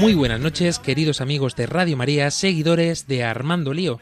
Muy 0.00 0.14
buenas 0.14 0.38
noches, 0.38 0.78
queridos 0.78 1.20
amigos 1.20 1.56
de 1.56 1.66
Radio 1.66 1.96
María, 1.96 2.30
seguidores 2.30 3.08
de 3.08 3.24
Armando 3.24 3.74
Lío. 3.74 3.98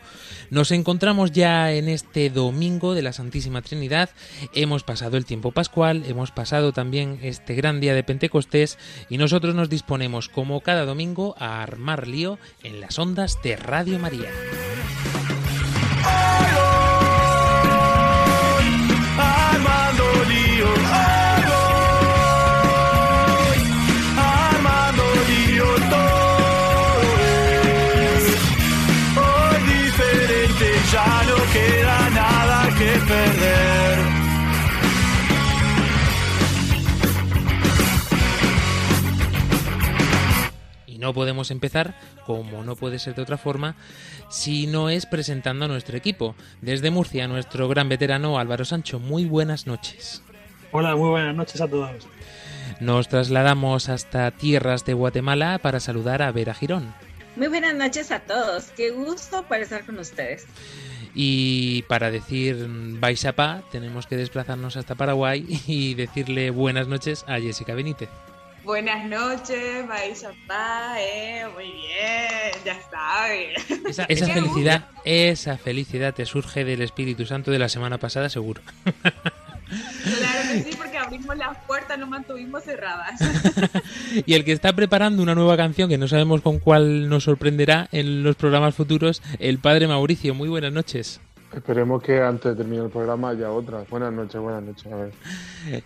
Nos 0.50 0.70
encontramos 0.70 1.32
ya 1.32 1.72
en 1.72 1.88
este 1.88 2.28
domingo 2.28 2.92
de 2.92 3.00
la 3.00 3.14
Santísima 3.14 3.62
Trinidad. 3.62 4.10
Hemos 4.52 4.84
pasado 4.84 5.16
el 5.16 5.24
tiempo 5.24 5.52
pascual, 5.52 6.04
hemos 6.06 6.32
pasado 6.32 6.72
también 6.72 7.18
este 7.22 7.54
gran 7.54 7.80
día 7.80 7.94
de 7.94 8.04
Pentecostés 8.04 8.76
y 9.08 9.16
nosotros 9.16 9.54
nos 9.54 9.70
disponemos, 9.70 10.28
como 10.28 10.60
cada 10.60 10.84
domingo, 10.84 11.34
a 11.38 11.62
armar 11.62 12.06
lío 12.06 12.38
en 12.62 12.80
las 12.80 12.98
ondas 12.98 13.38
de 13.42 13.56
Radio 13.56 13.98
María. 13.98 14.28
No 41.06 41.14
podemos 41.14 41.52
empezar, 41.52 41.94
como 42.24 42.64
no 42.64 42.74
puede 42.74 42.98
ser 42.98 43.14
de 43.14 43.22
otra 43.22 43.38
forma, 43.38 43.76
si 44.28 44.66
no 44.66 44.90
es 44.90 45.06
presentando 45.06 45.66
a 45.66 45.68
nuestro 45.68 45.96
equipo. 45.96 46.34
Desde 46.62 46.90
Murcia, 46.90 47.28
nuestro 47.28 47.68
gran 47.68 47.88
veterano 47.88 48.40
Álvaro 48.40 48.64
Sancho. 48.64 48.98
Muy 48.98 49.24
buenas 49.24 49.68
noches. 49.68 50.20
Hola, 50.72 50.96
muy 50.96 51.10
buenas 51.10 51.36
noches 51.36 51.60
a 51.60 51.68
todos. 51.68 52.08
Nos 52.80 53.08
trasladamos 53.08 53.88
hasta 53.88 54.32
tierras 54.32 54.84
de 54.84 54.94
Guatemala 54.94 55.60
para 55.62 55.78
saludar 55.78 56.22
a 56.22 56.32
Vera 56.32 56.54
Girón. 56.54 56.92
Muy 57.36 57.46
buenas 57.46 57.76
noches 57.76 58.10
a 58.10 58.18
todos. 58.18 58.64
Qué 58.76 58.90
gusto 58.90 59.44
para 59.44 59.62
estar 59.62 59.86
con 59.86 60.00
ustedes. 60.00 60.44
Y 61.14 61.82
para 61.82 62.10
decir 62.10 62.66
Baixapá, 62.98 63.62
tenemos 63.70 64.08
que 64.08 64.16
desplazarnos 64.16 64.76
hasta 64.76 64.96
Paraguay 64.96 65.46
y 65.68 65.94
decirle 65.94 66.50
buenas 66.50 66.88
noches 66.88 67.24
a 67.28 67.38
Jessica 67.38 67.76
Benítez. 67.76 68.08
Buenas 68.66 69.08
noches, 69.08 69.86
vais 69.86 70.24
a 70.24 71.00
eh, 71.00 71.46
muy 71.54 71.66
bien, 71.66 72.64
ya 72.64 72.76
saben. 72.90 73.50
Esa, 73.88 74.02
esa 74.08 74.26
felicidad, 74.26 74.88
esa 75.04 75.56
felicidad 75.56 76.12
te 76.12 76.26
surge 76.26 76.64
del 76.64 76.82
Espíritu 76.82 77.26
Santo 77.26 77.52
de 77.52 77.60
la 77.60 77.68
semana 77.68 77.98
pasada, 77.98 78.28
seguro. 78.28 78.62
Claro 78.90 80.48
que 80.50 80.64
sí, 80.64 80.76
porque 80.76 80.98
abrimos 80.98 81.36
las 81.36 81.56
puertas, 81.58 81.96
no 81.96 82.08
mantuvimos 82.08 82.64
cerradas. 82.64 83.20
y 84.26 84.34
el 84.34 84.44
que 84.44 84.50
está 84.50 84.72
preparando 84.72 85.22
una 85.22 85.36
nueva 85.36 85.56
canción 85.56 85.88
que 85.88 85.96
no 85.96 86.08
sabemos 86.08 86.40
con 86.40 86.58
cuál 86.58 87.08
nos 87.08 87.22
sorprenderá 87.22 87.88
en 87.92 88.24
los 88.24 88.34
programas 88.34 88.74
futuros, 88.74 89.22
el 89.38 89.60
padre 89.60 89.86
Mauricio. 89.86 90.34
Muy 90.34 90.48
buenas 90.48 90.72
noches. 90.72 91.20
Esperemos 91.54 92.02
que 92.02 92.20
antes 92.20 92.52
de 92.52 92.56
terminar 92.56 92.86
el 92.86 92.90
programa 92.90 93.30
haya 93.30 93.50
otra. 93.50 93.84
Buenas 93.88 94.12
noches, 94.12 94.40
buenas 94.40 94.62
noches. 94.62 94.92
A 94.92 94.96
ver. 94.96 95.12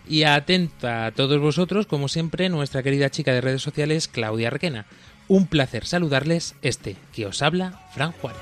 Y 0.07 0.23
atenta 0.23 1.05
a 1.05 1.11
todos 1.11 1.39
vosotros, 1.39 1.87
como 1.87 2.07
siempre, 2.07 2.49
nuestra 2.49 2.83
querida 2.83 3.09
chica 3.09 3.31
de 3.31 3.41
redes 3.41 3.61
sociales, 3.61 4.07
Claudia 4.07 4.49
Requena. 4.49 4.85
Un 5.27 5.47
placer 5.47 5.85
saludarles, 5.85 6.55
este 6.61 6.97
que 7.13 7.25
os 7.25 7.41
habla, 7.41 7.79
Fran 7.93 8.11
Juárez. 8.11 8.41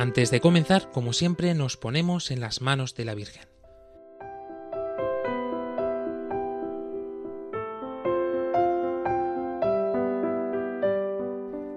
Antes 0.00 0.30
de 0.30 0.40
comenzar, 0.40 0.90
como 0.92 1.12
siempre, 1.12 1.52
nos 1.52 1.76
ponemos 1.76 2.30
en 2.30 2.40
las 2.40 2.62
manos 2.62 2.94
de 2.94 3.04
la 3.04 3.14
Virgen. 3.14 3.46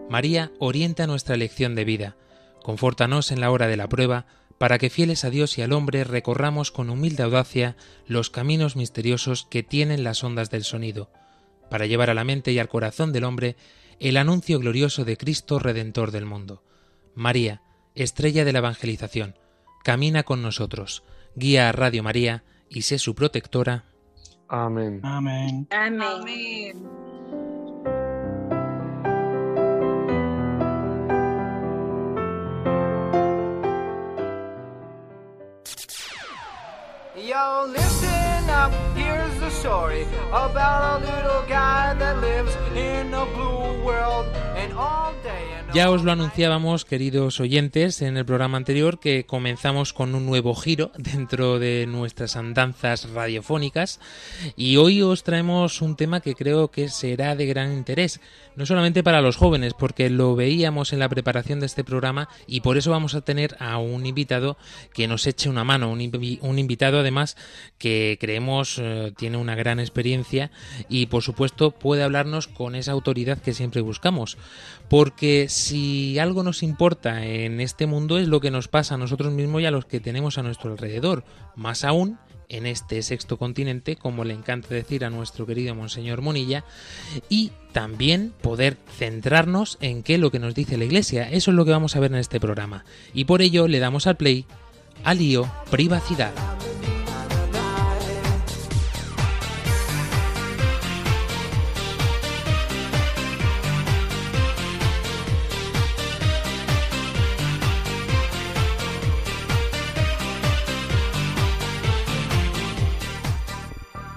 María 0.07 0.53
orienta 0.57 1.05
nuestra 1.05 1.35
elección 1.35 1.75
de 1.75 1.83
vida, 1.83 2.15
confórtanos 2.61 3.29
en 3.33 3.41
la 3.41 3.51
hora 3.51 3.67
de 3.67 3.75
la 3.75 3.89
prueba, 3.89 4.25
para 4.57 4.77
que 4.77 4.89
fieles 4.89 5.25
a 5.25 5.29
Dios 5.29 5.57
y 5.57 5.61
al 5.61 5.73
hombre 5.73 6.05
recorramos 6.05 6.71
con 6.71 6.89
humilde 6.89 7.23
audacia 7.23 7.75
los 8.07 8.29
caminos 8.29 8.77
misteriosos 8.77 9.45
que 9.51 9.63
tienen 9.63 10.05
las 10.05 10.23
ondas 10.23 10.49
del 10.49 10.63
sonido, 10.63 11.11
para 11.69 11.87
llevar 11.87 12.09
a 12.09 12.13
la 12.13 12.23
mente 12.23 12.53
y 12.53 12.59
al 12.59 12.69
corazón 12.69 13.11
del 13.11 13.25
hombre 13.25 13.57
el 13.99 14.15
anuncio 14.15 14.59
glorioso 14.59 15.03
de 15.03 15.17
Cristo 15.17 15.59
Redentor 15.59 16.11
del 16.11 16.25
mundo. 16.25 16.63
María, 17.15 17.61
estrella 17.95 18.45
de 18.45 18.53
la 18.53 18.59
evangelización, 18.59 19.35
camina 19.83 20.23
con 20.23 20.41
nosotros, 20.41 21.03
guía 21.35 21.69
a 21.69 21.71
Radio 21.71 22.03
María 22.03 22.43
y 22.69 22.83
sé 22.83 22.99
su 22.99 23.15
protectora. 23.15 23.85
Amén. 24.47 24.99
Amén. 25.03 25.67
Amén. 25.71 26.01
Amén. 26.01 27.03
Yo, 37.15 37.67
listen 37.67 38.49
up, 38.49 38.71
here's 38.97 39.39
the 39.39 39.49
story 39.49 40.05
about 40.31 41.01
a 41.01 41.05
little 41.05 41.43
guy 41.47 41.93
that 41.93 42.19
lives 42.19 42.55
in 42.75 43.13
a 43.13 43.25
blue 43.25 43.85
world 43.85 44.25
Ya 45.73 45.89
os 45.89 46.03
lo 46.03 46.11
anunciábamos, 46.11 46.85
queridos 46.85 47.39
oyentes, 47.39 48.03
en 48.03 48.15
el 48.15 48.25
programa 48.25 48.57
anterior 48.57 48.99
que 48.99 49.25
comenzamos 49.25 49.91
con 49.91 50.13
un 50.13 50.23
nuevo 50.23 50.53
giro 50.53 50.91
dentro 50.97 51.57
de 51.57 51.87
nuestras 51.87 52.35
andanzas 52.35 53.09
radiofónicas 53.09 53.99
y 54.55 54.77
hoy 54.77 55.01
os 55.01 55.23
traemos 55.23 55.81
un 55.81 55.95
tema 55.95 56.19
que 56.19 56.35
creo 56.35 56.69
que 56.69 56.89
será 56.89 57.35
de 57.35 57.47
gran 57.47 57.73
interés, 57.73 58.21
no 58.55 58.67
solamente 58.67 59.01
para 59.01 59.21
los 59.21 59.35
jóvenes, 59.35 59.73
porque 59.73 60.11
lo 60.11 60.35
veíamos 60.35 60.93
en 60.93 60.99
la 60.99 61.09
preparación 61.09 61.59
de 61.59 61.65
este 61.65 61.83
programa 61.83 62.29
y 62.45 62.61
por 62.61 62.77
eso 62.77 62.91
vamos 62.91 63.15
a 63.15 63.21
tener 63.21 63.55
a 63.59 63.79
un 63.79 64.05
invitado 64.05 64.57
que 64.93 65.07
nos 65.07 65.25
eche 65.25 65.49
una 65.49 65.63
mano, 65.63 65.91
un 65.91 66.59
invitado 66.59 66.99
además 66.99 67.35
que 67.79 68.19
creemos 68.21 68.77
eh, 68.79 69.11
tiene 69.17 69.37
una 69.37 69.55
gran 69.55 69.79
experiencia 69.79 70.51
y 70.87 71.07
por 71.07 71.23
supuesto 71.23 71.71
puede 71.71 72.03
hablarnos 72.03 72.47
con 72.47 72.75
esa 72.75 72.91
autoridad 72.91 73.39
que 73.39 73.55
siempre 73.55 73.81
buscamos. 73.81 74.37
Porque 74.89 75.47
si 75.49 76.19
algo 76.19 76.43
nos 76.43 76.61
importa 76.61 77.25
en 77.25 77.59
este 77.61 77.87
mundo 77.87 78.17
es 78.17 78.27
lo 78.27 78.39
que 78.39 78.51
nos 78.51 78.67
pasa 78.67 78.95
a 78.95 78.97
nosotros 78.97 79.33
mismos 79.33 79.61
y 79.61 79.65
a 79.65 79.71
los 79.71 79.85
que 79.85 79.99
tenemos 79.99 80.37
a 80.37 80.43
nuestro 80.43 80.71
alrededor. 80.71 81.23
Más 81.55 81.83
aún 81.83 82.19
en 82.49 82.65
este 82.67 83.01
sexto 83.01 83.37
continente, 83.37 83.95
como 83.95 84.23
le 84.23 84.33
encanta 84.33 84.69
decir 84.69 85.03
a 85.05 85.09
nuestro 85.09 85.45
querido 85.45 85.73
Monseñor 85.73 86.21
Monilla, 86.21 86.63
y 87.29 87.51
también 87.71 88.33
poder 88.41 88.77
centrarnos 88.97 89.77
en 89.81 90.03
qué 90.03 90.15
es 90.15 90.19
lo 90.19 90.31
que 90.31 90.39
nos 90.39 90.53
dice 90.53 90.77
la 90.77 90.85
Iglesia. 90.85 91.29
Eso 91.31 91.51
es 91.51 91.57
lo 91.57 91.65
que 91.65 91.71
vamos 91.71 91.95
a 91.95 91.99
ver 91.99 92.11
en 92.11 92.19
este 92.19 92.39
programa. 92.39 92.85
Y 93.13 93.25
por 93.25 93.41
ello 93.41 93.67
le 93.67 93.79
damos 93.79 94.05
al 94.05 94.17
play 94.17 94.45
a 95.03 95.13
lío 95.13 95.51
privacidad. 95.71 96.31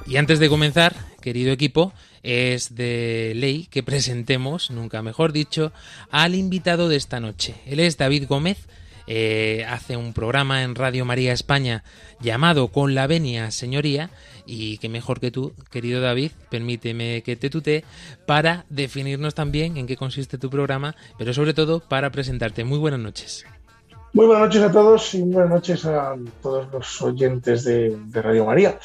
Y 0.06 0.18
antes 0.18 0.38
de 0.38 0.48
comenzar, 0.48 0.94
querido 1.20 1.52
equipo, 1.52 1.92
es 2.22 2.76
de 2.76 3.32
ley 3.34 3.66
que 3.70 3.82
presentemos, 3.82 4.70
nunca 4.70 5.02
mejor 5.02 5.32
dicho, 5.32 5.72
al 6.10 6.34
invitado 6.36 6.88
de 6.88 6.96
esta 6.96 7.18
noche. 7.18 7.56
Él 7.66 7.80
es 7.80 7.96
David 7.96 8.26
Gómez, 8.28 8.68
eh, 9.08 9.64
hace 9.68 9.96
un 9.96 10.12
programa 10.12 10.62
en 10.62 10.74
Radio 10.74 11.04
María 11.04 11.32
España 11.32 11.84
llamado 12.20 12.68
Con 12.68 12.94
la 12.94 13.06
Venia 13.06 13.50
Señoría 13.50 14.10
y 14.46 14.78
que 14.78 14.88
mejor 14.88 15.20
que 15.20 15.30
tú, 15.30 15.52
querido 15.70 16.00
David, 16.00 16.32
permíteme 16.50 17.22
que 17.22 17.36
te 17.36 17.50
tutee 17.50 17.84
para 18.26 18.64
definirnos 18.68 19.34
también 19.34 19.76
en 19.76 19.86
qué 19.86 19.96
consiste 19.96 20.38
tu 20.38 20.50
programa, 20.50 20.94
pero 21.18 21.34
sobre 21.34 21.54
todo 21.54 21.80
para 21.80 22.10
presentarte. 22.10 22.64
Muy 22.64 22.78
buenas 22.78 23.00
noches. 23.00 23.44
Muy 24.12 24.26
buenas 24.26 24.46
noches 24.46 24.62
a 24.62 24.72
todos 24.72 25.14
y 25.14 25.22
buenas 25.22 25.50
noches 25.50 25.84
a 25.84 26.16
todos 26.42 26.72
los 26.72 27.02
oyentes 27.02 27.64
de, 27.64 27.96
Radio 28.12 28.46
María. 28.46 28.78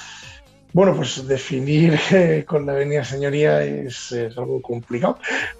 Bueno, 0.73 0.95
pues 0.95 1.27
definir 1.27 1.99
eh, 2.11 2.45
con 2.47 2.65
la 2.65 2.73
venia 2.73 3.03
señoría 3.03 3.63
es, 3.63 4.13
algo 4.37 4.61
complicado 4.61 5.17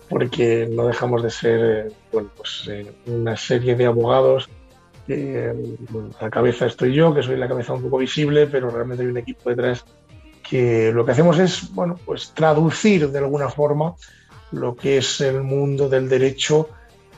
porque 0.10 0.70
no 0.72 0.88
dejamos 0.88 1.22
de 1.24 1.30
ser 1.30 1.88
eh, 1.88 1.92
bueno, 2.12 2.30
pues, 2.36 2.68
eh, 2.70 2.92
una 3.08 3.36
serie 3.36 3.76
de 3.76 3.86
abogados. 3.86 4.50
a 5.10 6.24
la 6.24 6.30
cabeza 6.30 6.66
estoy 6.66 6.94
yo, 6.94 7.14
que 7.14 7.24
soy 7.24 7.36
la 7.36 7.50
cabeza 7.50 7.74
un 7.74 7.84
poco 7.84 7.98
visible, 7.98 8.48
pero 8.48 8.70
realmente 8.70 9.04
hay 9.04 9.10
un 9.10 9.18
equipo 9.18 9.50
detrás 9.50 9.84
que 10.48 10.92
lo 10.94 11.06
que 11.06 11.12
hacemos 11.12 11.40
es 11.40 11.74
bueno, 11.74 12.00
pues 12.06 12.32
traducir 12.34 13.10
de 13.10 13.20
alguna 13.20 13.50
forma 13.50 13.96
lo 14.52 14.76
que 14.76 14.98
es 14.98 15.22
el 15.22 15.42
mundo 15.44 15.90
del 15.90 16.08
derecho 16.08 16.70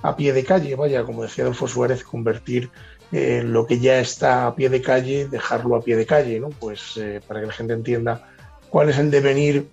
a 0.01 0.15
pie 0.15 0.33
de 0.33 0.43
calle, 0.43 0.75
vaya, 0.75 1.03
como 1.03 1.23
decía 1.23 1.43
Adolfo 1.43 1.67
Suárez, 1.67 2.03
convertir 2.03 2.69
eh, 3.15 3.44
lo 3.45 3.68
que 3.68 3.80
ya 3.80 4.00
está 4.00 4.48
a 4.48 4.56
pie 4.56 4.69
de 4.69 4.81
calle, 4.81 5.27
dejarlo 5.27 5.75
a 5.75 5.81
pie 5.83 5.95
de 5.95 6.07
calle, 6.07 6.39
¿no? 6.39 6.50
Pues 6.50 6.98
eh, 6.98 7.21
para 7.27 7.42
que 7.42 7.45
la 7.45 7.54
gente 7.54 7.74
entienda 7.74 8.27
cuál 8.71 8.89
es 8.89 8.98
el 8.98 9.12
devenir 9.12 9.68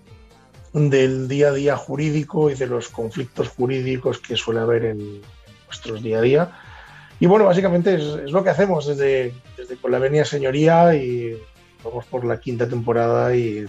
del 0.73 1.27
día 1.27 1.47
a 1.47 1.53
día 1.53 1.75
jurídico 1.75 2.51
y 2.51 2.53
de 2.53 2.67
los 2.67 2.89
conflictos 2.89 3.49
jurídicos 3.49 4.19
que 4.19 4.37
suele 4.37 4.59
haber 4.59 4.85
en 4.85 5.21
nuestros 5.65 6.03
día 6.03 6.19
a 6.19 6.21
día. 6.21 6.51
Y 7.19 7.25
bueno, 7.25 7.45
básicamente 7.45 7.95
es, 7.95 8.31
lo 8.31 8.43
que 8.43 8.51
hacemos 8.51 8.85
desde, 8.85 9.33
desde 9.57 9.75
Con 9.77 9.91
la 9.91 9.97
Venia 9.97 10.23
Señoría 10.23 10.93
y 10.93 11.35
vamos 11.83 12.05
por 12.05 12.23
la 12.23 12.39
quinta 12.39 12.69
temporada 12.69 13.35
y 13.35 13.65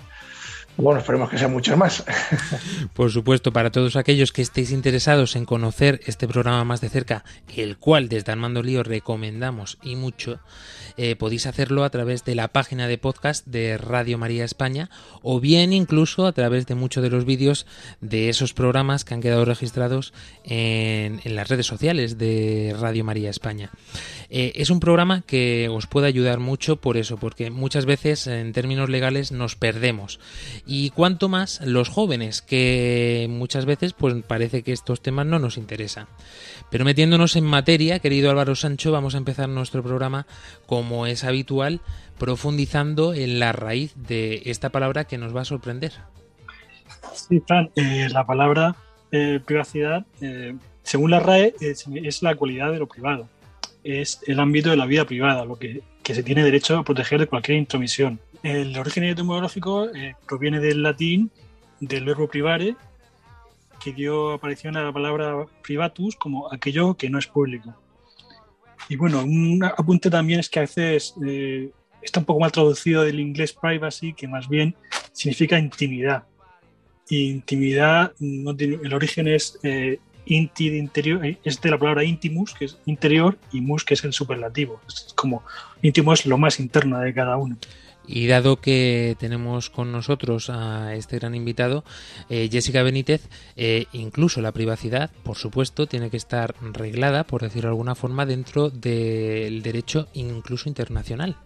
bueno, 0.77 1.01
esperemos 1.01 1.29
que 1.29 1.39
sean 1.39 1.53
muchas 1.53 1.77
más. 1.77 2.05
Por 2.95 3.11
supuesto, 3.11 3.53
para 3.53 3.71
todos 3.71 3.97
aquellos 3.97 4.33
que 4.33 4.43
estéis 4.43 4.71
interesados 4.71 5.37
en 5.37 5.45
conocer 5.45 6.01
este 6.07 6.27
programa 6.27 6.65
más 6.65 6.81
de 6.81 6.89
cerca, 6.89 7.25
el 7.55 7.77
cual 7.77 8.09
desde 8.09 8.33
Armando 8.33 8.63
Lío 8.63 8.83
recomendamos 8.83 9.79
y 9.83 9.97
mucho, 9.97 10.41
eh, 10.97 11.17
podéis 11.17 11.47
hacerlo 11.47 11.85
a 11.85 11.91
través 11.91 12.25
de 12.25 12.35
la 12.35 12.49
página 12.49 12.89
de 12.89 12.99
podcast 12.99 13.47
de 13.47 13.79
Radio 13.79 14.19
María 14.19 14.45
España 14.45 14.91
o 15.23 15.41
bien 15.41 15.73
incluso 15.73 16.27
a 16.27 16.33
través 16.33 16.67
de 16.67 16.75
muchos 16.75 17.03
de 17.03 17.11
los 17.11 17.25
vídeos 17.25 17.67
de 18.01 18.29
esos 18.29 18.53
programas 18.53 19.05
que 19.05 19.15
han 19.15 19.21
quedado 19.21 19.45
registrados 19.45 20.13
en, 20.45 21.21
las 21.25 21.49
redes 21.49 21.67
sociales 21.67 22.19
de 22.19 22.77
Radio 22.79 23.05
María 23.05 23.31
España. 23.31 23.71
Eh, 24.29 24.53
es 24.57 24.71
un 24.71 24.81
programa 24.81 25.23
que 25.23 25.69
os 25.71 25.87
puede 25.87 26.07
ayudar 26.07 26.41
mucho 26.41 26.77
por 26.77 26.97
eso, 26.97 27.17
porque 27.17 27.51
muchas 27.51 27.87
veces 27.87 28.27
en 28.27 28.53
términos 28.53 28.89
legales 28.89 29.33
nos 29.33 29.57
perdemos 29.57 30.21
y 30.67 30.91
cuanto 30.91 31.29
más 31.29 31.61
los 31.65 31.89
jóvenes 31.89 32.41
que 32.41 33.27
muchas 33.29 33.67
veces 33.67 33.93
pues 33.95 34.15
parece 34.27 34.63
que 34.63 34.73
estos 34.73 35.01
temas 35.01 35.27
no 35.27 35.39
nos 35.39 35.57
interesan. 35.57 36.07
Pero 36.71 36.85
metiéndonos 36.85 37.37
en 37.37 37.45
materia, 37.45 37.99
querido 37.99 38.31
Álvaro 38.31 38.55
Sancho, 38.55 38.93
vamos 38.93 39.15
a 39.15 39.19
empezar 39.19 39.49
nuestro 39.49 39.83
programa 39.83 40.27
como 40.67 41.07
es 41.07 41.25
habitual, 41.25 41.81
profundizando 42.19 43.15
en 43.15 43.39
la 43.39 43.53
raíz 43.53 43.93
de 43.97 44.43
esta 44.47 44.71
palabra 44.71 45.05
que 45.05 45.19
nos 45.19 45.35
va 45.35 45.43
a 45.43 45.47
sorprender. 45.47 45.93
Sí, 47.15 47.43
Fran, 47.47 47.71
eh, 47.77 48.09
la 48.11 48.25
palabra 48.25 48.77
eh, 49.11 49.41
privacidad, 49.45 50.07
eh, 50.21 50.55
según 50.83 51.11
la 51.11 51.21
RAE, 51.21 51.55
es, 51.61 52.23
la 52.23 52.35
cualidad 52.35 52.73
de 52.73 52.79
lo 52.79 52.87
privado, 52.87 53.29
es 53.85 54.21
el 54.27 54.41
ámbito 54.41 54.71
de 54.71 54.77
la 54.77 54.87
vida 54.87 55.05
privada, 55.05 55.45
lo 55.45 55.57
que, 55.57 55.83
que 56.03 56.15
se 56.15 56.23
tiene 56.23 56.45
derecho 56.45 56.79
a 56.79 56.85
proteger 56.85 57.21
de 57.21 57.27
cualquier 57.27 57.59
intromisión. 57.59 58.21
El 58.43 58.77
origen 58.77 59.05
etimológico 59.05 59.89
proviene 60.27 60.59
del 60.61 60.83
latín 60.83 61.31
del 61.81 62.05
verbo 62.05 62.29
privare, 62.29 62.77
que 63.83 63.93
dio 63.93 64.33
aparición 64.33 64.77
a 64.77 64.85
la 64.85 64.93
palabra 64.93 65.47
privatus 65.63 66.17
como 66.17 66.53
aquello 66.53 66.95
que 66.95 67.11
no 67.11 67.19
es 67.19 67.27
público. 67.27 67.75
Y 68.89 68.97
bueno, 68.97 69.23
un 69.23 69.65
apunte 69.65 70.11
también 70.11 70.41
es 70.41 70.49
que 70.49 70.61
a 70.61 70.63
veces 70.63 71.15
eh, 71.27 71.71
está 72.01 72.21
un 72.21 72.27
poco 72.27 72.41
mal 72.41 72.53
traducido 72.53 73.03
del 73.03 73.21
inglés 73.21 73.53
privacy, 73.53 74.13
que 74.13 74.29
más 74.29 74.49
bien 74.49 74.75
significa 75.13 75.59
intimidad. 75.59 76.25
Y 77.09 77.31
intimidad, 77.31 78.13
no 78.21 78.55
tiene, 78.55 78.79
el 78.83 78.95
origen 78.95 79.29
es 79.29 79.59
eh, 79.63 79.99
inti 80.27 80.71
de 80.71 80.79
interior, 80.79 81.25
eh, 81.25 81.39
es 81.45 81.61
de 81.61 81.71
la 81.71 81.79
palabra 81.79 82.05
intimus, 82.05 82.55
que 82.55 82.67
es 82.67 82.79
interior, 82.87 83.39
y 83.53 83.61
mus, 83.61 83.85
que 83.85 83.95
es 83.95 84.05
el 84.05 84.13
superlativo. 84.13 84.81
Es 84.87 85.13
como 85.15 85.43
íntimo 85.83 86.13
es 86.13 86.27
lo 86.27 86.39
más 86.39 86.61
interno 86.61 86.99
de 87.01 87.13
cada 87.13 87.37
uno. 87.37 87.57
Y 88.07 88.27
dado 88.27 88.61
que 88.61 89.17
tenemos 89.19 89.71
con 89.71 89.93
nosotros 89.93 90.51
a 90.51 90.95
este 90.95 91.19
gran 91.19 91.35
invitado, 91.35 91.85
eh, 92.29 92.49
Jessica 92.51 92.83
Benítez, 92.83 93.29
eh, 93.57 93.87
incluso 93.93 94.41
la 94.41 94.53
privacidad, 94.53 95.11
por 95.23 95.37
supuesto, 95.37 95.87
tiene 95.87 96.11
que 96.11 96.17
estar 96.17 96.55
reglada, 96.73 97.25
por 97.25 97.43
decirlo 97.43 97.69
de 97.69 97.73
alguna 97.73 97.95
forma, 97.95 98.27
dentro 98.27 98.71
del 98.71 99.63
derecho 99.63 100.09
incluso 100.15 100.69
internacional. 100.69 101.37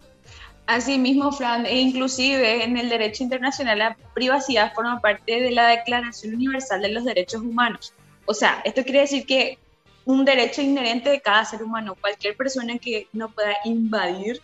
Asimismo, 0.66 1.30
Fran, 1.30 1.64
e 1.64 1.78
inclusive 1.80 2.64
en 2.64 2.76
el 2.76 2.88
derecho 2.88 3.22
internacional 3.22 3.78
la 3.78 3.96
privacidad 4.14 4.74
forma 4.74 5.00
parte 5.00 5.40
de 5.40 5.52
la 5.52 5.68
Declaración 5.68 6.34
Universal 6.34 6.82
de 6.82 6.88
los 6.88 7.04
Derechos 7.04 7.42
Humanos. 7.42 7.92
O 8.24 8.34
sea, 8.34 8.62
esto 8.64 8.82
quiere 8.82 9.00
decir 9.00 9.26
que 9.26 9.58
un 10.06 10.24
derecho 10.24 10.62
inherente 10.62 11.10
de 11.10 11.20
cada 11.20 11.44
ser 11.44 11.62
humano, 11.62 11.96
cualquier 12.00 12.36
persona 12.36 12.78
que 12.78 13.06
no 13.12 13.28
pueda 13.28 13.54
invadir 13.64 14.40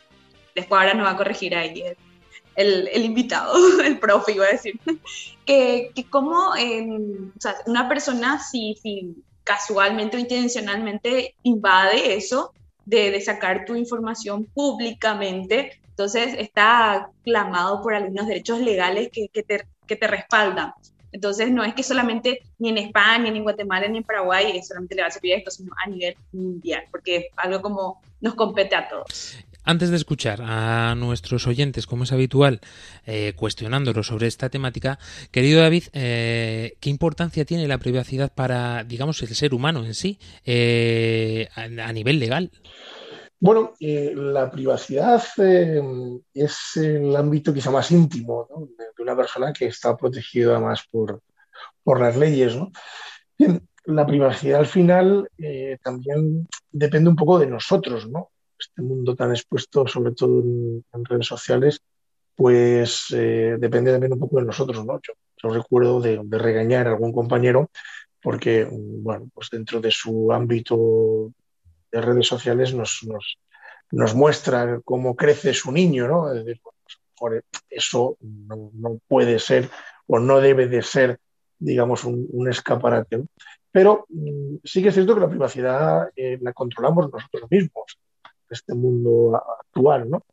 después 0.54 0.80
ahora 0.80 0.94
nos 0.94 1.06
va 1.06 1.12
a 1.12 1.16
corregir 1.16 1.54
ahí 1.54 1.82
el, 2.56 2.88
el, 2.88 3.04
invitado, 3.04 3.54
el 3.84 3.98
profe 3.98 4.32
iba 4.32 4.46
a 4.46 4.52
decir, 4.52 4.78
que, 5.46 5.90
que 5.94 6.04
como 6.04 6.50
o 6.50 7.40
sea, 7.40 7.56
una 7.66 7.88
persona 7.88 8.38
si, 8.38 8.76
si, 8.82 9.16
casualmente 9.44 10.16
o 10.16 10.20
intencionalmente 10.20 11.34
invade 11.42 12.14
eso 12.14 12.52
de, 12.84 13.10
de, 13.10 13.20
sacar 13.20 13.64
tu 13.64 13.74
información 13.74 14.44
públicamente, 14.44 15.80
entonces 15.88 16.34
está 16.38 17.10
clamado 17.24 17.82
por 17.82 17.94
algunos 17.94 18.26
derechos 18.26 18.60
legales 18.60 19.08
que, 19.12 19.28
que, 19.28 19.42
te, 19.42 19.66
que 19.86 19.96
te 19.96 20.06
respaldan. 20.06 20.72
Entonces 21.12 21.50
no 21.50 21.62
es 21.62 21.74
que 21.74 21.82
solamente 21.82 22.40
ni 22.58 22.70
en 22.70 22.78
España, 22.78 23.30
ni 23.30 23.36
en 23.36 23.42
Guatemala, 23.42 23.86
ni 23.86 23.98
en 23.98 24.04
Paraguay 24.04 24.62
solamente 24.62 24.94
le 24.94 25.02
va 25.02 25.08
a 25.08 25.10
servir 25.10 25.34
esto, 25.34 25.50
sino 25.50 25.72
a 25.84 25.88
nivel 25.88 26.16
mundial, 26.32 26.84
porque 26.90 27.16
es 27.16 27.24
algo 27.36 27.60
como 27.60 28.00
nos 28.20 28.34
compete 28.34 28.74
a 28.74 28.88
todos. 28.88 29.36
Antes 29.64 29.90
de 29.90 29.96
escuchar 29.96 30.40
a 30.42 30.94
nuestros 30.96 31.46
oyentes, 31.46 31.86
como 31.86 32.02
es 32.02 32.12
habitual, 32.12 32.60
eh, 33.06 33.32
cuestionándolos 33.36 34.08
sobre 34.08 34.26
esta 34.26 34.48
temática, 34.48 34.98
querido 35.30 35.60
David, 35.60 35.84
eh, 35.92 36.76
¿qué 36.80 36.90
importancia 36.90 37.44
tiene 37.44 37.68
la 37.68 37.78
privacidad 37.78 38.32
para, 38.34 38.82
digamos, 38.82 39.22
el 39.22 39.34
ser 39.36 39.54
humano 39.54 39.84
en 39.84 39.94
sí, 39.94 40.18
eh, 40.44 41.48
a, 41.54 41.92
nivel 41.92 42.18
legal? 42.18 42.50
Bueno, 43.38 43.74
la 43.78 44.50
privacidad 44.50 45.22
es 46.34 46.76
el 46.76 47.14
ámbito 47.14 47.54
quizá 47.54 47.70
más 47.70 47.90
íntimo 47.92 48.48
de, 48.76 49.02
una 49.02 49.16
persona 49.16 49.52
que 49.52 49.66
está 49.66 49.96
protegida 49.96 50.58
más 50.58 50.84
por, 50.90 51.22
por 51.84 52.00
las 52.00 52.16
leyes. 52.16 52.56
¿no? 52.56 52.72
Bien, 53.38 53.68
la 53.84 54.06
privacidad 54.06 54.60
al 54.60 54.66
final 54.66 55.28
también 55.84 56.48
depende 56.70 57.10
un 57.10 57.16
poco 57.16 57.38
de 57.38 57.46
nosotros, 57.46 58.08
¿no? 58.08 58.32
Este 58.62 58.82
mundo 58.82 59.14
tan 59.14 59.30
expuesto, 59.30 59.86
sobre 59.86 60.12
todo 60.12 60.40
en, 60.40 61.04
redes 61.04 61.26
sociales, 61.26 61.80
pues 62.34 63.06
eh, 63.14 63.56
depende 63.58 63.92
también 63.92 64.12
un 64.12 64.20
poco 64.20 64.38
de 64.38 64.46
nosotros, 64.46 64.84
¿no? 64.84 65.00
Yo, 65.02 65.14
recuerdo 65.50 66.00
de, 66.00 66.20
regañar 66.30 66.86
a 66.86 66.90
algún 66.90 67.12
compañero 67.12 67.70
porque, 68.22 68.68
bueno, 68.70 69.28
pues 69.34 69.50
dentro 69.50 69.80
de 69.80 69.90
su 69.90 70.32
ámbito 70.32 71.32
de 71.90 72.00
redes 72.00 72.28
sociales 72.28 72.72
nos, 72.72 74.14
muestra 74.14 74.80
cómo 74.84 75.16
crece 75.16 75.52
su 75.52 75.72
niño, 75.72 76.06
¿no? 76.06 76.26
Pues, 77.16 77.42
eso 77.68 78.16
no, 78.20 79.00
puede 79.08 79.40
ser 79.40 79.68
o 80.06 80.20
no 80.20 80.40
debe 80.40 80.68
de 80.68 80.82
ser, 80.82 81.18
digamos, 81.58 82.04
un, 82.04 82.48
escaparate. 82.48 83.24
Pero 83.72 84.06
mm, 84.08 84.56
sí 84.62 84.82
que 84.82 84.88
es 84.88 84.94
cierto 84.94 85.14
que 85.14 85.20
la 85.20 85.28
privacidad 85.28 86.10
eh, 86.14 86.38
la 86.40 86.52
controlamos 86.52 87.10
nosotros 87.10 87.50
mismos 87.50 87.98
este 88.52 88.74
mundo 88.74 89.40
actual, 89.60 90.08
¿no? 90.10 90.24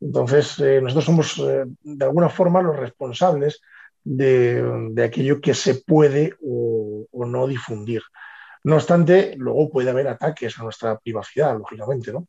Entonces, 0.00 0.58
eh, 0.60 0.80
nosotros 0.82 1.04
somos 1.04 1.38
eh, 1.38 1.64
de 1.82 2.04
alguna 2.04 2.28
forma 2.28 2.60
los 2.60 2.76
responsables 2.76 3.60
de, 4.02 4.92
aquello 5.02 5.40
que 5.40 5.54
se 5.54 5.76
puede 5.76 6.34
o, 6.42 7.06
no 7.26 7.46
difundir. 7.46 8.02
No 8.64 8.76
obstante, 8.76 9.34
luego 9.38 9.70
puede 9.70 9.90
haber 9.90 10.08
ataques 10.08 10.58
a 10.58 10.62
nuestra 10.62 10.98
privacidad, 10.98 11.56
lógicamente, 11.56 12.12
¿no? 12.12 12.26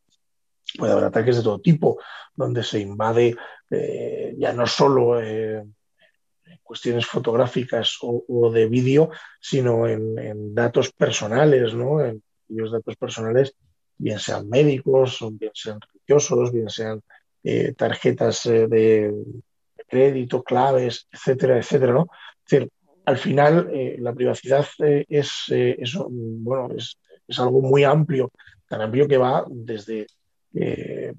Puede 0.78 0.94
haber 0.94 1.06
ataques 1.06 1.38
de 1.38 1.44
todo 1.44 1.60
tipo, 1.60 2.00
donde 2.34 2.64
se 2.64 2.80
invade 2.80 3.36
eh, 3.70 4.36
ya 4.38 4.54
no 4.54 4.66
solo 4.68 5.20
cuestiones 6.64 7.06
fotográficas 7.06 7.98
o, 8.02 8.52
de 8.52 8.68
vídeo, 8.68 9.12
sino 9.40 9.88
en, 9.88 10.56
datos 10.56 10.92
personales, 10.92 11.74
¿no? 11.74 12.02
En 12.02 12.24
los 12.50 12.72
datos 12.72 12.96
personales 12.96 13.56
bien 13.98 14.20
sean 14.20 14.50
médicos, 14.50 15.20
bien 15.32 15.52
sean 15.54 15.80
religiosos, 15.80 16.52
bien 16.52 16.70
sean 16.70 17.02
eh, 17.48 17.74
tarjetas 17.78 18.48
eh, 18.48 18.68
de 18.68 19.14
crédito, 19.88 20.42
claves, 20.42 21.08
etcétera, 21.12 21.60
etcétera, 21.60 21.94
¿no? 21.94 22.08
Es 22.50 22.68
al 23.06 23.18
final 23.20 23.70
eh, 23.72 23.98
la 24.00 24.14
privacidad 24.14 24.66
es, 24.80 25.54
bueno, 26.10 26.74
es, 26.76 26.98
es, 27.28 27.40
algo 27.40 27.62
muy 27.62 27.84
amplio, 27.84 28.32
tan 28.68 28.82
amplio 28.82 29.08
que 29.08 29.18
va 29.18 29.46
desde 29.48 30.08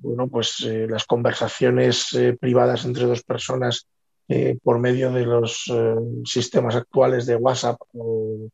bueno, 0.00 0.26
pues, 0.26 0.66
las 0.88 1.04
conversaciones 1.04 2.08
privadas 2.40 2.84
entre 2.86 3.04
dos 3.04 3.22
personas 3.22 3.86
por 4.62 4.80
medio 4.80 5.12
de 5.12 5.26
los 5.26 5.70
sistemas 6.24 6.74
actuales 6.74 7.26
de 7.26 7.36
WhatsApp 7.36 7.76
o, 7.92 8.48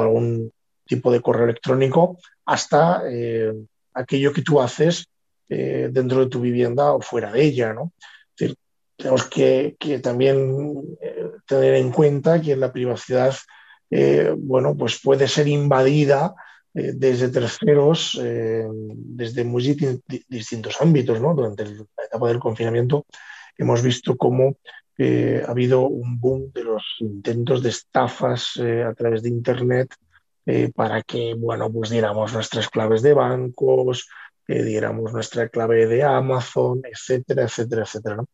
algún 0.00 0.52
tipo 0.84 1.10
de 1.10 1.20
correo 1.20 1.44
electrónico 1.44 2.18
hasta 2.48 3.02
eh, 3.06 3.52
aquello 3.92 4.32
que 4.32 4.40
tú 4.40 4.58
haces 4.58 5.06
eh, 5.50 5.90
dentro 5.92 6.20
de 6.20 6.30
tu 6.30 6.40
vivienda 6.40 6.94
o 6.94 7.02
fuera 7.02 7.30
de 7.30 7.44
ella. 7.44 7.74
¿no? 7.74 7.92
tenemos 8.96 9.26
que, 9.26 9.76
también 10.02 10.96
eh, 11.00 11.26
tener 11.46 11.74
en 11.74 11.92
cuenta 11.92 12.40
que 12.40 12.56
la 12.56 12.72
privacidad 12.72 13.36
bueno, 14.36 14.76
pues 14.76 15.00
puede 15.02 15.28
ser 15.28 15.48
invadida 15.48 16.34
desde 16.74 17.30
terceros, 17.30 18.20
desde 18.20 19.42
muy 19.42 19.62
distintos 20.28 20.82
ámbitos. 20.82 21.22
¿no? 21.22 21.34
Durante 21.34 21.64
la 21.64 22.04
etapa 22.06 22.28
del 22.28 22.38
confinamiento 22.38 23.06
hemos 23.56 23.82
visto 23.82 24.18
cómo 24.18 24.56
ha 24.98 25.50
habido 25.50 25.88
un 25.88 26.20
boom 26.20 26.52
de 26.52 26.64
los 26.64 26.82
intentos 26.98 27.62
de 27.62 27.70
estafas 27.70 28.58
a 28.58 28.92
través 28.92 29.22
de 29.22 29.30
Internet 29.30 29.94
eh, 30.50 30.72
para 30.74 31.02
que, 31.02 31.34
bueno, 31.34 31.70
pues 31.70 31.90
diéramos 31.90 32.32
nuestras 32.32 32.70
claves 32.70 33.02
de 33.02 33.12
bancos, 33.12 34.08
que 34.46 34.62
diéramos 34.62 35.12
nuestra 35.12 35.50
clave 35.50 35.86
de 35.86 36.02
Amazon, 36.02 36.80
etcétera, 36.90 37.42
etcétera, 37.42 37.82
etcétera. 37.82 38.24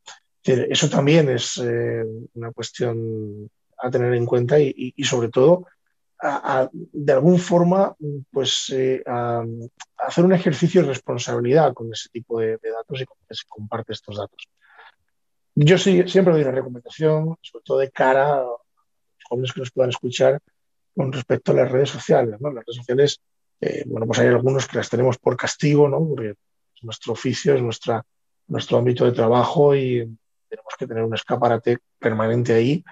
Eso 0.45 0.89
también 0.89 1.29
es 1.29 1.59
eh, 1.59 2.05
una 2.35 2.53
cuestión 2.53 3.51
a 3.79 3.91
tener 3.91 4.15
en 4.15 4.27
cuenta 4.27 4.61
y, 4.61 4.95
sobre 5.03 5.31
todo 5.31 5.67
de 6.93 7.13
alguna 7.13 7.39
forma 7.39 7.97
pues 8.31 8.71
eh, 8.73 9.03
hacer 9.99 10.25
un 10.25 10.33
ejercicio 10.33 10.83
de 10.83 10.89
responsabilidad 10.89 11.75
con 11.75 11.93
ese 11.93 12.11
tipo 12.11 12.39
de, 12.39 12.59
datos 12.63 13.01
y 13.01 13.07
con 13.07 13.17
que 13.29 13.35
se 13.35 13.43
comparte 13.49 13.93
estos 13.93 14.19
datos. 14.19 14.49
Yo 15.57 15.77
sí, 15.79 16.05
siempre 16.07 16.33
doy 16.33 16.43
una 16.43 16.53
recomendación, 16.53 17.37
sobre 17.43 17.65
todo 17.65 17.79
de 17.79 17.91
cara 17.91 18.35
a 18.35 18.43
los 18.43 18.61
jóvenes 19.29 19.53
que 19.53 19.61
nos 19.61 19.73
puedan 19.73 19.91
escuchar, 19.91 20.41
con 20.95 21.13
respecto 21.13 21.53
a 21.53 21.57
las 21.57 21.71
redes 21.71 21.91
sociales. 21.91 22.41
¿no? 22.41 22.53
Las 22.53 22.65
redes 22.65 22.77
sociales, 22.77 23.21
eh, 23.61 23.85
bueno, 23.87 24.07
pues 24.07 24.19
hay 24.21 24.29
algunos 24.29 24.67
que 24.67 24.79
las 24.79 24.89
tenemos 24.89 25.19
por 25.19 25.37
castigo, 25.37 25.89
¿no? 25.89 26.07
porque 26.07 26.31
es 26.31 26.85
nuestro 26.85 27.13
oficio, 27.13 27.55
es 27.55 27.63
nuestra, 27.63 28.05
nuestro 28.49 28.79
ámbito 28.79 29.05
de 29.05 29.13
trabajo 29.13 29.75
y 29.75 30.17
tenemos 30.49 30.75
que 30.79 30.87
tener 30.87 31.03
un 31.03 31.15
escaparate 31.15 31.79
permanente 31.99 32.53
ahí, 32.53 32.85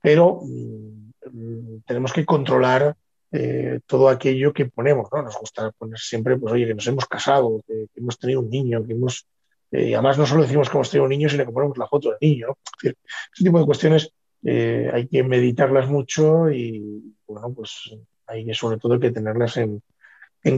pero 0.00 0.40
mm, 0.42 1.80
tenemos 1.86 2.12
que 2.12 2.24
controlar 2.24 2.96
eh, 3.32 3.80
todo 3.86 4.08
aquello 4.08 4.52
que 4.52 4.66
ponemos. 4.66 5.08
¿no? 5.12 5.22
Nos 5.22 5.38
gusta 5.38 5.70
poner 5.72 5.98
siempre, 5.98 6.36
pues 6.36 6.52
oye, 6.52 6.66
que 6.66 6.74
nos 6.74 6.86
hemos 6.86 7.06
casado, 7.06 7.62
que, 7.66 7.86
hemos 7.94 8.18
tenido 8.18 8.40
un 8.40 8.50
niño, 8.50 8.84
que 8.84 8.92
hemos... 8.92 9.26
Eh, 9.70 9.90
y 9.90 9.94
además 9.94 10.18
no 10.18 10.26
solo 10.26 10.42
decimos 10.42 10.68
que 10.68 10.76
hemos 10.76 10.90
tenido 10.90 11.04
un 11.04 11.10
niño, 11.10 11.28
sino 11.28 11.46
que 11.46 11.52
ponemos 11.52 11.78
la 11.78 11.86
foto 11.86 12.10
del 12.10 12.18
niño. 12.20 12.48
¿no? 12.48 12.58
ese 12.82 13.44
tipo 13.44 13.58
de 13.58 13.66
cuestiones 13.66 14.12
eh, 14.42 14.90
hay 14.92 15.06
que 15.08 15.22
meditarlas 15.22 15.88
mucho 15.88 16.50
y, 16.50 17.14
bueno, 17.26 17.52
pues 17.52 17.94
hay 18.26 18.46
que 18.46 18.54
sobre 18.54 18.78
todo 18.78 18.98
que 18.98 19.10
tenerlas 19.10 19.56
en, 19.56 19.82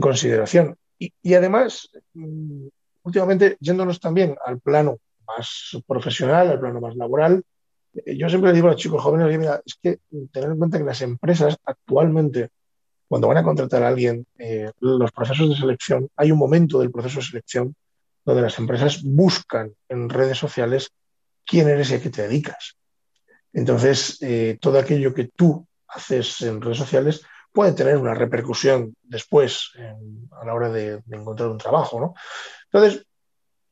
consideración. 0.01 0.77
Y, 0.99 1.35
además, 1.35 1.91
mm, 2.15 2.67
últimamente, 3.03 3.57
yéndonos 3.61 3.99
también 3.99 4.37
al 4.45 4.61
plano 4.61 4.99
más 5.27 5.77
profesional, 5.87 6.49
al 6.49 6.61
plano 6.61 6.81
más 6.81 6.95
laboral, 6.95 7.43
eh, 7.95 8.17
yo 8.17 8.29
siempre 8.29 8.51
le 8.51 8.55
digo 8.55 8.69
a 8.69 8.73
los 8.73 8.81
chicos 8.81 9.03
jóvenes, 9.03 9.63
es 9.67 9.75
que 9.83 9.99
tener 10.33 10.51
en 10.51 10.59
cuenta 10.59 10.79
que 10.79 10.85
las 10.85 11.03
empresas 11.03 11.57
actualmente, 11.65 12.51
cuando 13.09 13.29
van 13.29 13.39
a 13.39 13.43
contratar 13.43 13.83
a 13.83 13.89
alguien, 13.89 14.25
eh, 14.39 14.71
los 14.79 15.11
procesos 15.11 15.49
de 15.49 15.57
selección, 15.57 16.09
hay 16.17 16.31
un 16.31 16.39
momento 16.39 16.79
del 16.79 16.93
proceso 16.93 17.19
de 17.19 17.27
selección 17.27 17.75
donde 18.25 18.43
las 18.43 18.59
empresas 18.59 19.03
buscan 19.03 19.75
en 19.89 20.09
redes 20.09 20.39
sociales 20.39 20.91
quién 21.45 21.69
eres 21.69 21.91
y 21.91 21.95
a 21.95 22.01
qué 22.01 22.11
te 22.11 22.23
dedicas. 22.23 22.77
Entonces, 23.53 24.19
eh, 24.23 24.59
todo 24.61 24.79
aquello 24.79 25.13
que 25.13 25.25
tú 25.25 25.67
haces 25.89 26.41
en 26.43 26.61
redes 26.61 26.79
sociales 26.79 27.23
puede 27.53 27.73
tener 27.73 27.97
una 27.99 28.15
repercusión 28.15 28.95
después 29.03 29.73
a 30.31 30.45
la 30.45 30.55
hora 30.55 30.71
de, 30.71 31.03
encontrar 31.11 31.51
un 31.51 31.59
trabajo. 31.59 32.01
¿no? 32.01 32.15
Entonces, 32.73 33.07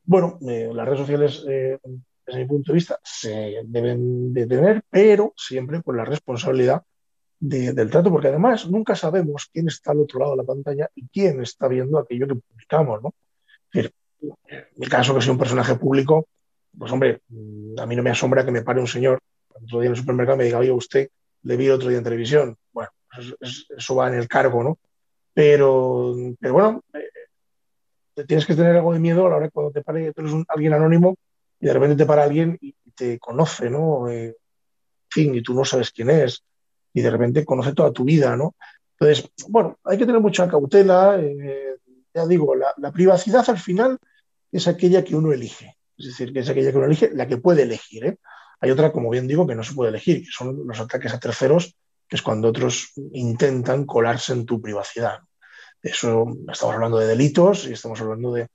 bueno, 0.03 0.37
eh, 0.47 0.69
las 0.73 0.85
redes 0.85 0.99
sociales, 0.99 1.45
eh, 1.49 1.79
desde 2.25 2.39
mi 2.39 2.45
punto 2.45 2.71
de 2.71 2.75
vista, 2.75 2.99
se 3.03 3.61
deben 3.65 4.33
de 4.33 4.45
tener, 4.45 4.83
pero 4.89 5.33
siempre 5.35 5.81
con 5.81 5.97
la 5.97 6.05
responsabilidad 6.05 6.83
del 7.39 7.89
trato, 7.89 8.11
porque 8.11 8.27
además 8.27 8.69
nunca 8.69 8.95
sabemos 8.95 9.49
quién 9.51 9.67
está 9.67 9.91
al 9.91 10.01
otro 10.01 10.19
lado 10.19 10.31
de 10.33 10.37
la 10.37 10.43
pantalla 10.43 10.89
y 10.93 11.07
quién 11.07 11.41
está 11.41 11.67
viendo 11.67 11.97
aquello 11.97 12.27
que 12.27 12.35
publicamos. 12.35 13.01
¿no? 13.01 13.15
En 13.73 13.91
mi 14.75 14.85
caso, 14.85 15.15
que 15.15 15.21
soy 15.21 15.31
un 15.31 15.39
personaje 15.39 15.73
público, 15.75 16.27
pues 16.77 16.91
hombre, 16.91 17.21
a 17.77 17.85
mí 17.87 17.95
no 17.95 18.03
me 18.03 18.11
asombra 18.11 18.45
que 18.45 18.51
me 18.51 18.61
pare 18.61 18.79
un 18.79 18.87
señor 18.87 19.19
otro 19.55 19.79
día 19.79 19.87
en 19.87 19.93
el 19.93 19.97
supermercado 19.97 20.37
me 20.37 20.45
diga, 20.45 20.59
oye, 20.59 20.71
usted 20.71 21.09
le 21.43 21.57
vi 21.57 21.69
otro 21.69 21.89
día 21.89 21.97
en 21.97 22.03
televisión. 22.03 22.57
Bueno, 22.71 22.89
eso, 23.39 23.95
va 23.95 24.07
en 24.07 24.15
el 24.15 24.27
cargo, 24.27 24.63
¿no? 24.63 24.79
Pero, 25.33 26.15
pero 26.39 26.53
bueno, 26.53 26.83
eh, 26.93 28.25
tienes 28.25 28.45
que 28.45 28.55
tener 28.55 28.75
algo 28.75 28.93
de 28.93 28.99
miedo 28.99 29.25
a 29.25 29.29
la 29.29 29.35
hora 29.37 29.49
cuando 29.49 29.71
te 29.71 29.81
pare, 29.81 30.13
tú 30.13 30.21
eres 30.21 30.33
alguien 30.47 30.73
anónimo 30.73 31.15
y 31.59 31.67
de 31.67 31.73
repente 31.73 31.95
te 31.95 32.05
para 32.05 32.23
alguien 32.23 32.57
y 32.61 32.73
te 32.95 33.19
conoce, 33.19 33.69
¿no? 33.69 34.09
Eh, 34.09 34.25
en 34.27 34.35
fin, 35.09 35.35
y 35.35 35.41
tú 35.41 35.53
no 35.53 35.65
sabes 35.65 35.91
quién 35.91 36.09
es 36.09 36.43
y 36.93 37.01
de 37.01 37.09
repente 37.09 37.45
conoce 37.45 37.73
toda 37.73 37.91
tu 37.91 38.03
vida, 38.03 38.35
¿no? 38.35 38.55
Entonces, 38.99 39.29
bueno, 39.47 39.79
hay 39.83 39.97
que 39.97 40.05
tener 40.05 40.21
mucha 40.21 40.47
cautela. 40.47 41.17
Eh, 41.19 41.77
ya 42.13 42.27
digo, 42.27 42.55
la, 42.55 42.73
la, 42.77 42.91
privacidad 42.91 43.49
al 43.49 43.57
final 43.57 43.97
es 44.51 44.67
aquella 44.67 45.03
que 45.03 45.15
uno 45.15 45.31
elige. 45.31 45.77
Es 45.97 46.07
decir, 46.07 46.33
que 46.33 46.39
es 46.39 46.49
aquella 46.49 46.71
que 46.71 46.77
uno 46.77 46.87
elige, 46.87 47.09
la 47.13 47.27
que 47.27 47.37
puede 47.37 47.63
elegir. 47.63 48.05
¿eh? 48.05 48.17
Hay 48.61 48.69
otra, 48.69 48.91
como 48.91 49.09
bien 49.09 49.27
digo, 49.27 49.47
que 49.47 49.55
no 49.55 49.63
se 49.63 49.73
puede 49.73 49.89
elegir, 49.89 50.21
que 50.21 50.31
son 50.31 50.67
los 50.67 50.79
ataques 50.79 51.13
a 51.13 51.19
terceros, 51.19 51.75
que 52.07 52.15
es 52.15 52.21
cuando 52.21 52.49
otros 52.49 52.91
intentan 53.13 53.85
colarse 53.85 54.33
en 54.33 54.45
tu 54.45 54.61
privacidad. 54.61 55.19
Eso 55.81 56.25
estamos 56.51 56.75
hablando 56.75 56.99
de 56.99 57.07
delitos 57.07 57.65
y 57.67 57.73
estamos 57.73 57.99
hablando 58.01 58.31
de, 58.33 58.47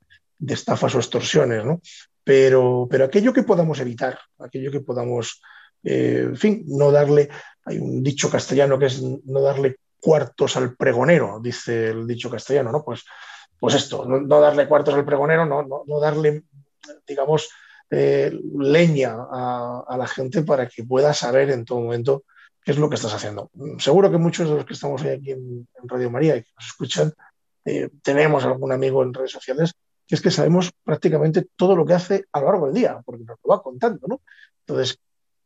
estafas 0.47 0.95
o 0.95 0.99
extorsiones, 0.99 1.65
¿no? 1.65 1.81
Pero, 2.23 2.87
pero 2.89 3.05
aquello 3.05 3.33
que 3.33 3.43
podamos 3.43 3.81
evitar, 3.81 4.19
aquello 4.39 4.71
que 4.71 4.81
podamos, 4.81 5.43
eh, 5.83 6.23
en 6.25 6.37
fin, 6.37 6.65
no 6.67 6.93
darle, 6.93 7.29
hay 7.65 7.79
un 7.79 8.03
dicho 8.03 8.31
castellano 8.31 8.79
que 8.79 8.87
es 8.87 9.03
no 9.03 9.41
darle 9.41 9.77
cuartos 10.01 10.57
al 10.57 10.77
pregonero, 10.77 11.41
dice 11.43 11.89
el 11.89 12.07
dicho 12.07 12.31
castellano, 12.31 12.71
¿no? 12.71 12.85
Pues, 12.85 13.05
pues 13.59 13.75
esto, 13.75 14.05
no, 14.05 14.41
darle 14.41 14.69
cuartos 14.69 14.95
al 14.95 15.05
pregonero, 15.05 15.47
no, 15.47 15.63
no, 15.63 15.83
no 15.87 15.99
darle, 15.99 16.45
digamos, 17.07 17.49
eh, 17.91 18.33
leña 18.59 19.17
a, 19.19 19.97
la 19.97 20.07
gente 20.07 20.43
para 20.43 20.69
que 20.69 20.85
pueda 20.85 21.15
saber 21.15 21.51
en 21.51 21.65
todo 21.65 21.81
momento 21.81 22.25
qué 22.63 22.73
es 22.73 22.79
lo 22.79 22.89
que 22.89 22.97
estás 22.97 23.15
haciendo. 23.15 23.51
Seguro 23.79 24.11
que 24.11 24.19
muchos 24.19 24.49
de 24.49 24.57
los 24.57 24.65
que 24.65 24.75
estamos 24.75 25.03
hoy 25.03 25.11
aquí 25.11 25.31
en, 25.33 25.69
Radio 25.85 26.11
María 26.11 26.37
y 26.37 26.43
que 26.43 26.51
nos 26.57 26.67
escuchan, 26.67 27.13
eh, 27.65 27.91
tenemos 28.03 28.45
algún 28.45 28.73
amigo 28.73 29.03
en 29.03 29.15
redes 29.15 29.31
sociales 29.31 29.73
que 30.07 30.15
es 30.15 30.21
que 30.21 30.31
sabemos 30.31 30.71
prácticamente 30.85 31.49
todo 31.57 31.75
lo 31.75 31.85
que 31.85 31.95
hace 31.95 32.27
a 32.33 32.41
lo 32.41 32.47
largo 32.47 32.67
del 32.67 32.75
día, 32.75 33.03
porque 33.05 33.25
nos 33.25 33.39
lo 33.43 33.51
va 33.51 33.63
contando, 33.63 34.07
¿no? 34.07 34.21
Entonces, 34.61 34.99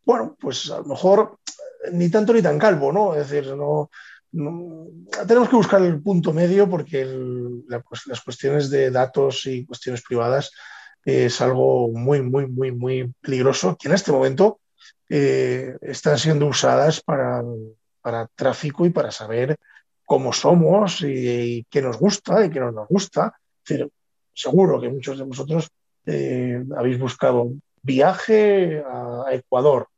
bueno, 0.05 0.37
pues 0.39 0.71
a 0.71 0.79
lo 0.79 0.85
mejor 0.85 1.39
eh, 1.85 1.91
ni 1.93 2.11
tanto 2.11 2.33
ni 2.33 2.43
tan 2.43 2.59
calvo, 2.59 2.93
¿no? 2.93 3.15
Es 3.15 3.31
decir, 3.31 3.55
no, 3.57 3.91
tenemos 5.27 5.49
que 5.49 5.57
buscar 5.57 5.83
el 5.83 6.03
punto 6.03 6.33
medio 6.33 6.69
porque 6.69 7.05
las 7.67 8.21
cuestiones 8.21 8.71
de 8.71 8.91
datos 8.91 9.47
y 9.47 9.65
cuestiones 9.67 10.03
privadas 10.03 10.53
es 11.05 11.41
algo 11.41 11.89
muy, 11.89 12.23
muy, 12.23 12.47
muy, 12.47 12.73
muy 12.73 13.13
peligroso 13.21 13.77
que 13.79 13.89
en 13.89 13.95
este 13.95 14.13
momento 14.13 14.61
eh, 15.09 15.77
están 15.81 16.19
siendo 16.19 16.47
usadas 16.47 17.01
para, 17.01 17.43
para, 18.01 18.27
tráfico 18.35 18.87
y 18.87 18.91
para 18.91 19.11
saber 19.11 19.57
cómo 20.05 20.33
somos 20.33 21.03
y, 21.03 21.67
qué 21.71 21.83
nos 21.83 21.99
gusta 21.99 22.45
y 22.45 22.51
qué 22.51 22.61
no 22.61 22.71
nos 22.73 22.89
gusta. 22.89 23.35
seguro 24.33 24.81
que 24.81 24.89
muchos 24.89 25.19
de 25.19 25.25
vosotros 25.25 25.69
eh, 26.07 26.63
habéis 26.77 26.99
buscado 26.99 27.53
viaje 27.83 28.83
a, 28.87 29.25
Ecuador 29.33 29.89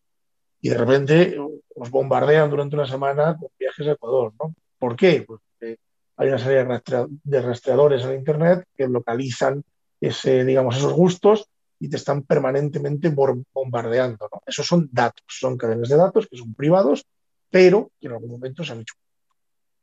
y 0.60 0.68
de 0.68 0.78
repente 0.78 1.38
os 1.74 1.90
bombardean 1.90 2.50
durante 2.50 2.76
una 2.76 2.86
semana 2.86 3.36
con 3.38 3.48
viajes 3.58 3.86
a 3.86 3.92
Ecuador. 3.92 4.32
¿no? 4.40 4.54
¿Por 4.78 4.96
qué? 4.96 5.24
Porque 5.26 5.78
hay 6.16 6.28
una 6.28 6.38
serie 6.38 6.66
de 7.24 7.42
rastreadores 7.42 8.04
en 8.04 8.14
Internet 8.14 8.64
que 8.76 8.88
localizan 8.88 9.64
ese, 10.02 10.44
digamos, 10.44 10.76
esos 10.76 10.92
gustos 10.92 11.48
y 11.78 11.88
te 11.88 11.96
están 11.96 12.22
permanentemente 12.22 13.08
bombardeando. 13.08 14.28
¿no? 14.32 14.42
Esos 14.44 14.66
son 14.66 14.88
datos, 14.92 15.24
son 15.28 15.56
cadenas 15.56 15.88
de 15.88 15.96
datos 15.96 16.26
que 16.28 16.36
son 16.36 16.54
privados, 16.54 17.04
pero 17.50 17.90
que 18.00 18.08
en 18.08 18.14
algún 18.14 18.30
momento 18.32 18.64
se 18.64 18.72
han 18.72 18.80
hecho. 18.80 18.94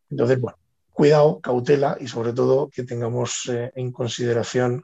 Entonces, 0.09 0.39
bueno, 0.39 0.57
cuidado, 0.91 1.39
cautela 1.39 1.97
y 1.99 2.07
sobre 2.07 2.33
todo 2.33 2.69
que 2.69 2.83
tengamos 2.83 3.49
eh, 3.49 3.71
en 3.75 3.91
consideración 3.91 4.83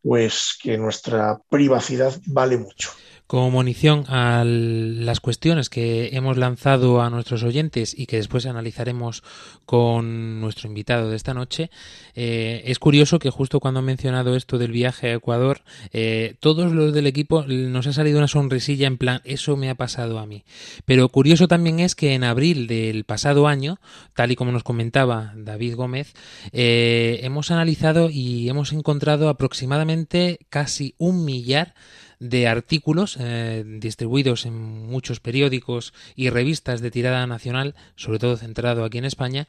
pues 0.00 0.56
que 0.62 0.78
nuestra 0.78 1.38
privacidad 1.48 2.14
vale 2.26 2.56
mucho. 2.56 2.90
Como 3.28 3.50
munición 3.50 4.06
a 4.08 4.42
las 4.42 5.20
cuestiones 5.20 5.68
que 5.68 6.16
hemos 6.16 6.38
lanzado 6.38 7.02
a 7.02 7.10
nuestros 7.10 7.42
oyentes 7.42 7.94
y 7.94 8.06
que 8.06 8.16
después 8.16 8.46
analizaremos 8.46 9.22
con 9.66 10.40
nuestro 10.40 10.66
invitado 10.66 11.10
de 11.10 11.16
esta 11.16 11.34
noche, 11.34 11.70
eh, 12.14 12.62
es 12.64 12.78
curioso 12.78 13.18
que 13.18 13.28
justo 13.28 13.60
cuando 13.60 13.80
ha 13.80 13.82
mencionado 13.82 14.34
esto 14.34 14.56
del 14.56 14.72
viaje 14.72 15.10
a 15.10 15.14
Ecuador, 15.16 15.60
eh, 15.92 16.36
todos 16.40 16.72
los 16.72 16.94
del 16.94 17.06
equipo 17.06 17.44
nos 17.44 17.86
ha 17.86 17.92
salido 17.92 18.16
una 18.16 18.28
sonrisilla 18.28 18.86
en 18.86 18.96
plan, 18.96 19.20
eso 19.24 19.58
me 19.58 19.68
ha 19.68 19.74
pasado 19.74 20.18
a 20.18 20.24
mí. 20.24 20.44
Pero 20.86 21.10
curioso 21.10 21.48
también 21.48 21.80
es 21.80 21.94
que 21.94 22.14
en 22.14 22.24
abril 22.24 22.66
del 22.66 23.04
pasado 23.04 23.46
año, 23.46 23.78
tal 24.14 24.32
y 24.32 24.36
como 24.36 24.52
nos 24.52 24.62
comentaba 24.64 25.34
David 25.36 25.74
Gómez, 25.76 26.14
eh, 26.52 27.20
hemos 27.24 27.50
analizado 27.50 28.08
y 28.08 28.48
hemos 28.48 28.72
encontrado 28.72 29.28
aproximadamente 29.28 30.38
casi 30.48 30.94
un 30.96 31.26
millar 31.26 31.74
de 32.20 32.48
artículos 32.48 33.16
eh, 33.20 33.64
distribuidos 33.66 34.46
en 34.46 34.54
muchos 34.54 35.20
periódicos 35.20 35.92
y 36.16 36.30
revistas 36.30 36.80
de 36.80 36.90
tirada 36.90 37.26
nacional, 37.26 37.74
sobre 37.96 38.18
todo 38.18 38.36
centrado 38.36 38.84
aquí 38.84 38.98
en 38.98 39.04
España, 39.04 39.46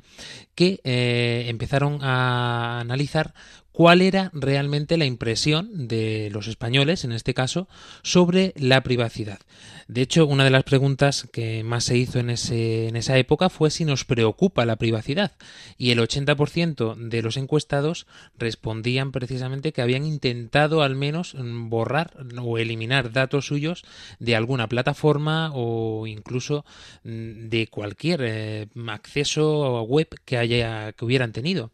que 0.56 0.80
eh, 0.84 1.46
empezaron 1.48 2.00
a 2.02 2.80
analizar 2.80 3.34
cuál 3.80 4.02
era 4.02 4.30
realmente 4.34 4.98
la 4.98 5.06
impresión 5.06 5.88
de 5.88 6.28
los 6.34 6.48
españoles, 6.48 7.06
en 7.06 7.14
este 7.14 7.34
caso, 7.34 7.70
sobre 8.04 8.54
la 8.58 8.84
privacidad. 8.84 9.40
De 9.88 10.02
hecho, 10.02 10.28
una 10.28 10.44
de 10.44 10.50
las 10.50 10.66
preguntas 10.66 11.30
que 11.32 11.64
más 11.64 11.86
se 11.86 11.96
hizo 11.98 12.20
en, 12.20 12.30
ese, 12.30 12.90
en 12.90 12.98
esa 12.98 13.18
época 13.18 13.50
fue 13.50 13.72
si 13.72 13.86
nos 13.86 14.04
preocupa 14.04 14.66
la 14.66 14.76
privacidad. 14.76 15.32
Y 15.78 15.92
el 15.92 16.00
80% 16.00 16.96
de 16.96 17.22
los 17.22 17.38
encuestados 17.38 18.06
respondían 18.38 19.14
precisamente 19.14 19.72
que 19.72 19.82
habían 19.82 20.06
intentado 20.06 20.84
al 20.84 20.98
menos 20.98 21.36
borrar 21.40 22.12
o 22.38 22.58
eliminar 22.58 23.14
datos 23.14 23.48
suyos 23.48 23.86
de 24.20 24.36
alguna 24.36 24.68
plataforma 24.68 25.52
o 25.54 26.06
incluso 26.06 26.66
mm, 27.06 27.48
de 27.48 27.68
cualquier 27.68 28.22
eh, 28.24 28.68
acceso 28.90 29.84
web 29.84 30.10
que, 30.26 30.94
que 30.96 31.06
hubieran 31.06 31.32
tenido. 31.32 31.72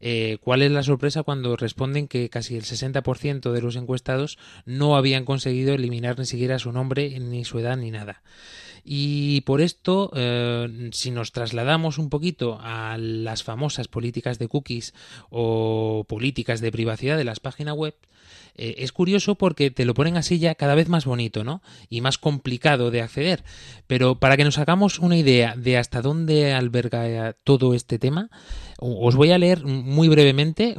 Eh, 0.00 0.38
¿Cuál 0.40 0.62
es 0.62 0.72
la 0.72 0.82
sorpresa 0.82 1.22
cuando 1.22 1.41
responden 1.56 2.08
que 2.08 2.28
casi 2.30 2.56
el 2.56 2.64
60% 2.64 3.52
de 3.52 3.62
los 3.62 3.76
encuestados 3.76 4.38
no 4.64 4.96
habían 4.96 5.24
conseguido 5.24 5.74
eliminar 5.74 6.18
ni 6.18 6.26
siquiera 6.26 6.58
su 6.58 6.72
nombre, 6.72 7.18
ni 7.20 7.44
su 7.44 7.58
edad, 7.58 7.76
ni 7.76 7.90
nada. 7.90 8.22
Y 8.84 9.42
por 9.42 9.60
esto, 9.60 10.10
eh, 10.14 10.90
si 10.92 11.12
nos 11.12 11.30
trasladamos 11.30 11.98
un 11.98 12.10
poquito 12.10 12.58
a 12.60 12.96
las 12.98 13.44
famosas 13.44 13.86
políticas 13.86 14.38
de 14.38 14.48
cookies 14.48 14.92
o 15.30 16.04
políticas 16.08 16.60
de 16.60 16.72
privacidad 16.72 17.16
de 17.16 17.24
las 17.24 17.38
páginas 17.38 17.76
web, 17.76 17.94
eh, 18.54 18.76
es 18.78 18.92
curioso 18.92 19.34
porque 19.34 19.70
te 19.70 19.84
lo 19.84 19.94
ponen 19.94 20.16
así 20.16 20.38
ya 20.38 20.54
cada 20.54 20.74
vez 20.74 20.88
más 20.88 21.04
bonito, 21.04 21.44
¿no? 21.44 21.62
Y 21.88 22.00
más 22.00 22.18
complicado 22.18 22.90
de 22.90 23.02
acceder. 23.02 23.44
Pero 23.86 24.16
para 24.16 24.36
que 24.36 24.44
nos 24.44 24.58
hagamos 24.58 24.98
una 24.98 25.16
idea 25.16 25.54
de 25.56 25.78
hasta 25.78 26.02
dónde 26.02 26.52
alberga 26.52 27.34
todo 27.44 27.74
este 27.74 27.98
tema, 27.98 28.30
os 28.78 29.14
voy 29.14 29.30
a 29.30 29.38
leer 29.38 29.64
muy 29.64 30.08
brevemente 30.08 30.74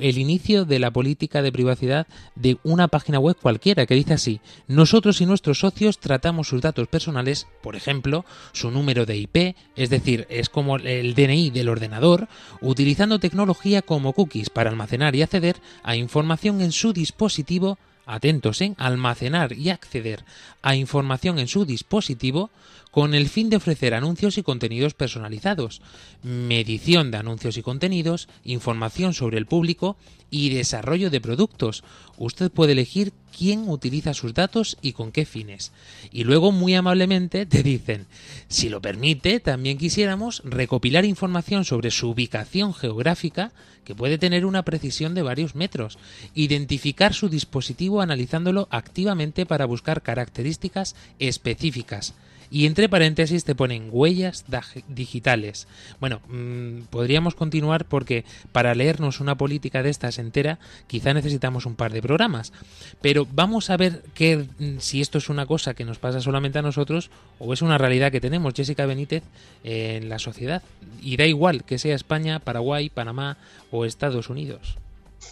el 0.00 0.18
inicio 0.18 0.64
de 0.64 0.78
la 0.78 0.90
política 0.90 1.42
de 1.42 1.52
privacidad 1.52 2.06
de 2.34 2.56
una 2.62 2.88
página 2.88 3.18
web 3.18 3.36
cualquiera 3.40 3.84
que 3.84 3.94
dice 3.94 4.14
así, 4.14 4.40
nosotros 4.68 5.20
y 5.20 5.26
nuestros 5.26 5.58
socios 5.58 5.98
tratamos 5.98 6.48
sus 6.48 6.62
datos 6.62 6.88
personales, 6.88 7.46
por 7.62 7.76
ejemplo, 7.76 8.24
su 8.52 8.70
número 8.70 9.04
de 9.04 9.16
IP, 9.18 9.56
es 9.76 9.90
decir, 9.90 10.26
es 10.30 10.48
como 10.48 10.76
el 10.76 11.14
DNI 11.14 11.50
del 11.50 11.68
ordenador, 11.68 12.28
utilizando 12.60 13.18
tecnología 13.18 13.82
como 13.82 14.14
cookies 14.14 14.48
para 14.48 14.70
almacenar 14.70 15.14
y 15.14 15.22
acceder 15.22 15.56
a 15.82 15.96
información 15.96 16.60
en 16.62 16.72
su 16.72 16.92
dispositivo 17.12 17.78
atentos 18.06 18.62
en 18.62 18.74
almacenar 18.78 19.52
y 19.52 19.68
acceder 19.68 20.24
a 20.62 20.74
información 20.74 21.38
en 21.38 21.46
su 21.46 21.64
dispositivo 21.64 22.50
con 22.92 23.14
el 23.14 23.30
fin 23.30 23.48
de 23.48 23.56
ofrecer 23.56 23.94
anuncios 23.94 24.36
y 24.36 24.42
contenidos 24.42 24.92
personalizados, 24.92 25.80
medición 26.22 27.10
de 27.10 27.16
anuncios 27.16 27.56
y 27.56 27.62
contenidos, 27.62 28.28
información 28.44 29.14
sobre 29.14 29.38
el 29.38 29.46
público 29.46 29.96
y 30.30 30.50
desarrollo 30.50 31.08
de 31.08 31.22
productos. 31.22 31.84
Usted 32.18 32.50
puede 32.50 32.72
elegir 32.72 33.14
quién 33.34 33.66
utiliza 33.66 34.12
sus 34.12 34.34
datos 34.34 34.76
y 34.82 34.92
con 34.92 35.10
qué 35.10 35.24
fines. 35.24 35.72
Y 36.12 36.24
luego 36.24 36.52
muy 36.52 36.74
amablemente 36.74 37.46
te 37.46 37.62
dicen, 37.62 38.04
si 38.48 38.68
lo 38.68 38.82
permite, 38.82 39.40
también 39.40 39.78
quisiéramos 39.78 40.42
recopilar 40.44 41.06
información 41.06 41.64
sobre 41.64 41.90
su 41.90 42.10
ubicación 42.10 42.74
geográfica, 42.74 43.52
que 43.84 43.94
puede 43.94 44.18
tener 44.18 44.44
una 44.44 44.64
precisión 44.64 45.14
de 45.14 45.22
varios 45.22 45.54
metros, 45.54 45.98
identificar 46.34 47.14
su 47.14 47.30
dispositivo 47.30 48.02
analizándolo 48.02 48.68
activamente 48.70 49.46
para 49.46 49.64
buscar 49.64 50.02
características 50.02 50.94
específicas, 51.18 52.14
y 52.52 52.66
entre 52.66 52.90
paréntesis 52.90 53.44
te 53.44 53.54
ponen 53.54 53.88
huellas 53.90 54.44
digitales. 54.86 55.66
Bueno, 56.00 56.20
mm, 56.28 56.82
podríamos 56.90 57.34
continuar 57.34 57.86
porque 57.86 58.26
para 58.52 58.74
leernos 58.74 59.20
una 59.20 59.36
política 59.36 59.82
de 59.82 59.88
estas 59.88 60.18
entera 60.18 60.58
quizá 60.86 61.14
necesitamos 61.14 61.64
un 61.64 61.76
par 61.76 61.94
de 61.94 62.02
programas. 62.02 62.52
Pero 63.00 63.26
vamos 63.32 63.70
a 63.70 63.78
ver 63.78 64.02
que, 64.12 64.36
mm, 64.36 64.80
si 64.80 65.00
esto 65.00 65.16
es 65.16 65.30
una 65.30 65.46
cosa 65.46 65.72
que 65.72 65.86
nos 65.86 65.98
pasa 65.98 66.20
solamente 66.20 66.58
a 66.58 66.62
nosotros 66.62 67.10
o 67.38 67.54
es 67.54 67.62
una 67.62 67.78
realidad 67.78 68.12
que 68.12 68.20
tenemos, 68.20 68.52
Jessica 68.54 68.84
Benítez, 68.84 69.22
en 69.64 70.10
la 70.10 70.18
sociedad. 70.18 70.62
Y 71.00 71.16
da 71.16 71.24
igual 71.24 71.64
que 71.64 71.78
sea 71.78 71.94
España, 71.94 72.38
Paraguay, 72.38 72.90
Panamá 72.90 73.38
o 73.70 73.86
Estados 73.86 74.28
Unidos 74.28 74.76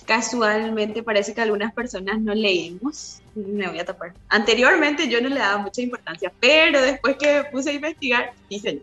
casualmente 0.07 1.03
parece 1.03 1.35
que 1.35 1.41
algunas 1.41 1.73
personas 1.73 2.21
no 2.21 2.35
leemos. 2.35 3.21
Me 3.35 3.69
voy 3.69 3.79
a 3.79 3.85
tapar. 3.85 4.15
Anteriormente 4.29 5.09
yo 5.09 5.21
no 5.21 5.29
le 5.29 5.39
daba 5.39 5.59
mucha 5.59 5.83
importancia, 5.83 6.33
pero 6.41 6.81
después 6.83 7.17
que 7.17 7.45
puse 7.51 7.71
a 7.71 7.75
investigar, 7.75 8.33
dice 8.49 8.83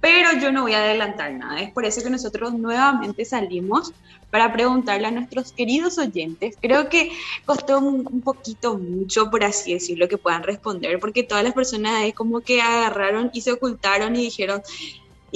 Pero 0.00 0.32
yo 0.40 0.52
no 0.52 0.62
voy 0.62 0.74
a 0.74 0.82
adelantar 0.84 1.32
nada. 1.32 1.60
Es 1.60 1.72
por 1.72 1.84
eso 1.84 2.02
que 2.02 2.10
nosotros 2.10 2.54
nuevamente 2.54 3.24
salimos 3.24 3.92
para 4.30 4.52
preguntarle 4.52 5.06
a 5.06 5.10
nuestros 5.10 5.52
queridos 5.52 5.98
oyentes. 5.98 6.56
Creo 6.60 6.88
que 6.88 7.10
costó 7.44 7.78
un, 7.78 8.20
poquito 8.20 8.76
mucho, 8.76 9.30
por 9.30 9.44
así 9.44 9.72
decirlo, 9.72 10.08
que 10.08 10.18
puedan 10.18 10.42
responder, 10.42 10.98
porque 10.98 11.22
todas 11.22 11.44
las 11.44 11.54
personas 11.54 12.04
es 12.04 12.14
como 12.14 12.40
que 12.40 12.60
agarraron 12.60 13.30
y 13.32 13.40
se 13.40 13.52
ocultaron 13.52 14.14
y 14.16 14.22
dijeron, 14.22 14.62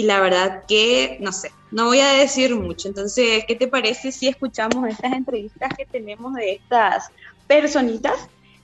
y 0.01 0.05
la 0.05 0.19
verdad 0.19 0.65
que, 0.67 1.19
no 1.21 1.31
sé, 1.31 1.53
no 1.71 1.85
voy 1.85 2.01
a 2.01 2.15
decir 2.15 2.57
mucho. 2.57 2.89
Entonces, 2.89 3.45
¿qué 3.47 3.55
te 3.55 3.69
parece 3.69 4.13
si 4.13 4.29
escuchamos 4.29 4.89
estas 4.89 5.13
entrevistas 5.13 5.75
que 5.77 5.85
tenemos 5.85 6.33
de 6.33 6.53
estas 6.53 7.11
personitas 7.47 8.15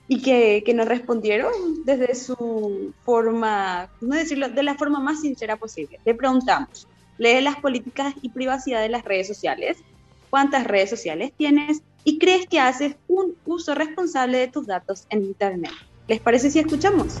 y 0.07 0.19
que, 0.23 0.63
que 0.65 0.73
nos 0.73 0.87
respondieron 0.87 1.53
desde 1.85 2.15
su 2.15 2.91
forma, 3.05 3.87
no 4.01 4.15
decirlo, 4.15 4.49
de 4.49 4.63
la 4.63 4.73
forma 4.73 4.99
más 4.99 5.21
sincera 5.21 5.57
posible? 5.57 5.99
Le 6.05 6.15
preguntamos, 6.15 6.87
¿lees 7.19 7.43
las 7.43 7.57
políticas 7.57 8.15
y 8.23 8.29
privacidad 8.29 8.81
de 8.81 8.89
las 8.89 9.05
redes 9.05 9.27
sociales? 9.27 9.77
¿Cuántas 10.31 10.65
redes 10.65 10.89
sociales 10.89 11.33
tienes? 11.37 11.83
¿Y 12.03 12.17
crees 12.17 12.47
que 12.47 12.59
haces 12.59 12.95
un 13.07 13.35
uso 13.45 13.75
responsable 13.75 14.39
de 14.39 14.47
tus 14.47 14.65
datos 14.65 15.05
en 15.11 15.23
Internet? 15.23 15.71
¿Les 16.07 16.19
parece 16.19 16.49
si 16.49 16.57
escuchamos? 16.57 17.19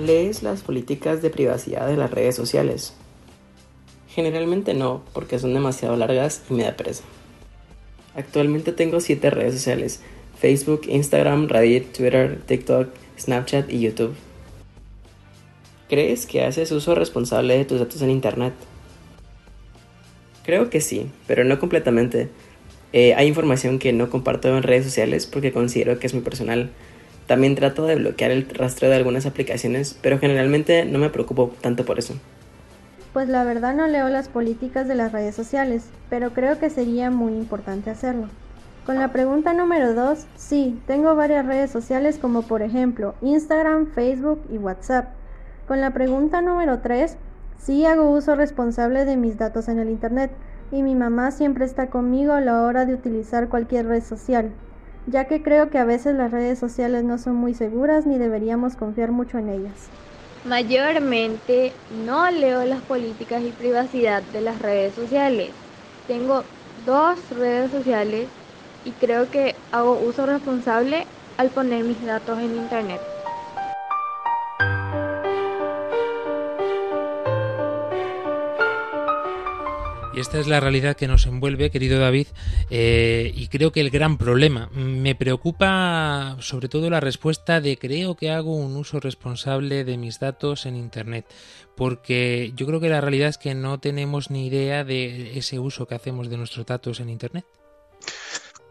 ¿Lees 0.00 0.42
las 0.42 0.62
políticas 0.62 1.20
de 1.20 1.28
privacidad 1.28 1.86
de 1.86 1.96
las 1.96 2.10
redes 2.10 2.34
sociales? 2.34 2.94
Generalmente 4.08 4.72
no, 4.72 5.02
porque 5.12 5.38
son 5.38 5.52
demasiado 5.52 5.94
largas 5.94 6.42
y 6.48 6.54
me 6.54 6.62
da 6.62 6.74
pereza. 6.74 7.04
Actualmente 8.14 8.72
tengo 8.72 9.00
7 9.00 9.28
redes 9.28 9.52
sociales, 9.52 10.00
Facebook, 10.38 10.82
Instagram, 10.88 11.48
Reddit, 11.48 11.92
Twitter, 11.92 12.40
TikTok, 12.46 12.88
Snapchat 13.18 13.70
y 13.70 13.80
YouTube. 13.80 14.14
¿Crees 15.90 16.24
que 16.24 16.44
haces 16.44 16.72
uso 16.72 16.94
responsable 16.94 17.58
de 17.58 17.66
tus 17.66 17.78
datos 17.78 18.00
en 18.00 18.08
Internet? 18.08 18.54
Creo 20.44 20.70
que 20.70 20.80
sí, 20.80 21.10
pero 21.26 21.44
no 21.44 21.58
completamente. 21.58 22.30
Eh, 22.94 23.12
hay 23.14 23.28
información 23.28 23.78
que 23.78 23.92
no 23.92 24.08
comparto 24.08 24.48
en 24.56 24.62
redes 24.62 24.86
sociales 24.86 25.26
porque 25.26 25.52
considero 25.52 25.98
que 25.98 26.06
es 26.06 26.14
muy 26.14 26.22
personal 26.22 26.70
también 27.30 27.54
trato 27.54 27.86
de 27.86 27.94
bloquear 27.94 28.32
el 28.32 28.48
rastreo 28.48 28.90
de 28.90 28.96
algunas 28.96 29.24
aplicaciones, 29.24 29.96
pero 30.02 30.18
generalmente 30.18 30.84
no 30.84 30.98
me 30.98 31.10
preocupo 31.10 31.52
tanto 31.60 31.84
por 31.84 32.00
eso. 32.00 32.14
Pues 33.12 33.28
la 33.28 33.44
verdad 33.44 33.72
no 33.72 33.86
leo 33.86 34.08
las 34.08 34.28
políticas 34.28 34.88
de 34.88 34.96
las 34.96 35.12
redes 35.12 35.36
sociales, 35.36 35.84
pero 36.08 36.32
creo 36.32 36.58
que 36.58 36.70
sería 36.70 37.08
muy 37.12 37.34
importante 37.34 37.88
hacerlo. 37.88 38.26
Con 38.84 38.96
la 38.96 39.12
pregunta 39.12 39.54
número 39.54 39.94
2, 39.94 40.26
sí, 40.34 40.80
tengo 40.88 41.14
varias 41.14 41.46
redes 41.46 41.70
sociales 41.70 42.18
como 42.18 42.42
por 42.42 42.62
ejemplo 42.62 43.14
Instagram, 43.22 43.92
Facebook 43.92 44.42
y 44.50 44.58
WhatsApp. 44.58 45.10
Con 45.68 45.80
la 45.80 45.92
pregunta 45.92 46.42
número 46.42 46.80
3, 46.80 47.16
sí 47.60 47.86
hago 47.86 48.10
uso 48.10 48.34
responsable 48.34 49.04
de 49.04 49.16
mis 49.16 49.38
datos 49.38 49.68
en 49.68 49.78
el 49.78 49.88
Internet 49.88 50.32
y 50.72 50.82
mi 50.82 50.96
mamá 50.96 51.30
siempre 51.30 51.64
está 51.64 51.90
conmigo 51.90 52.32
a 52.32 52.40
la 52.40 52.64
hora 52.64 52.86
de 52.86 52.94
utilizar 52.94 53.48
cualquier 53.48 53.86
red 53.86 54.02
social. 54.02 54.50
Ya 55.06 55.26
que 55.26 55.42
creo 55.42 55.70
que 55.70 55.78
a 55.78 55.84
veces 55.84 56.14
las 56.14 56.30
redes 56.30 56.58
sociales 56.58 57.04
no 57.04 57.18
son 57.18 57.36
muy 57.36 57.54
seguras 57.54 58.06
ni 58.06 58.18
deberíamos 58.18 58.76
confiar 58.76 59.12
mucho 59.12 59.38
en 59.38 59.48
ellas. 59.48 59.90
Mayormente 60.44 61.72
no 61.90 62.30
leo 62.30 62.64
las 62.64 62.82
políticas 62.82 63.42
y 63.42 63.52
privacidad 63.52 64.22
de 64.22 64.40
las 64.40 64.58
redes 64.58 64.94
sociales. 64.94 65.52
Tengo 66.06 66.44
dos 66.86 67.28
redes 67.30 67.70
sociales 67.70 68.28
y 68.84 68.92
creo 68.92 69.30
que 69.30 69.54
hago 69.70 70.00
uso 70.00 70.26
responsable 70.26 71.06
al 71.36 71.50
poner 71.50 71.84
mis 71.84 72.04
datos 72.04 72.38
en 72.38 72.56
Internet. 72.56 73.00
Y 80.12 80.18
esta 80.18 80.40
es 80.40 80.48
la 80.48 80.58
realidad 80.58 80.96
que 80.96 81.06
nos 81.06 81.26
envuelve, 81.26 81.70
querido 81.70 82.00
David, 82.00 82.26
eh, 82.68 83.30
y 83.32 83.46
creo 83.46 83.70
que 83.70 83.80
el 83.80 83.90
gran 83.90 84.18
problema. 84.18 84.68
Me 84.74 85.14
preocupa 85.14 86.36
sobre 86.40 86.68
todo 86.68 86.90
la 86.90 86.98
respuesta 86.98 87.60
de 87.60 87.78
creo 87.78 88.16
que 88.16 88.30
hago 88.30 88.56
un 88.56 88.76
uso 88.76 88.98
responsable 88.98 89.84
de 89.84 89.96
mis 89.96 90.18
datos 90.18 90.66
en 90.66 90.74
Internet, 90.74 91.26
porque 91.76 92.52
yo 92.56 92.66
creo 92.66 92.80
que 92.80 92.88
la 92.88 93.00
realidad 93.00 93.28
es 93.28 93.38
que 93.38 93.54
no 93.54 93.78
tenemos 93.78 94.32
ni 94.32 94.48
idea 94.48 94.82
de 94.82 95.38
ese 95.38 95.60
uso 95.60 95.86
que 95.86 95.94
hacemos 95.94 96.28
de 96.28 96.38
nuestros 96.38 96.66
datos 96.66 96.98
en 96.98 97.08
Internet. 97.08 97.44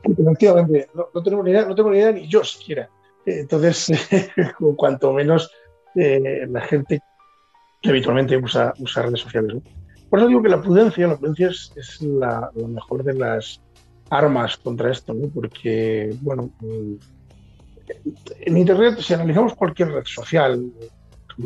Efectivamente, 0.04 0.90
no, 0.94 1.24
tengo 1.24 1.42
ni 1.42 1.52
idea, 1.52 1.66
no 1.66 1.74
tengo 1.74 1.92
ni 1.92 2.00
idea 2.00 2.12
ni 2.12 2.28
yo 2.28 2.44
siquiera. 2.44 2.90
Entonces, 3.26 3.92
cuanto 4.76 5.14
menos 5.14 5.52
eh, 5.96 6.46
la 6.50 6.62
gente 6.62 7.00
que 7.82 7.90
habitualmente 7.90 8.36
usa, 8.36 8.74
usa 8.80 9.04
redes 9.04 9.22
sociales. 9.22 9.56
¿no? 9.56 9.79
Por 10.10 10.20
eso 10.20 10.28
digo 10.28 10.42
que 10.42 10.50
la 10.50 10.62
prudencia, 10.62 11.08
la 11.08 11.18
prudencia 11.18 11.50
es, 11.50 12.02
la, 12.02 12.50
mejor 12.56 13.04
de 13.04 13.14
las 13.14 13.62
armas 14.10 14.58
contra 14.58 14.92
esto, 14.92 15.14
¿no? 15.14 15.28
Porque, 15.28 16.16
bueno, 16.22 16.50
mm, 16.62 16.94
en 18.42 18.58
Internet, 18.58 19.00
si 19.00 19.14
analizamos 19.14 19.54
cualquier 19.54 19.92
red 19.92 20.06
social, 20.06 20.72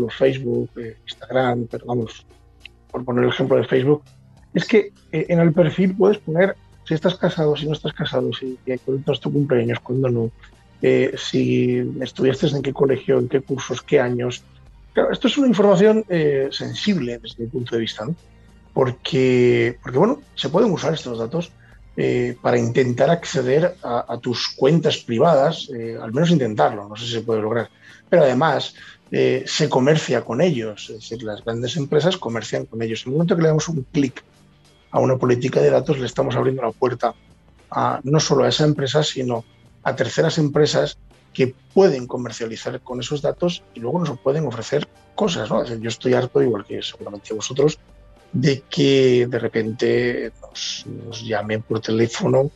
Facebook, 0.09 0.69
eh, 0.77 0.97
Instagram, 1.03 1.67
pero 1.69 1.85
vamos, 1.85 2.25
por 2.91 3.03
poner 3.03 3.25
el 3.25 3.29
ejemplo 3.29 3.57
de 3.57 3.65
Facebook, 3.65 4.03
es 4.53 4.65
que 4.65 4.91
eh, 5.11 5.25
en 5.29 5.39
el 5.39 5.53
perfil 5.53 5.95
puedes 5.95 6.17
poner 6.19 6.55
si 6.85 6.93
estás 6.93 7.15
casado, 7.15 7.55
si 7.55 7.65
no 7.65 7.73
estás 7.73 7.93
casado, 7.93 8.31
si 8.33 8.57
cuándo 8.83 9.13
es 9.13 9.19
tu 9.19 9.31
cumpleaños, 9.31 9.79
cuándo 9.79 10.09
no, 10.09 10.31
eh, 10.81 11.13
si 11.17 11.77
estudiaste 12.01 12.47
en 12.47 12.61
qué 12.61 12.73
colegio, 12.73 13.19
en 13.19 13.29
qué 13.29 13.41
cursos, 13.41 13.81
qué 13.81 13.99
años. 13.99 14.43
Claro, 14.93 15.11
esto 15.11 15.27
es 15.27 15.37
una 15.37 15.47
información 15.47 16.05
sensible 16.51 17.17
desde 17.17 17.43
mi 17.43 17.49
punto 17.49 17.75
de 17.75 17.81
vista, 17.81 18.05
¿no? 18.05 18.15
Porque, 18.73 19.77
porque 19.81 19.97
bueno, 19.97 20.21
se 20.35 20.49
pueden 20.49 20.71
usar 20.71 20.93
estos 20.93 21.19
datos 21.19 21.51
eh, 21.95 22.35
para 22.41 22.57
intentar 22.57 23.11
acceder 23.11 23.75
a, 23.83 24.17
tus 24.17 24.47
cuentas 24.47 24.97
privadas, 24.97 25.69
eh, 25.69 25.97
al 26.01 26.11
menos 26.11 26.31
intentarlo, 26.31 26.89
no 26.89 26.95
sé 26.95 27.05
si 27.05 27.11
se 27.11 27.21
puede 27.21 27.41
lograr, 27.41 27.69
pero 28.09 28.23
además 28.23 28.73
eh, 29.11 29.43
se 29.45 29.69
comercia 29.69 30.25
con 30.25 30.41
ellos, 30.41 30.89
es 30.89 31.01
decir, 31.01 31.21
las 31.21 31.45
grandes 31.45 31.77
empresas 31.77 32.17
comercian 32.17 32.65
con 32.65 32.81
ellos. 32.81 33.03
En 33.05 33.11
el 33.11 33.17
momento 33.17 33.35
que 33.35 33.43
le 33.43 33.49
damos 33.49 33.69
un 33.69 33.85
clic 33.91 34.23
a 34.89 34.99
una 34.99 35.17
política 35.17 35.61
de 35.61 35.69
datos, 35.69 35.99
le 35.99 36.07
estamos 36.07 36.35
abriendo 36.35 36.63
la 36.63 36.71
puerta 36.71 37.13
a, 37.69 37.99
no 38.03 38.19
solo 38.19 38.43
a 38.43 38.49
esa 38.49 38.63
empresa, 38.63 39.03
sino 39.03 39.45
a 39.83 39.95
terceras 39.95 40.39
empresas 40.39 40.97
que 41.31 41.53
pueden 41.73 42.07
comercializar 42.07 42.79
con 42.81 43.01
esos 43.01 43.21
datos 43.21 43.63
y 43.75 43.79
luego 43.79 43.99
nos 43.99 44.19
pueden 44.19 44.47
ofrecer 44.47 44.87
cosas. 45.13 45.49
¿no? 45.49 45.63
yo 45.63 45.89
estoy 45.89 46.13
harto, 46.13 46.41
igual 46.41 46.65
que 46.65 46.81
seguramente 46.81 47.33
vosotros, 47.33 47.77
de 48.33 48.63
que 48.67 49.27
de 49.29 49.39
repente 49.39 50.31
nos, 50.41 51.23
llamen 51.23 51.61
por 51.61 51.79
teléfono 51.79 52.51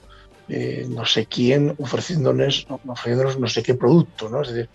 eh, 0.50 0.88
no 0.90 1.06
sé 1.06 1.26
quién 1.26 1.76
ofreciéndonos, 1.78 2.68
ofreciéndonos 2.88 3.40
no 3.40 3.48
sé 3.48 3.62
qué 3.62 3.76
producto, 3.76 4.30
¿no? 4.30 4.42
Es 4.42 4.50
decir, 4.50 4.70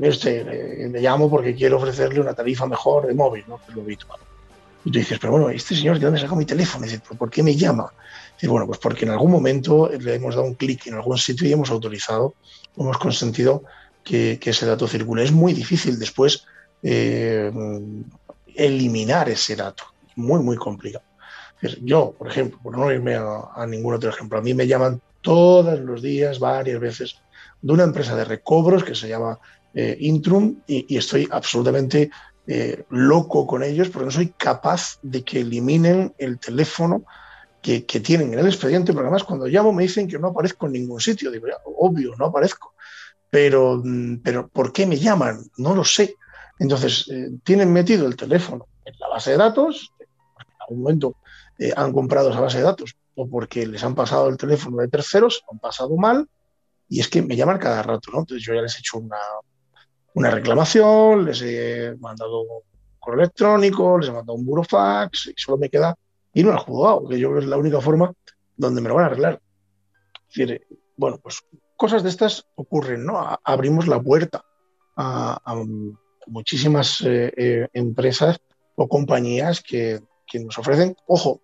este, 0.00 0.44
le 0.88 1.00
llamo 1.00 1.30
porque 1.30 1.54
quiero 1.54 1.78
ofrecerle 1.78 2.20
una 2.20 2.34
tarifa 2.34 2.66
mejor 2.66 3.06
de 3.06 3.14
móvil, 3.14 3.44
¿no? 3.48 3.56
Que 3.58 3.70
es 3.70 3.74
lo 3.74 3.82
habitual. 3.82 4.20
Y 4.84 4.90
tú 4.90 4.98
dices, 4.98 5.18
pero 5.18 5.32
bueno, 5.32 5.48
este 5.48 5.74
señor, 5.74 5.98
¿de 5.98 6.04
dónde 6.04 6.20
sacó 6.20 6.36
mi 6.36 6.44
teléfono? 6.44 6.84
Y 6.84 6.90
dices, 6.90 7.02
¿por 7.18 7.30
qué 7.30 7.42
me 7.42 7.56
llama? 7.56 7.90
Y 8.40 8.46
bueno, 8.46 8.66
pues 8.66 8.78
porque 8.78 9.06
en 9.06 9.12
algún 9.12 9.30
momento 9.30 9.90
le 9.98 10.14
hemos 10.14 10.34
dado 10.34 10.46
un 10.46 10.54
clic 10.54 10.86
en 10.86 10.94
algún 10.94 11.16
sitio 11.16 11.48
y 11.48 11.52
hemos 11.52 11.70
autorizado, 11.70 12.34
hemos 12.76 12.98
consentido 12.98 13.64
que, 14.04 14.38
ese 14.42 14.66
dato 14.66 14.86
circule. 14.86 15.24
Es 15.24 15.32
muy 15.32 15.54
difícil 15.54 15.98
después 15.98 16.44
eh, 16.82 17.50
eliminar 18.54 19.30
ese 19.30 19.56
dato 19.56 19.93
muy, 20.16 20.40
muy 20.40 20.56
complicado. 20.56 21.04
Yo, 21.82 22.14
por 22.18 22.28
ejemplo, 22.28 22.58
por 22.62 22.76
no 22.76 22.92
irme 22.92 23.14
a, 23.14 23.66
ningún 23.66 23.94
otro 23.94 24.10
ejemplo, 24.10 24.38
a 24.38 24.42
mí 24.42 24.52
me 24.52 24.66
llaman 24.66 25.00
todos 25.22 25.80
los 25.80 26.02
días, 26.02 26.38
varias 26.38 26.78
veces, 26.78 27.16
de 27.62 27.72
una 27.72 27.84
empresa 27.84 28.14
de 28.14 28.24
recobros 28.24 28.84
que 28.84 28.94
se 28.94 29.08
llama 29.08 29.38
eh, 29.72 29.96
Intrum 30.00 30.56
y, 30.66 30.96
estoy 30.96 31.26
absolutamente 31.30 32.10
eh, 32.46 32.84
loco 32.90 33.46
con 33.46 33.62
ellos 33.62 33.88
porque 33.88 34.04
no 34.04 34.10
soy 34.10 34.34
capaz 34.36 34.98
de 35.02 35.24
que 35.24 35.40
eliminen 35.40 36.14
el 36.18 36.38
teléfono 36.38 37.04
que, 37.64 37.80
tienen 38.00 38.34
en 38.34 38.38
el 38.38 38.46
expediente, 38.46 38.92
porque 38.92 39.06
además 39.06 39.24
cuando 39.24 39.46
llamo 39.46 39.72
me 39.72 39.84
dicen 39.84 40.06
que 40.06 40.18
no 40.18 40.28
aparezco 40.28 40.66
en 40.66 40.72
ningún 40.72 41.00
sitio. 41.00 41.30
Digo, 41.30 41.46
obvio, 41.78 42.14
no 42.18 42.26
aparezco. 42.26 42.74
Pero, 43.30 43.80
mm, 43.82 44.18
pero 44.22 44.48
¿por 44.48 44.70
qué 44.70 44.84
me 44.84 44.98
llaman? 44.98 45.40
No 45.56 45.74
lo 45.74 45.82
sé. 45.82 46.16
Entonces, 46.58 47.08
eh, 47.10 47.30
tienen 47.42 47.72
metido 47.72 48.06
el 48.06 48.16
teléfono 48.16 48.66
en 48.84 48.94
la 48.98 49.08
base 49.08 49.30
de 49.30 49.38
datos, 49.38 49.93
algún 50.68 50.82
momento 50.82 51.16
eh, 51.58 51.72
han 51.76 51.92
comprado 51.92 52.30
esa 52.30 52.40
base 52.40 52.58
de 52.58 52.64
datos 52.64 52.96
o 53.14 53.28
porque 53.28 53.66
les 53.66 53.82
han 53.84 53.94
pasado 53.94 54.28
el 54.28 54.36
teléfono 54.36 54.78
de 54.78 54.88
terceros, 54.88 55.44
han 55.50 55.58
pasado 55.58 55.96
mal, 55.96 56.28
y 56.88 57.00
es 57.00 57.08
que 57.08 57.22
me 57.22 57.36
llaman 57.36 57.58
cada 57.58 57.82
rato, 57.82 58.10
¿no? 58.12 58.20
Entonces 58.20 58.44
yo 58.44 58.54
ya 58.54 58.62
les 58.62 58.76
he 58.76 58.80
hecho 58.80 58.98
una, 58.98 59.18
una 60.14 60.30
reclamación, 60.30 61.24
les 61.24 61.40
he 61.42 61.96
mandado 62.00 62.42
un 62.42 62.62
correo 62.98 63.20
electrónico, 63.20 63.98
les 63.98 64.08
he 64.08 64.12
mandado 64.12 64.36
un 64.36 64.44
burofax, 64.44 65.28
y 65.28 65.34
solo 65.36 65.58
me 65.58 65.70
queda 65.70 65.96
ir 66.34 66.48
al 66.48 66.58
juzgado, 66.58 67.08
que 67.08 67.18
yo 67.18 67.28
creo 67.28 67.40
que 67.40 67.44
es 67.44 67.50
la 67.50 67.56
única 67.56 67.80
forma 67.80 68.12
donde 68.56 68.80
me 68.80 68.88
lo 68.88 68.96
van 68.96 69.04
a 69.04 69.06
arreglar. 69.06 69.40
Bueno, 70.96 71.18
pues 71.22 71.40
cosas 71.76 72.02
de 72.02 72.08
estas 72.08 72.46
ocurren, 72.56 73.04
¿no? 73.04 73.38
Abrimos 73.44 73.86
la 73.86 74.00
puerta 74.00 74.44
a, 74.96 75.62
muchísimas 76.26 77.00
eh, 77.02 77.32
eh, 77.36 77.68
empresas 77.74 78.38
o 78.76 78.88
compañías 78.88 79.60
que, 79.60 80.00
que 80.26 80.40
nos 80.40 80.58
ofrecen, 80.58 80.96
ojo, 81.06 81.42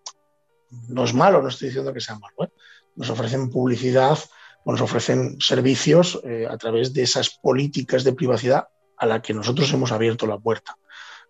no 0.89 1.05
es 1.05 1.15
malo, 1.15 1.43
no 1.43 1.49
estoy 1.49 1.69
diciendo 1.69 1.93
que 1.93 2.01
sea 2.01 2.19
malo, 2.19 2.45
¿eh? 2.45 2.53
nos 2.97 3.11
ofrecen 3.11 3.51
publicidad 3.51 4.19
o 4.65 4.73
nos 4.73 4.81
ofrecen 4.81 5.37
servicios 5.41 6.21
eh, 6.25 6.47
a 6.49 6.57
través 6.57 6.93
de 6.93 7.03
esas 7.03 7.31
políticas 7.31 8.05
de 8.05 8.13
privacidad 8.13 8.69
a 8.97 9.07
la 9.07 9.23
que 9.23 9.35
nosotros 9.35 9.73
hemos 9.73 9.93
abierto 9.93 10.27
la 10.27 10.39
puerta, 10.39 10.77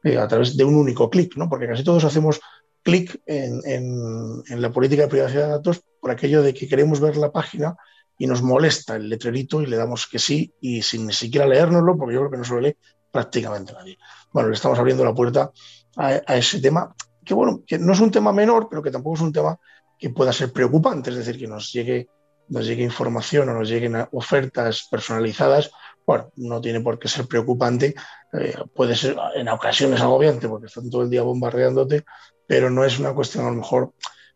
eh, 0.02 0.18
a 0.18 0.26
través 0.26 0.56
de 0.56 0.64
un 0.64 0.74
único 0.74 1.08
clic, 1.08 1.36
¿no? 1.36 1.48
porque 1.48 1.68
casi 1.68 1.84
todos 1.84 2.04
hacemos 2.04 2.40
clic 2.82 3.20
en, 3.26 4.42
la 4.48 4.72
política 4.72 5.02
de 5.02 5.08
privacidad 5.08 5.44
de 5.44 5.50
datos 5.50 5.82
por 6.00 6.10
aquello 6.10 6.42
de 6.42 6.54
que 6.54 6.66
queremos 6.66 6.98
ver 6.98 7.16
la 7.16 7.30
página 7.30 7.76
y 8.18 8.26
nos 8.26 8.42
molesta 8.42 8.96
el 8.96 9.08
letrerito 9.08 9.60
y 9.62 9.66
le 9.66 9.76
damos 9.76 10.06
que 10.06 10.18
sí 10.18 10.52
y 10.60 10.82
sin 10.82 11.06
ni 11.06 11.12
siquiera 11.12 11.46
leérnoslo, 11.46 11.96
porque 11.96 12.14
yo 12.14 12.20
creo 12.20 12.30
que 12.30 12.36
no 12.38 12.44
se 12.44 12.60
lo 12.60 12.72
prácticamente 13.10 13.72
nadie. 13.72 13.98
Bueno, 14.32 14.48
le 14.48 14.54
estamos 14.54 14.78
abriendo 14.78 15.04
la 15.04 15.14
puerta 15.14 15.50
a 15.96 16.36
ese 16.36 16.60
tema 16.60 16.94
que 17.24 17.34
bueno, 17.34 17.62
que 17.66 17.78
no 17.78 17.92
es 17.92 18.00
un 18.00 18.10
tema 18.10 18.32
menor, 18.32 18.68
pero 18.68 18.82
que 18.82 18.90
tampoco 18.90 19.16
es 19.16 19.22
un 19.22 19.32
tema 19.32 19.58
que 19.98 20.10
pueda 20.10 20.32
ser 20.32 20.52
preocupante, 20.52 21.10
es 21.10 21.16
decir, 21.16 21.38
que 21.38 21.46
nos 21.46 21.72
llegue, 21.72 22.08
nos 22.48 22.66
llegue 22.66 22.82
información 22.82 23.48
o 23.48 23.54
nos 23.54 23.68
lleguen 23.68 23.96
ofertas 24.12 24.88
personalizadas, 24.90 25.70
bueno, 26.06 26.32
no 26.36 26.60
tiene 26.60 26.80
por 26.80 26.98
qué 26.98 27.08
ser 27.08 27.26
preocupante, 27.26 27.94
eh, 28.32 28.54
puede 28.74 28.96
ser 28.96 29.16
en 29.34 29.48
ocasiones 29.48 30.00
agobiante 30.00 30.48
porque 30.48 30.66
están 30.66 30.88
todo 30.88 31.02
el 31.02 31.10
día 31.10 31.22
bombardeándote, 31.22 32.04
pero 32.46 32.70
no 32.70 32.84
es 32.84 32.98
una 32.98 33.12
cuestión 33.12 33.46
a 33.46 33.50
lo 33.50 33.56
mejor 33.56 33.92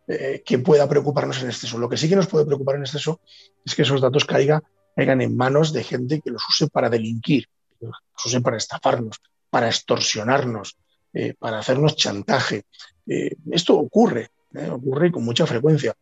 eh, 0.07 0.42
que 0.44 0.59
pueda 0.59 0.88
preocuparnos 0.88 1.42
en 1.42 1.49
exceso. 1.49 1.79
Lo 1.79 1.88
que 1.88 1.97
sí 1.97 2.09
que 2.09 2.16
nos 2.16 2.27
puede 2.27 2.44
preocupar 2.44 2.77
en 2.77 2.83
exceso 2.83 3.20
es 3.64 3.75
que 3.75 3.83
esos 3.83 4.01
datos 4.01 4.27
caigan 4.27 4.62
en 4.97 5.37
manos 5.37 5.73
de 5.73 5.83
gente 5.83 6.20
que 6.20 6.31
los 6.31 6.42
use 6.49 6.68
para 6.68 6.90
delinquir, 6.90 7.49
que 7.81 7.87
los 7.87 7.97
use 8.25 8.40
para 8.42 8.59
estafarnos, 8.59 9.20
para 9.49 9.68
extorsionarnos, 9.68 10.77
eh, 11.16 11.33
para 11.38 11.61
hacernos 11.61 11.94
chantaje. 11.94 12.64
Eh, 13.07 13.37
esto 13.53 13.79
ocurre, 13.79 14.31
¿eh? 14.53 14.68
ocurre 14.68 15.12
con 15.12 15.24
mucha 15.24 15.46
frecuencia. 15.46 15.94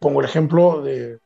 pongo 0.00 0.20
el 0.20 0.26
ejemplo 0.26 0.82
de 0.82 1.18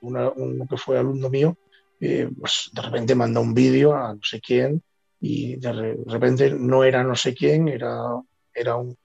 uno 0.00 0.66
que 0.68 0.76
fue 0.76 0.98
alumno 0.98 1.30
mío, 1.30 1.56
pues 1.98 2.70
de 2.72 2.82
repente 2.82 3.14
manda 3.14 3.40
un 3.40 3.54
vídeo 3.54 3.94
a 3.94 4.14
no 4.14 4.20
sé 4.22 4.40
quién 4.40 4.82
y 5.20 5.56
de 5.56 5.96
repente 6.06 6.50
no 6.50 6.82
era 6.82 7.04
no 7.04 7.14
sé 7.14 7.34
quién, 7.34 7.68
era, 7.68 8.20
era 8.52 8.76
un, 8.76 8.96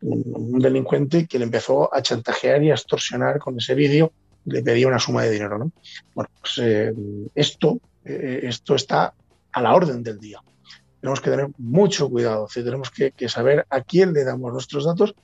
delincuente 0.00 1.26
que 1.26 1.38
le 1.38 1.44
empezó 1.44 1.94
a 1.94 2.02
chantajear 2.02 2.62
y 2.62 2.70
a 2.70 2.74
extorsionar 2.74 3.38
con 3.38 3.58
ese 3.58 3.74
vídeo, 3.74 4.12
le 4.46 4.62
pedía 4.62 4.88
una 4.88 4.98
suma 4.98 5.22
de 5.22 5.30
dinero. 5.30 5.58
¿no? 5.58 5.72
Bueno, 6.14 6.30
pues 6.40 6.60
esto, 7.34 7.78
esto 8.04 8.74
está 8.74 9.14
a 9.52 9.62
la 9.62 9.74
orden 9.74 10.02
del 10.02 10.18
día 10.18 10.40
tenemos 11.00 11.20
que 11.20 11.30
tener 11.30 11.48
mucho 11.58 12.08
cuidado, 12.10 12.46
tenemos 12.52 12.90
que, 12.90 13.28
saber 13.28 13.66
a 13.70 13.80
quién 13.80 14.12
le 14.12 14.24
damos 14.24 14.52
nuestros 14.52 14.84
datos 14.84 15.14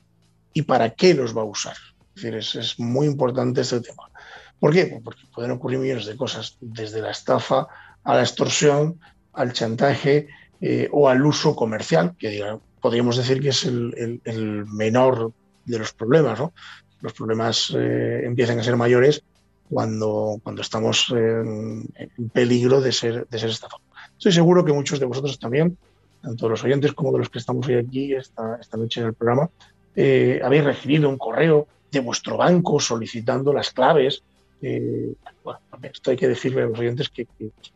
y 0.52 0.62
para 0.62 0.90
qué 0.90 1.14
los 1.14 1.36
va 1.36 1.42
a 1.42 1.46
usar. 1.46 1.76
Es 2.14 2.22
decir, 2.22 2.60
es, 2.60 2.78
muy 2.78 3.06
importante 3.06 3.60
este 3.60 3.80
tema. 3.80 4.10
¿Por 4.58 4.72
qué? 4.72 5.00
Porque 5.04 5.22
pueden 5.34 5.50
ocurrir 5.50 5.78
millones 5.78 6.06
de 6.06 6.16
cosas, 6.16 6.56
desde 6.60 7.02
la 7.02 7.10
estafa 7.10 7.66
a 8.04 8.14
la 8.14 8.22
extorsión, 8.22 8.98
al 9.34 9.52
chantaje 9.52 10.28
eh, 10.62 10.88
o 10.92 11.10
al 11.10 11.24
uso 11.26 11.54
comercial, 11.54 12.14
que 12.18 12.58
podríamos 12.80 13.18
decir 13.18 13.42
que 13.42 13.50
es 13.50 13.64
el, 13.64 14.64
menor 14.72 15.32
de 15.66 15.78
los 15.78 15.92
problemas. 15.92 16.38
¿no? 16.38 16.54
Los 17.02 17.12
problemas 17.12 17.74
eh, 17.76 18.22
empiezan 18.24 18.58
a 18.58 18.64
ser 18.64 18.76
mayores 18.76 19.22
cuando, 19.68 20.40
cuando 20.42 20.62
estamos 20.62 21.10
en, 21.10 21.86
peligro 22.32 22.80
de 22.80 22.92
ser, 22.92 23.26
de 23.28 23.38
ser 23.38 23.50
estafados. 23.50 23.84
Estoy 24.18 24.32
seguro 24.32 24.64
que 24.64 24.72
muchos 24.72 24.98
de 24.98 25.06
vosotros 25.06 25.38
también, 25.38 25.76
tanto 26.22 26.48
los 26.48 26.64
oyentes 26.64 26.92
como 26.92 27.12
de 27.12 27.18
los 27.18 27.28
que 27.28 27.38
estamos 27.38 27.66
hoy 27.68 27.74
aquí 27.74 28.14
esta, 28.14 28.58
esta 28.60 28.76
noche 28.76 29.00
en 29.00 29.08
el 29.08 29.14
programa, 29.14 29.50
eh, 29.94 30.40
habéis 30.42 30.64
recibido 30.64 31.08
un 31.08 31.18
correo 31.18 31.66
de 31.90 32.00
vuestro 32.00 32.36
banco 32.36 32.80
solicitando 32.80 33.52
las 33.52 33.70
claves. 33.70 34.22
Eh, 34.62 35.12
bueno, 35.44 35.60
esto 35.82 36.10
hay 36.10 36.16
que 36.16 36.28
decirle 36.28 36.62
a 36.62 36.66
los 36.66 36.78
oyentes 36.78 37.08
que, 37.10 37.26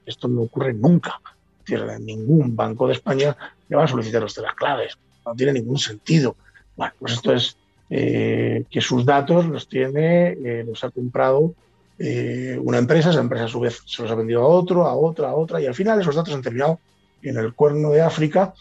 esto 0.07 0.29
no 0.29 0.43
ocurre 0.43 0.73
nunca. 0.73 1.21
ningún 2.01 2.57
banco 2.57 2.87
de 2.87 2.95
España 2.95 3.37
le 3.69 3.77
van 3.77 3.85
a 3.85 3.89
solicitar 3.89 4.25
usted 4.25 4.43
las 4.43 4.55
claves. 4.55 4.97
No 5.25 5.35
tiene 5.35 5.53
ningún 5.53 5.79
sentido. 5.79 6.37
Bueno, 6.77 6.93
pues 6.99 7.13
esto 7.13 7.35
es 7.35 7.57
eh, 7.91 8.65
que 8.71 8.81
sus 8.81 9.05
datos 9.05 9.47
los 9.47 9.69
tiene, 9.69 10.65
los 10.65 10.83
ha 10.85 10.91
comprado 10.91 11.55
una 12.63 12.79
empresa, 12.79 13.11
esa 13.11 13.21
empresa 13.21 13.45
a 13.45 13.49
su 13.49 13.61
vez 13.61 13.83
se 13.85 14.03
los 14.03 14.11
ha 14.11 14.15
vendido 14.15 14.43
a 14.43 14.47
otro, 14.47 14.87
a 14.87 14.95
otra, 14.95 15.29
a 15.29 15.35
otra, 15.35 15.61
y 15.61 15.67
al 15.67 15.75
final 15.75 16.01
esos 16.01 16.15
datos 16.15 16.35
han 16.35 16.41
terminado 16.41 16.81
en 17.23 17.37
el 17.37 17.53
cuerno 17.53 17.91
de 17.91 18.01
África, 18.01 18.55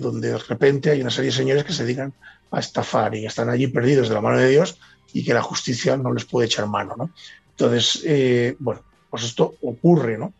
donde 0.00 0.28
de 0.28 0.38
repente 0.38 0.90
hay 0.90 1.00
una 1.02 1.10
serie 1.10 1.30
de 1.30 1.36
señores 1.36 1.64
que 1.64 1.72
se 1.74 1.84
dedican 1.84 2.14
a 2.50 2.60
estafar 2.60 3.14
y 3.14 3.26
están 3.26 3.50
allí 3.50 3.66
perdidos 3.66 4.08
de 4.08 4.14
la 4.14 4.20
mano 4.20 4.38
de 4.38 4.48
Dios 4.48 4.78
y 5.12 5.24
que 5.24 5.34
la 5.34 5.42
justicia 5.42 5.96
no 5.96 6.12
les 6.12 6.24
puede 6.24 6.46
echar 6.46 6.66
mano. 6.66 6.94
¿no? 6.96 7.10
Entonces, 7.50 8.02
eh, 8.04 8.56
bueno, 8.58 8.82
pues 9.10 9.24
esto 9.24 9.54
ocurre. 9.62 10.18
¿no? 10.18 10.32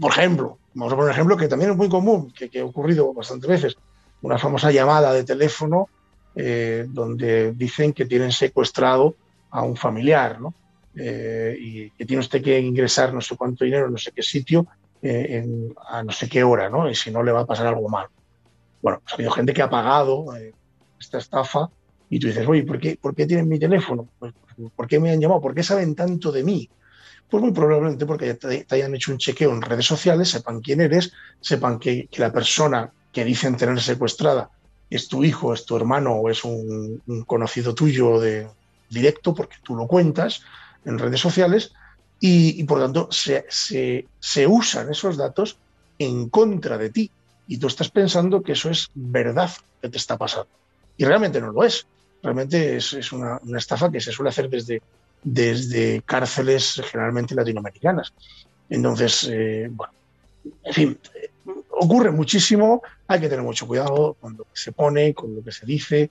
Por 0.00 0.12
ejemplo, 0.12 0.58
vamos 0.74 0.92
a 0.92 0.96
poner 0.96 1.10
un 1.10 1.14
ejemplo 1.14 1.36
que 1.36 1.48
también 1.48 1.70
es 1.72 1.76
muy 1.76 1.88
común, 1.88 2.32
que, 2.32 2.60
ha 2.60 2.64
ocurrido 2.64 3.12
bastantes 3.12 3.48
veces, 3.48 3.76
una 4.22 4.38
famosa 4.38 4.70
llamada 4.70 5.12
de 5.12 5.24
teléfono 5.24 5.88
eh, 6.34 6.86
donde 6.88 7.52
dicen 7.52 7.92
que 7.92 8.06
tienen 8.06 8.32
secuestrado 8.32 9.14
a 9.50 9.62
un 9.62 9.76
familiar 9.76 10.40
¿no? 10.40 10.52
Eh, 10.96 11.56
y 11.58 11.90
que 11.90 12.04
tiene 12.04 12.20
usted 12.20 12.42
que 12.42 12.58
ingresar 12.60 13.12
no 13.12 13.20
sé 13.20 13.36
cuánto 13.36 13.64
dinero 13.64 13.86
en 13.86 13.92
no 13.92 13.98
sé 13.98 14.12
qué 14.12 14.22
sitio 14.22 14.66
a 15.86 16.02
no 16.02 16.12
sé 16.12 16.28
qué 16.30 16.42
hora, 16.42 16.70
¿no? 16.70 16.88
y 16.88 16.94
si 16.94 17.10
no 17.10 17.22
le 17.22 17.30
va 17.30 17.40
a 17.40 17.46
pasar 17.46 17.66
algo 17.66 17.88
mal. 17.88 18.06
Bueno, 18.80 19.00
pues 19.00 19.12
ha 19.12 19.16
habido 19.16 19.32
gente 19.32 19.52
que 19.52 19.60
ha 19.60 19.68
pagado 19.68 20.26
esta 20.98 21.18
estafa 21.18 21.68
y 22.08 22.18
tú 22.18 22.28
dices, 22.28 22.46
oye, 22.46 22.62
¿por 22.62 22.78
qué, 22.78 22.98
¿por 23.00 23.14
qué 23.14 23.26
tienen 23.26 23.48
mi 23.48 23.58
teléfono? 23.58 24.08
Pues, 24.18 24.32
¿Por 24.74 24.86
qué 24.86 25.00
me 25.00 25.10
han 25.10 25.20
llamado? 25.20 25.40
¿Por 25.40 25.54
qué 25.54 25.62
saben 25.62 25.94
tanto 25.94 26.30
de 26.32 26.44
mí? 26.44 26.70
Pues 27.28 27.42
muy 27.42 27.52
probablemente 27.52 28.06
porque 28.06 28.34
te, 28.34 28.66
hayan 28.70 28.94
hecho 28.94 29.12
un 29.12 29.18
chequeo 29.18 29.52
en 29.52 29.62
redes 29.62 29.86
sociales, 29.86 30.28
sepan 30.28 30.60
quién 30.60 30.80
eres, 30.80 31.12
sepan 31.40 31.78
que, 31.78 32.08
la 32.16 32.32
persona 32.32 32.92
que 33.12 33.24
dicen 33.24 33.56
tener 33.56 33.80
secuestrada 33.80 34.50
es 34.90 35.08
tu 35.08 35.24
hijo, 35.24 35.54
es 35.54 35.64
tu 35.64 35.76
hermano 35.76 36.12
o 36.12 36.30
es 36.30 36.44
un, 36.44 37.02
conocido 37.26 37.74
tuyo 37.74 38.20
de 38.20 38.48
directo 38.90 39.34
porque 39.34 39.56
tú 39.62 39.74
lo 39.74 39.88
cuentas 39.88 40.42
en 40.84 40.98
redes 40.98 41.20
sociales 41.20 41.72
y, 42.20 42.64
por 42.64 42.78
lo 42.78 42.84
tanto 42.84 43.08
se, 43.10 43.44
se 43.48 44.46
usan 44.46 44.90
esos 44.90 45.16
datos 45.16 45.58
en 45.98 46.28
contra 46.28 46.78
de 46.78 46.90
ti 46.90 47.10
y 47.46 47.58
tú 47.58 47.66
estás 47.66 47.90
pensando 47.90 48.42
que 48.42 48.52
eso 48.52 48.70
es 48.70 48.88
verdad 48.94 49.50
que 49.82 49.88
te 49.88 49.98
está 49.98 50.16
pasando. 50.16 50.48
Y 50.96 51.04
realmente 51.04 51.40
no 51.40 51.52
lo 51.52 51.64
es. 51.64 51.86
Realmente 52.22 52.76
es, 52.76 53.12
una, 53.12 53.38
estafa 53.56 53.90
que 53.90 54.00
se 54.00 54.12
suele 54.12 54.30
hacer 54.30 54.48
desde, 54.48 54.80
desde 55.22 56.02
cárceles 56.06 56.80
generalmente 56.90 57.34
latinoamericanas. 57.34 58.14
Entonces, 58.70 59.28
eh, 59.30 59.68
bueno, 59.70 59.92
en 60.62 60.72
fin, 60.72 60.98
ocurre 61.70 62.10
muchísimo, 62.10 62.82
hay 63.06 63.20
que 63.20 63.28
tener 63.28 63.44
mucho 63.44 63.66
cuidado 63.66 64.16
con 64.18 64.38
lo 64.38 64.44
que 64.44 64.54
se 64.54 64.72
pone, 64.72 65.12
con 65.12 65.34
lo 65.34 65.44
que 65.44 65.52
se 65.52 65.66
dice, 65.66 66.10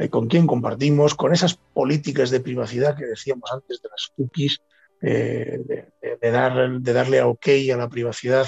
eh, 0.00 0.08
con 0.08 0.26
quién 0.26 0.46
compartimos, 0.46 1.14
con 1.14 1.32
esas 1.32 1.54
políticas 1.54 2.30
de 2.30 2.40
privacidad 2.40 2.96
que 2.96 3.06
decíamos 3.06 3.50
antes 3.52 3.80
de 3.82 3.88
las 3.88 4.12
cookies, 4.16 4.60
eh, 5.02 5.86
de, 6.20 6.30
dar, 6.30 6.80
de 6.80 6.92
darle 6.92 7.20
a 7.20 7.26
OK 7.26 7.48
a 7.72 7.76
la 7.76 7.88
privacidad. 7.88 8.46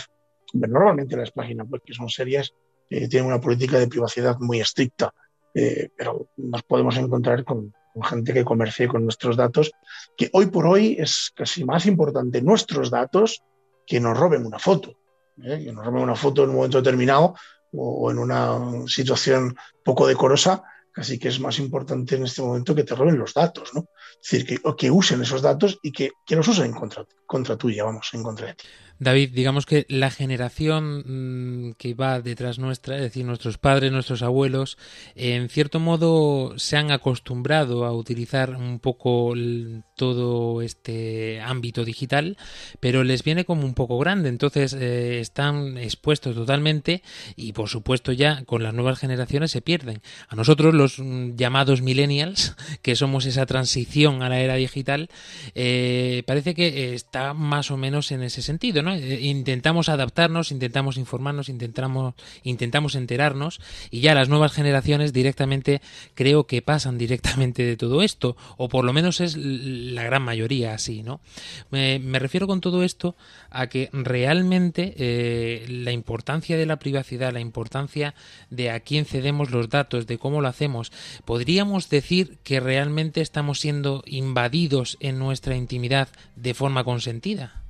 Normalmente 0.53 1.17
las 1.17 1.31
páginas 1.31 1.69
web 1.69 1.83
que 1.85 1.95
son 1.95 2.09
serias 2.09 2.53
tienen 2.88 3.25
una 3.25 3.41
política 3.41 3.79
de 3.79 3.88
privacidad 3.88 4.37
muy 4.38 4.61
estricta. 4.61 5.15
Eh, 5.55 5.91
pero 5.97 6.29
nos 6.37 6.62
podemos 6.62 6.97
encontrar 6.97 7.45
con, 7.45 7.75
gente 8.05 8.33
que 8.33 8.45
comercie 8.45 8.88
con 8.88 9.05
nuestros 9.05 9.37
datos, 9.37 9.71
que 10.17 10.31
hoy 10.33 10.47
por 10.47 10.67
hoy 10.67 10.97
es 10.99 11.31
casi 11.35 11.62
más 11.62 11.85
importante 11.85 12.41
nuestros 12.41 12.91
datos 12.91 13.43
que 13.87 14.01
nos 14.01 14.19
roben 14.19 14.47
una 14.47 14.59
foto, 14.59 14.95
¿eh? 15.45 15.61
que 15.62 15.73
nos 15.73 15.85
roben 15.85 16.03
una 16.03 16.15
foto 16.15 16.45
en 16.45 16.51
un 16.51 16.57
momento 16.57 16.79
determinado 16.79 17.35
o, 17.71 18.11
en 18.11 18.19
una 18.19 18.87
situación 18.87 19.55
poco 19.85 20.07
decorosa, 20.07 20.62
casi 20.92 21.18
que 21.18 21.28
es 21.28 21.40
más 21.40 21.59
importante 21.59 22.16
en 22.16 22.24
este 22.24 22.42
momento 22.42 22.74
que 22.74 22.85
te 22.85 22.94
roben 22.94 23.18
los 23.18 23.35
datos, 23.35 23.70
¿no? 23.74 23.88
Es 24.22 24.31
decir, 24.31 24.46
que, 24.46 24.76
que 24.76 24.90
usen 24.90 25.22
esos 25.22 25.42
datos 25.42 25.78
y 25.83 25.90
que, 25.90 26.11
que 26.24 26.37
los 26.37 26.46
usen 26.46 26.72
contra, 26.72 27.05
contra 27.26 27.57
tuya, 27.57 27.85
vamos, 27.85 28.11
en 28.12 28.22
contra 28.22 28.48
de 28.48 28.55
ti. 28.55 28.64
David, 29.03 29.31
digamos 29.33 29.67
que 29.67 29.85
la 29.88 30.11
generación 30.11 31.69
mm, 31.69 31.73
que 31.73 31.95
va 31.95 32.21
detrás 32.21 32.61
nuestra, 32.61 32.97
es 32.97 33.03
decir, 33.03 33.25
nuestros 33.25 33.59
padres, 33.59 33.91
nuestros 33.91 34.23
abuelos, 34.23 34.79
en 35.17 35.49
cierto 35.49 35.81
modo 35.81 36.57
se 36.57 36.77
han 36.77 36.93
acostumbrado 36.93 37.85
a 37.85 37.93
utilizar 37.93 38.55
un 38.55 38.79
poco 38.79 39.35
todo 39.97 40.62
este 40.62 41.41
ámbito 41.41 41.85
digital, 41.85 42.37
pero 42.79 43.03
les 43.03 43.25
viene 43.25 43.45
como 43.45 43.65
un 43.65 43.75
poco 43.75 43.99
grande, 43.99 44.29
entonces 44.29 44.73
eh, 44.73 45.19
están 45.19 45.79
expuestos 45.79 46.37
totalmente 46.37 47.03
y 47.35 47.55
por 47.55 47.69
supuesto 47.69 48.12
ya 48.12 48.45
con 48.45 48.62
las 48.62 48.73
nuevas 48.73 49.01
generaciones 49.01 49.51
se 49.51 49.62
pierden. 49.62 50.01
A 50.29 50.37
nosotros 50.37 50.75
los 50.75 51.01
mm, 51.01 51.35
llamados 51.35 51.83
millennials, 51.83 52.55
que 52.83 52.95
somos 52.95 53.27
esa 53.27 53.47
transición 53.47 54.23
a 54.23 54.29
la 54.29 54.38
era 54.38 54.55
digital, 54.55 55.09
eh, 55.57 56.23
parece 56.25 56.55
que 56.55 56.95
está 56.95 57.35
más 57.35 57.73
o 57.73 57.77
menos 57.77 58.12
en 58.12 58.23
ese 58.23 58.43
sentido, 58.43 58.83
¿no? 58.83 58.91
Eh, 58.94 59.20
intentamos 59.22 59.88
adaptarnos, 59.88 60.52
intentamos 60.52 60.96
informarnos, 60.96 61.48
intentamos, 61.48 62.14
intentamos 62.42 62.94
enterarnos 62.94 63.61
y 63.90 64.00
ya 64.00 64.14
las 64.14 64.28
nuevas 64.28 64.52
generaciones 64.52 65.12
directamente 65.12 65.81
creo 66.14 66.46
que 66.46 66.62
pasan 66.62 66.98
directamente 66.98 67.64
de 67.64 67.76
todo 67.76 68.02
esto, 68.02 68.37
o 68.57 68.68
por 68.68 68.85
lo 68.85 68.92
menos 68.92 69.20
es 69.20 69.37
la 69.37 70.05
gran 70.05 70.22
mayoría 70.22 70.74
así, 70.74 71.02
¿no? 71.02 71.20
Me, 71.70 71.98
refiero 72.18 72.46
con 72.46 72.61
todo 72.61 72.83
esto 72.83 73.16
a 73.50 73.66
que 73.66 73.88
realmente 73.92 74.94
eh, 74.96 75.66
la 75.68 75.92
importancia 75.92 76.57
de 76.57 76.66
la 76.66 76.78
privacidad, 76.78 77.33
la 77.33 77.40
importancia 77.40 78.14
de 78.50 78.70
a 78.70 78.81
quién 78.81 79.05
cedemos 79.05 79.50
los 79.50 79.68
datos, 79.68 80.07
de 80.07 80.18
cómo 80.18 80.40
lo 80.40 80.48
hacemos, 80.48 80.92
podríamos 81.24 81.88
decir 81.88 82.38
que 82.44 82.61
realmente 82.61 83.20
estamos 83.20 83.61
siendo 83.61 84.02
invadidos 84.07 84.96
en 85.00 85.18
nuestra 85.18 85.57
intimidad 85.57 86.09
de 86.37 86.55
forma 86.55 86.85
consentida. 86.85 87.62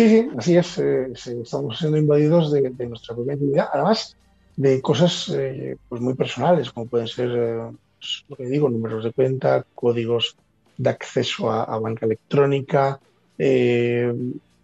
Sí, 0.00 0.08
sí, 0.08 0.30
así 0.34 0.56
es. 0.56 0.78
Eh, 0.78 1.12
estamos 1.42 1.78
siendo 1.78 1.98
invadidos 1.98 2.50
de, 2.50 2.70
nuestra 2.88 3.14
propia 3.14 3.34
intimidad, 3.34 3.68
además 3.70 4.16
de 4.56 4.80
cosas 4.80 5.28
eh, 5.36 5.76
pues 5.90 6.00
muy 6.00 6.14
personales, 6.14 6.72
como 6.72 6.86
pueden 6.86 7.06
ser, 7.06 7.30
eh, 7.30 7.70
pues, 7.98 8.24
lo 8.30 8.36
que 8.36 8.46
digo, 8.46 8.70
números 8.70 9.04
de 9.04 9.12
cuenta, 9.12 9.66
códigos 9.74 10.38
de 10.78 10.88
acceso 10.88 11.50
a, 11.52 11.78
banca 11.78 12.06
electrónica, 12.06 12.98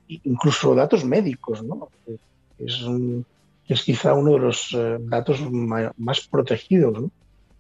incluso 0.09 0.75
datos 0.75 1.05
médicos, 1.05 1.63
¿no? 1.63 1.91
Es, 2.59 2.81
es 3.69 3.83
quizá 3.83 4.15
uno 4.15 4.33
de 4.33 4.39
los 4.39 4.75
datos 5.01 5.43
más 5.99 6.27
protegidos 6.29 7.11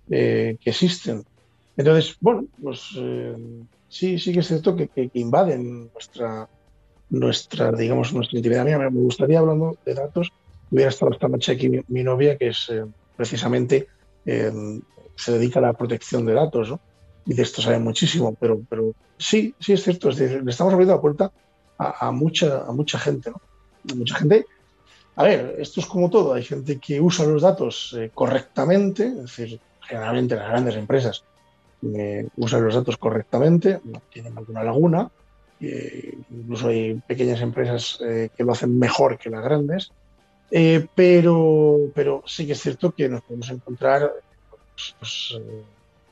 que 0.08 0.56
existen. 0.64 1.26
Entonces, 1.76 2.16
bueno, 2.22 2.46
pues 2.62 2.98
sí, 3.90 4.18
sí 4.18 4.32
que 4.32 4.40
es 4.40 4.46
cierto 4.46 4.74
que 4.74 5.10
invaden 5.12 5.90
nuestra 5.92 6.48
nuestra, 7.10 7.72
digamos, 7.72 8.12
nuestra 8.12 8.36
intimidad. 8.36 8.64
mía. 8.64 8.78
me 8.78 8.88
gustaría, 8.90 9.38
hablando 9.38 9.78
de 9.84 9.94
datos, 9.94 10.32
hubiera 10.70 10.90
estado 10.90 11.12
esta 11.12 11.28
noche 11.28 11.52
aquí 11.52 11.70
mi, 11.88 12.02
novia, 12.02 12.36
que 12.36 12.48
es 12.48 12.68
eh, 12.70 12.84
precisamente 13.16 13.88
eh, 14.24 14.80
se 15.14 15.32
dedica 15.32 15.58
a 15.58 15.62
la 15.62 15.72
protección 15.72 16.26
de 16.26 16.34
datos, 16.34 16.70
¿no? 16.70 16.80
Y 17.24 17.34
de 17.34 17.42
esto 17.42 17.62
sabe 17.62 17.78
muchísimo, 17.78 18.36
pero, 18.38 18.60
pero 18.68 18.94
sí, 19.18 19.54
sí 19.58 19.72
es 19.72 19.82
cierto, 19.82 20.10
es 20.10 20.16
decir, 20.16 20.44
le 20.44 20.50
estamos 20.50 20.72
abriendo 20.72 20.94
la 20.94 21.00
puerta 21.00 21.32
a, 21.78 22.10
mucha, 22.12 22.62
a 22.62 22.72
mucha 22.72 22.98
gente, 22.98 23.30
¿no? 23.30 23.40
A 23.92 23.94
mucha 23.94 24.14
gente. 24.16 24.46
A 25.16 25.24
ver, 25.24 25.56
esto 25.58 25.80
es 25.80 25.86
como 25.86 26.08
todo, 26.08 26.34
hay 26.34 26.44
gente 26.44 26.78
que 26.78 27.00
usa 27.00 27.26
los 27.26 27.42
datos 27.42 27.96
eh, 27.98 28.10
correctamente, 28.14 29.06
es 29.06 29.16
decir, 29.22 29.60
generalmente 29.80 30.36
las 30.36 30.48
grandes 30.48 30.76
empresas 30.76 31.24
usan 32.36 32.64
los 32.64 32.74
datos 32.74 32.96
correctamente, 32.96 33.80
no 33.84 34.02
tienen 34.10 34.36
alguna 34.36 34.64
laguna, 34.64 35.10
incluso 35.60 36.68
hay 36.68 36.94
pequeñas 37.06 37.40
empresas 37.40 37.98
eh, 38.06 38.30
que 38.36 38.44
lo 38.44 38.52
hacen 38.52 38.78
mejor 38.78 39.18
que 39.18 39.30
las 39.30 39.42
grandes, 39.42 39.92
eh, 40.50 40.86
pero, 40.94 41.78
pero 41.94 42.22
sí 42.26 42.46
que 42.46 42.52
es 42.52 42.60
cierto 42.60 42.92
que 42.92 43.08
nos 43.08 43.22
podemos 43.22 43.50
encontrar 43.50 44.12
pues, 44.74 44.94
pues, 44.98 45.34
eh, 45.40 45.62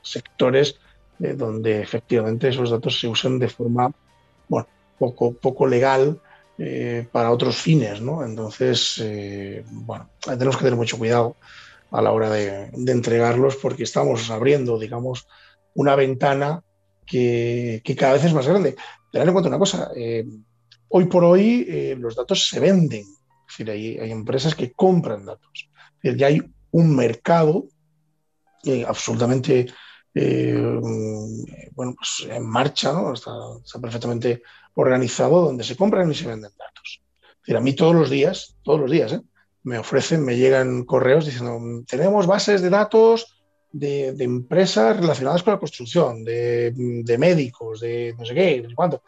sectores 0.01 0.79
donde 1.17 1.81
efectivamente 1.81 2.49
esos 2.49 2.69
datos 2.69 2.99
se 2.99 3.07
usan 3.07 3.39
de 3.39 3.47
forma 3.47 3.89
bueno, 4.49 4.67
poco, 4.99 5.33
poco 5.33 5.65
legal 5.65 6.19
eh, 6.57 7.05
para 7.11 7.31
otros 7.31 7.57
fines, 7.57 7.99
¿no? 7.99 8.23
Entonces, 8.23 8.97
eh, 9.03 9.65
bueno, 9.67 10.09
tenemos 10.23 10.55
que 10.55 10.63
tener 10.63 10.77
mucho 10.77 10.97
cuidado 10.97 11.35
a 11.91 12.01
la 12.01 12.13
hora 12.13 12.29
de, 12.29 12.69
entregarlos 12.87 13.57
porque 13.57 13.83
estamos 13.83 14.29
abriendo, 14.29 14.79
digamos, 14.79 15.27
una 15.73 15.97
ventana 15.97 16.63
que, 17.05 17.81
cada 17.97 18.13
vez 18.13 18.23
es 18.23 18.33
más 18.33 18.47
grande. 18.47 18.77
Tener 19.15 19.29
en 19.29 19.33
cuenta 19.33 19.47
una 19.47 19.59
cosa, 19.59 19.91
eh, 19.95 20.25
hoy 20.89 21.05
por 21.05 21.23
hoy 21.23 21.95
los 21.97 22.17
datos 22.17 22.49
se 22.49 22.59
venden, 22.59 22.99
es 22.99 23.47
decir, 23.47 23.71
hay, 23.71 24.11
empresas 24.11 24.55
que 24.55 24.73
compran 24.73 25.25
datos, 25.25 25.69
es 25.69 26.03
decir, 26.03 26.19
ya 26.19 26.27
hay 26.27 26.41
un 26.71 26.93
mercado 26.93 27.69
absolutamente 28.85 29.67
bueno, 30.13 31.95
pues 31.95 32.27
en 32.29 32.45
marcha, 32.45 32.91
¿no? 32.91 33.13
está, 33.13 33.31
perfectamente 33.79 34.41
organizado 34.73 35.45
donde 35.45 35.63
se 35.63 35.77
compran 35.77 36.11
y 36.11 36.15
se 36.15 36.27
venden 36.27 36.51
datos. 36.59 37.01
Es 37.45 37.55
a 37.55 37.61
mí 37.61 37.71
todos 37.71 37.95
los 37.95 38.09
días, 38.09 38.57
todos 38.63 38.81
los 38.81 38.91
días, 38.91 39.13
¿eh? 39.13 39.21
me 39.63 39.77
ofrecen, 39.77 40.25
me 40.25 40.35
llegan 40.35 40.83
correos 40.83 41.25
diciendo, 41.25 41.57
tenemos 41.87 42.27
bases 42.27 42.61
de 42.61 42.69
datos 42.69 43.34
de, 43.75 44.23
empresas 44.23 44.97
relacionadas 44.97 45.43
con 45.43 45.53
la 45.53 45.59
construcción, 45.59 46.23
de, 46.23 47.15
médicos, 47.19 47.81
de 47.81 48.15
no 48.17 48.25
sé 48.25 48.33
qué, 48.33 48.61
no 48.61 48.69
sé 48.69 48.75
cuánto. 48.75 49.01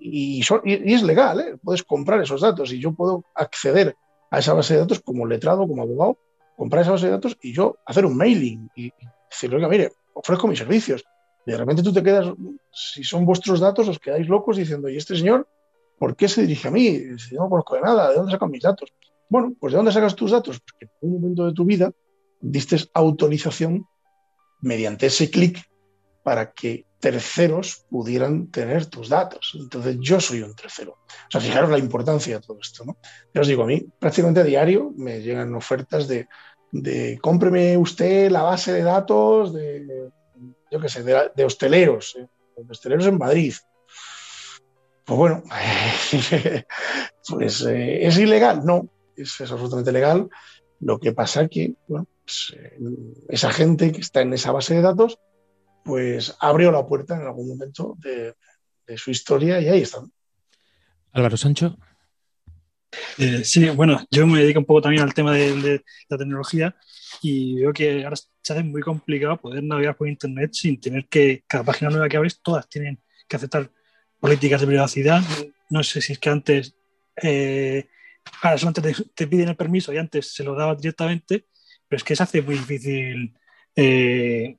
y, 0.00 0.40
es 0.64 1.02
legal, 1.02 1.40
¿eh? 1.40 1.56
puedes 1.62 1.84
comprar 1.84 2.20
esos 2.20 2.40
datos 2.40 2.72
y 2.72 2.80
yo 2.80 2.92
puedo 2.92 3.24
acceder 3.34 3.94
a 4.30 4.40
esa 4.40 4.52
base 4.52 4.74
de 4.74 4.80
datos 4.80 5.00
como 5.00 5.26
letrado, 5.26 5.66
como 5.66 5.82
abogado, 5.82 6.18
comprar 6.56 6.82
esa 6.82 6.92
base 6.92 7.06
de 7.06 7.12
datos 7.12 7.38
y 7.40 7.52
yo 7.52 7.76
hacer 7.86 8.04
un 8.04 8.16
mailing 8.16 8.68
y, 8.74 8.86
y 8.86 8.92
decir, 9.30 9.54
oiga, 9.54 9.68
mire, 9.68 9.92
ofrezco 10.12 10.48
mis 10.48 10.58
servicios 10.58 11.04
y 11.46 11.52
de 11.52 11.56
repente 11.56 11.82
tú 11.82 11.92
te 11.92 12.02
quedas, 12.02 12.26
si 12.72 13.04
son 13.04 13.24
vuestros 13.24 13.60
datos, 13.60 13.88
os 13.88 14.00
quedáis 14.00 14.28
locos 14.28 14.56
diciendo, 14.56 14.88
¿y 14.88 14.96
este 14.96 15.16
señor 15.16 15.46
por 15.98 16.16
qué 16.16 16.28
se 16.28 16.42
dirige 16.42 16.66
a 16.66 16.72
mí? 16.72 17.18
Si 17.18 17.36
no 17.36 17.48
conozco 17.48 17.76
de 17.76 17.82
nada, 17.82 18.10
¿de 18.10 18.16
dónde 18.16 18.32
sacan 18.32 18.50
mis 18.50 18.62
datos? 18.62 18.92
Bueno, 19.28 19.54
pues 19.58 19.72
¿de 19.72 19.76
dónde 19.76 19.92
sacas 19.92 20.16
tus 20.16 20.32
datos? 20.32 20.58
Porque 20.60 20.92
en 21.00 21.08
un 21.08 21.20
momento 21.20 21.46
de 21.46 21.52
tu 21.52 21.64
vida 21.64 21.92
diste 22.40 22.76
autorización 22.94 23.86
mediante 24.60 25.06
ese 25.06 25.30
clic 25.30 25.64
para 26.22 26.52
que 26.52 26.86
terceros 27.00 27.84
pudieran 27.88 28.50
tener 28.50 28.86
tus 28.86 29.08
datos. 29.08 29.56
Entonces 29.58 29.96
yo 30.00 30.20
soy 30.20 30.42
un 30.42 30.54
tercero. 30.54 30.92
O 30.92 31.30
sea, 31.30 31.40
fijaros 31.40 31.70
la 31.70 31.78
importancia 31.78 32.38
de 32.38 32.46
todo 32.46 32.58
esto. 32.60 32.84
¿no? 32.84 32.96
Ya 33.32 33.40
os 33.40 33.46
digo, 33.46 33.62
a 33.62 33.66
mí 33.66 33.86
prácticamente 33.98 34.40
a 34.40 34.44
diario 34.44 34.92
me 34.96 35.20
llegan 35.20 35.54
ofertas 35.54 36.08
de, 36.08 36.28
de 36.72 37.18
cómpreme 37.20 37.76
usted 37.76 38.30
la 38.30 38.42
base 38.42 38.72
de 38.72 38.82
datos 38.82 39.54
de, 39.54 40.10
yo 40.70 40.80
qué 40.80 40.88
sé, 40.88 41.02
de, 41.02 41.44
hosteleros, 41.44 42.16
¿eh? 42.18 42.26
de 42.56 42.70
hosteleros 42.70 43.06
en 43.06 43.18
Madrid. 43.18 43.54
Pues 45.04 45.18
bueno, 45.18 45.42
pues 47.28 47.62
eh, 47.62 48.06
es 48.06 48.18
ilegal, 48.18 48.64
no, 48.64 48.88
es, 49.16 49.40
absolutamente 49.40 49.92
legal. 49.92 50.28
Lo 50.80 50.98
que 50.98 51.12
pasa 51.12 51.48
que, 51.48 51.74
bueno, 51.86 52.06
pues, 52.28 52.54
eh, 52.60 52.78
esa 53.30 53.50
gente 53.50 53.90
que 53.90 54.00
está 54.00 54.20
en 54.20 54.34
esa 54.34 54.52
base 54.52 54.74
de 54.74 54.82
datos, 54.82 55.18
pues 55.82 56.36
abrió 56.40 56.70
la 56.70 56.86
puerta 56.86 57.16
en 57.16 57.22
algún 57.22 57.48
momento 57.48 57.96
de, 57.98 58.34
su 58.96 59.10
historia 59.10 59.60
y 59.60 59.68
ahí 59.68 59.80
están. 59.80 60.12
Álvaro 61.12 61.38
Sancho. 61.38 61.78
sí, 63.42 63.70
bueno, 63.70 64.06
yo 64.10 64.26
me 64.26 64.40
dedico 64.40 64.60
un 64.60 64.66
poco 64.66 64.82
también 64.82 65.02
al 65.02 65.14
tema 65.14 65.32
de 65.32 65.82
la 66.08 66.18
tecnología 66.18 66.76
y 67.22 67.60
veo 67.60 67.72
que 67.72 68.04
ahora 68.04 68.16
se 68.16 68.52
hace 68.52 68.62
muy 68.62 68.82
complicado 68.82 69.40
poder 69.40 69.62
navegar 69.62 69.96
por 69.96 70.08
Internet 70.08 70.50
sin 70.52 70.80
tener 70.80 71.06
que, 71.08 71.44
cada 71.46 71.64
página 71.64 71.90
nueva 71.90 72.08
que 72.08 72.16
abres, 72.16 72.40
todas 72.42 72.68
tienen 72.68 73.00
que 73.26 73.36
aceptar 73.36 73.70
políticas 74.20 74.60
de 74.60 74.66
privacidad. 74.66 75.22
No 75.70 75.82
sé 75.82 76.00
si 76.00 76.12
es 76.12 76.18
que 76.18 76.30
antes, 76.30 76.74
eh, 77.22 77.88
ahora 78.42 78.58
solamente 78.58 78.94
te, 79.14 79.26
piden 79.26 79.48
el 79.48 79.56
permiso 79.56 79.92
y 79.92 79.98
antes 79.98 80.34
se 80.34 80.44
lo 80.44 80.54
daban 80.54 80.76
directamente, 80.76 81.46
pero 81.88 81.98
es 81.98 82.04
que 82.04 82.16
se 82.16 82.22
hace 82.22 82.42
muy 82.42 82.56
difícil 82.56 83.34
eh, 83.76 84.56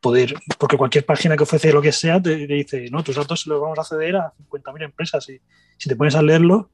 poder, 0.00 0.34
porque 0.58 0.76
cualquier 0.76 1.04
página 1.04 1.36
que 1.36 1.42
ofrece 1.42 1.72
lo 1.72 1.82
que 1.82 1.92
sea 1.92 2.20
te, 2.22 2.46
dice, 2.46 2.88
no, 2.90 3.02
tus 3.02 3.16
datos 3.16 3.46
los 3.46 3.60
vamos 3.60 3.78
a 3.78 3.82
acceder 3.82 4.16
a 4.16 4.32
50.000 4.50 4.84
empresas 4.84 5.28
y 5.28 5.40
si 5.76 5.88
te 5.88 5.96
pones 5.96 6.14
a 6.14 6.22
leerlo, 6.22 6.70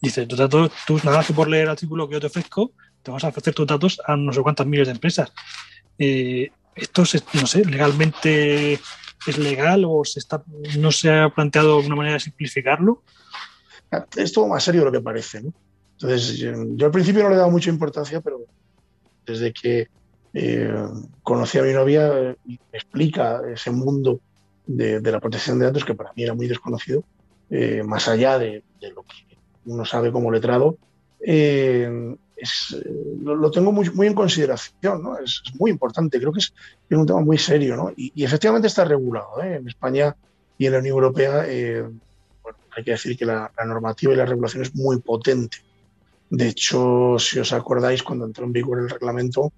dice, 0.00 0.26
tus 0.26 0.38
datos, 0.38 0.70
tú 0.86 0.96
nada 0.98 1.18
más 1.18 1.26
que 1.26 1.32
por 1.32 1.48
leer 1.48 1.64
el 1.64 1.70
artículo 1.70 2.08
que 2.08 2.14
yo 2.14 2.20
te 2.20 2.26
ofrezco, 2.26 2.72
te 3.02 3.10
vas 3.10 3.24
a 3.24 3.28
ofrecer 3.28 3.54
tus 3.54 3.66
datos 3.66 4.00
a 4.06 4.16
no 4.16 4.32
sé 4.32 4.42
cuántas 4.42 4.66
miles 4.66 4.88
de 4.88 4.92
empresas. 4.92 5.32
Eh, 5.98 6.50
esto, 6.74 7.02
no 7.34 7.46
sé, 7.46 7.64
legalmente 7.64 8.78
es 9.26 9.38
legal 9.38 9.84
o 9.86 10.04
se 10.04 10.18
está, 10.18 10.42
no 10.78 10.90
se 10.90 11.10
ha 11.10 11.28
planteado 11.28 11.78
una 11.78 11.96
manera 11.96 12.14
de 12.14 12.20
simplificarlo. 12.20 13.02
Es 14.16 14.32
todo 14.32 14.48
más 14.48 14.64
serio 14.64 14.80
de 14.80 14.84
lo 14.86 14.92
que 14.92 15.00
parece. 15.00 15.42
¿no? 15.42 15.52
Entonces, 15.92 16.38
yo, 16.38 16.86
al 16.86 16.90
principio 16.90 17.22
no 17.22 17.28
le 17.28 17.36
he 17.36 17.38
dado 17.38 17.50
mucha 17.50 17.70
importancia, 17.70 18.20
pero 18.20 18.44
desde 19.26 19.52
que 19.52 19.88
eh, 20.34 20.74
conocí 21.22 21.58
a 21.58 21.62
mi 21.62 21.72
novia 21.72 22.10
eh, 22.12 22.36
y 22.46 22.60
me 22.72 22.78
explica 22.78 23.42
ese 23.52 23.70
mundo 23.70 24.20
de, 24.66 25.00
la 25.00 25.20
protección 25.20 25.58
de 25.58 25.66
datos 25.66 25.84
que 25.84 25.94
para 25.94 26.12
mí 26.14 26.22
era 26.22 26.34
muy 26.34 26.46
desconocido, 26.46 27.04
más 27.84 28.08
allá 28.08 28.38
de, 28.38 28.62
lo 28.80 29.02
que 29.02 29.36
uno 29.66 29.84
sabe 29.84 30.10
como 30.10 30.30
letrado, 30.30 30.78
eh, 31.20 32.16
lo, 33.22 33.50
tengo 33.50 33.72
muy, 33.72 34.06
en 34.06 34.14
consideración, 34.14 35.02
¿no? 35.02 35.18
es, 35.18 35.42
muy 35.58 35.70
importante, 35.70 36.18
creo 36.18 36.32
que 36.32 36.40
es, 36.40 36.52
un 36.90 37.06
tema 37.06 37.20
muy 37.20 37.38
serio 37.38 37.76
¿no? 37.76 37.92
y, 37.96 38.12
efectivamente 38.22 38.68
está 38.68 38.84
regulado. 38.84 39.42
¿eh? 39.42 39.56
En 39.56 39.68
España 39.68 40.16
y 40.58 40.66
en 40.66 40.72
la 40.72 40.78
Unión 40.78 40.94
Europea 40.94 41.44
eh, 41.46 41.88
hay 42.76 42.84
que 42.84 42.90
decir 42.90 43.16
que 43.16 43.24
la, 43.24 43.50
normativa 43.64 44.12
y 44.12 44.16
la 44.16 44.26
regulación 44.26 44.62
es 44.62 44.74
muy 44.74 44.98
potente. 45.00 45.58
De 46.32 46.48
hecho, 46.48 47.18
si 47.18 47.38
os 47.38 47.52
acordáis, 47.52 48.02
cuando 48.02 48.24
entró 48.24 48.46
en 48.46 48.54
vigor 48.54 48.78
el 48.80 48.88
reglamento, 48.88 49.52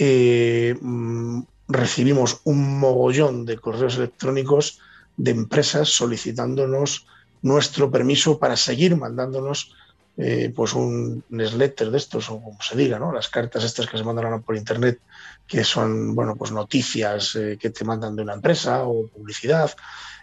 mm, 0.00 1.42
recibimos 1.68 2.40
un 2.44 2.80
mogollón 2.80 3.44
de 3.44 3.58
correos 3.58 3.98
electrónicos 3.98 4.80
de 5.18 5.32
empresas 5.32 5.90
solicitándonos 5.90 7.06
nuestro 7.42 7.90
permiso 7.90 8.38
para 8.38 8.56
seguir 8.56 8.96
mandándonos 8.96 9.74
eh, 10.16 10.50
pues 10.56 10.72
un 10.72 11.22
newsletter 11.28 11.90
de 11.90 11.98
estos, 11.98 12.30
o 12.30 12.40
como 12.40 12.58
se 12.62 12.74
diga, 12.74 12.98
¿no? 12.98 13.12
Las 13.12 13.28
cartas 13.28 13.62
estas 13.62 13.86
que 13.86 13.98
se 13.98 14.02
mandan 14.02 14.42
por 14.42 14.56
internet, 14.56 14.98
que 15.46 15.62
son, 15.62 16.14
bueno, 16.14 16.36
pues 16.36 16.52
noticias 16.52 17.36
eh, 17.36 17.58
que 17.60 17.70
te 17.70 17.84
mandan 17.84 18.16
de 18.16 18.22
una 18.22 18.32
empresa 18.32 18.82
o 18.84 19.06
publicidad. 19.08 19.70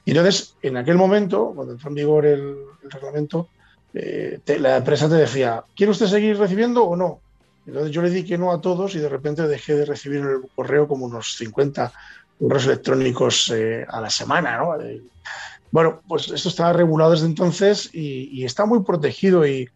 Y 0.03 0.11
entonces, 0.11 0.55
en 0.63 0.77
aquel 0.77 0.97
momento, 0.97 1.53
cuando 1.55 1.73
entró 1.73 1.89
en 1.89 1.95
vigor 1.95 2.25
el, 2.25 2.55
reglamento, 2.89 3.49
eh, 3.95 4.39
la 4.59 4.77
empresa 4.77 5.09
te 5.09 5.15
decía, 5.15 5.63
¿quiere 5.75 5.91
usted 5.91 6.07
seguir 6.07 6.37
recibiendo 6.37 6.83
o 6.83 6.95
no? 6.95 7.19
Entonces 7.65 7.91
yo 7.91 8.01
le 8.01 8.11
di 8.11 8.23
que 8.23 8.37
no 8.37 8.51
a 8.51 8.61
todos 8.61 8.93
y 8.95 8.99
de 8.99 9.09
repente 9.09 9.47
dejé 9.47 9.75
de 9.75 9.85
recibir 9.85 10.19
en 10.19 10.27
el 10.27 10.41
correo 10.55 10.87
como 10.87 11.05
unos 11.05 11.35
50 11.37 11.91
correos 12.39 12.65
electrónicos 12.65 13.51
a 13.87 14.01
la 14.01 14.09
semana, 14.09 14.57
¿no? 14.57 14.75
Bueno, 15.71 16.01
pues 16.07 16.29
esto 16.29 16.49
está 16.49 16.71
regulado 16.73 17.11
desde 17.11 17.25
entonces 17.25 17.89
y, 17.91 18.29
y 18.31 18.45
está 18.45 18.65
muy 18.65 18.83
protegido 18.83 19.47
y, 19.47 19.67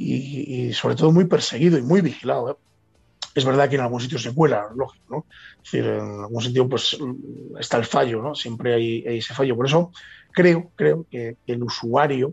y, 0.00 0.72
sobre 0.72 0.94
todo 0.94 1.12
muy 1.12 1.26
perseguido 1.26 1.78
y 1.78 1.82
muy 1.82 2.00
vigilado. 2.00 2.50
¿eh? 2.50 2.56
Es 3.34 3.44
verdad 3.44 3.68
que 3.68 3.76
en 3.76 3.82
algún 3.82 4.00
sitio 4.00 4.18
se 4.18 4.34
cuela, 4.34 4.68
lógico, 4.74 5.04
¿no? 5.08 5.26
Es 5.62 5.70
decir, 5.70 5.86
en 5.86 6.20
algún 6.20 6.42
sitio 6.42 6.68
pues 6.68 6.98
está 7.58 7.76
el 7.76 7.84
fallo, 7.84 8.22
¿no? 8.22 8.34
Siempre 8.34 8.74
hay, 8.74 9.04
ese 9.06 9.34
fallo. 9.34 9.56
Por 9.56 9.66
eso 9.66 9.92
creo, 10.32 10.70
creo 10.74 11.06
que 11.10 11.36
el 11.46 11.62
usuario, 11.62 12.32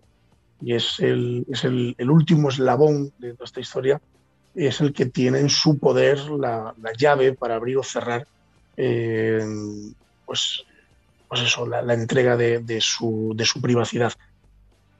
y 0.61 0.73
es 0.73 0.99
el, 0.99 1.45
es 1.49 1.63
el, 1.63 1.95
último 2.09 2.49
eslabón 2.49 3.11
de 3.19 3.35
esta 3.43 3.59
historia, 3.59 4.01
es 4.55 4.81
el 4.81 4.93
que 4.93 5.05
tiene 5.05 5.39
en 5.39 5.49
su 5.49 5.77
poder 5.77 6.19
la, 6.29 6.73
llave 6.97 7.33
para 7.33 7.55
abrir 7.55 7.77
o 7.77 7.83
cerrar 7.83 8.27
eh, 8.75 9.45
pues, 10.25 10.63
pues 11.27 11.41
eso, 11.41 11.67
la, 11.67 11.93
entrega 11.93 12.35
de, 12.35 12.59
de, 12.59 12.81
su, 12.81 13.33
de 13.35 13.45
su 13.45 13.61
privacidad. 13.61 14.13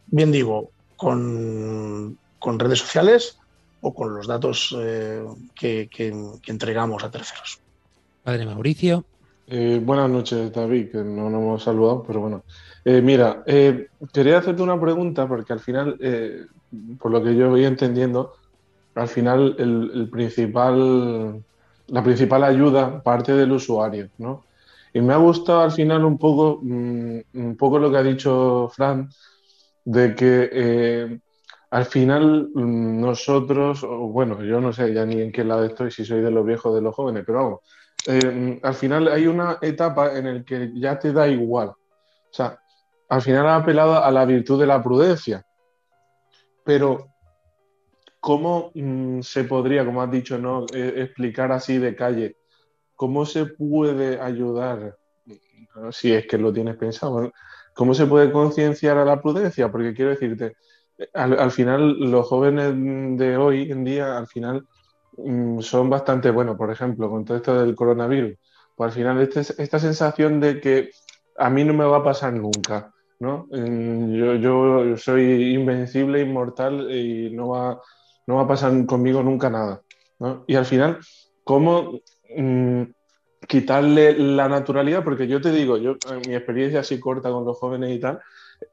Bien 0.07 0.31
digo, 0.31 0.71
con 0.95 2.17
con 2.39 2.59
redes 2.59 2.79
sociales 2.79 3.37
o 3.81 3.93
con 3.93 4.15
los 4.15 4.27
datos 4.27 4.75
eh, 4.79 5.23
que, 5.55 5.89
entregamos 6.45 7.03
a 7.03 7.11
terceros. 7.11 7.59
Padre 8.23 8.45
Mauricio. 8.45 9.05
Eh, 9.49 9.79
buenas 9.81 10.09
noches, 10.09 10.51
David, 10.51 10.91
que 10.91 10.97
no 10.97 11.29
nos 11.29 11.41
hemos 11.41 11.63
saludado, 11.63 12.03
pero 12.05 12.19
bueno. 12.19 12.43
Eh, 12.83 13.01
mira, 13.01 13.43
quería 14.13 14.39
hacerte 14.39 14.61
una 14.61 14.79
pregunta 14.79 15.25
porque 15.27 15.53
al 15.53 15.59
final, 15.61 15.97
por 16.99 17.11
lo 17.11 17.23
que 17.23 17.33
yo 17.35 17.49
voy 17.49 17.63
entendiendo, 17.63 18.33
al 18.95 19.07
final 19.07 19.55
el, 19.57 20.09
principal, 20.09 21.43
la 21.87 22.03
principal 22.03 22.43
ayuda 22.43 23.01
parte 23.01 23.33
del 23.33 23.53
usuario, 23.53 24.09
¿no? 24.17 24.43
Y 24.93 25.01
me 25.01 25.13
ha 25.13 25.17
gustado 25.17 25.61
al 25.61 25.71
final 25.71 26.03
un 26.03 26.17
poco, 26.17 26.59
mm, 26.61 27.19
un 27.35 27.57
poco 27.57 27.79
lo 27.79 27.91
que 27.91 27.97
ha 27.97 28.03
dicho 28.03 28.69
Fran, 28.73 29.09
de 29.85 30.15
que 30.15 31.19
al 31.71 31.85
final 31.85 32.49
mm, 32.53 33.01
nosotros, 33.01 33.85
bueno, 33.85 34.43
yo 34.43 34.59
no 34.61 34.73
sé 34.73 34.93
ya 34.93 35.05
ni 35.05 35.21
en 35.21 35.31
qué 35.31 35.43
lado 35.43 35.65
estoy, 35.65 35.91
si 35.91 36.05
soy 36.05 36.21
de 36.21 36.31
los 36.31 36.45
viejos 36.45 36.71
o 36.71 36.75
de 36.75 36.81
los 36.81 36.95
jóvenes, 36.95 37.23
pero 37.25 37.43
vamos, 37.43 37.59
eh, 38.07 38.59
al 38.63 38.73
final 38.73 39.09
hay 39.09 39.27
una 39.27 39.57
etapa 39.61 40.17
en 40.17 40.33
la 40.33 40.43
que 40.43 40.71
ya 40.73 40.97
te 40.97 41.11
da 41.11 41.27
igual. 41.27 41.69
O 41.69 42.31
sea, 42.31 42.57
al 43.09 43.21
final 43.21 43.47
ha 43.47 43.57
apelado 43.57 44.01
a 44.01 44.09
la 44.11 44.25
virtud 44.25 44.59
de 44.59 44.67
la 44.67 44.81
prudencia. 44.81 45.45
Pero, 46.63 47.07
¿cómo 48.19 48.71
mm, 48.73 49.21
se 49.21 49.43
podría, 49.43 49.85
como 49.85 50.01
has 50.01 50.09
dicho, 50.09 50.37
¿no? 50.37 50.65
E, 50.73 51.01
explicar 51.01 51.51
así 51.51 51.77
de 51.77 51.95
calle, 51.95 52.37
cómo 52.95 53.25
se 53.25 53.45
puede 53.45 54.19
ayudar, 54.21 54.97
si 55.91 56.13
es 56.13 56.25
que 56.27 56.37
lo 56.37 56.51
tienes 56.51 56.77
pensado, 56.77 57.31
cómo 57.73 57.93
se 57.93 58.07
puede 58.07 58.31
concienciar 58.31 58.97
a 58.97 59.05
la 59.05 59.21
prudencia? 59.21 59.71
Porque 59.71 59.93
quiero 59.93 60.11
decirte, 60.11 60.55
al, 61.13 61.51
final 61.51 61.99
los 61.99 62.25
jóvenes 62.25 62.73
de 63.17 63.37
hoy 63.37 63.71
en 63.71 63.83
día, 63.83 64.17
al 64.17 64.27
final, 64.27 64.65
son 65.59 65.89
bastante 65.89 66.31
buenos, 66.31 66.57
por 66.57 66.71
ejemplo, 66.71 67.09
con 67.09 67.25
todo 67.25 67.37
esto 67.37 67.59
del 67.59 67.75
coronavirus. 67.75 68.37
Pues 68.75 68.89
al 68.89 68.93
final, 68.93 69.21
este, 69.21 69.39
esta 69.61 69.79
sensación 69.79 70.39
de 70.39 70.61
que 70.61 70.91
a 71.37 71.49
mí 71.49 71.63
no 71.63 71.73
me 71.73 71.85
va 71.85 71.97
a 71.97 72.03
pasar 72.03 72.33
nunca, 72.33 72.93
¿no? 73.19 73.47
Yo, 73.51 74.35
yo 74.35 74.97
soy 74.97 75.53
invencible, 75.53 76.21
inmortal 76.21 76.91
y 76.91 77.31
no 77.31 77.49
va, 77.49 77.81
no 78.27 78.35
va 78.35 78.43
a 78.43 78.47
pasar 78.47 78.85
conmigo 78.85 79.23
nunca 79.23 79.49
nada, 79.49 79.81
¿no? 80.19 80.43
Y 80.47 80.55
al 80.55 80.65
final, 80.65 80.99
¿cómo 81.43 81.99
mm, 82.35 82.83
quitarle 83.47 84.17
la 84.17 84.47
naturalidad? 84.47 85.03
Porque 85.03 85.27
yo 85.27 85.41
te 85.41 85.51
digo, 85.51 85.77
yo, 85.77 85.95
mi 86.27 86.35
experiencia 86.35 86.81
así 86.81 86.99
corta 86.99 87.31
con 87.31 87.45
los 87.45 87.57
jóvenes 87.57 87.95
y 87.95 87.99
tal, 87.99 88.19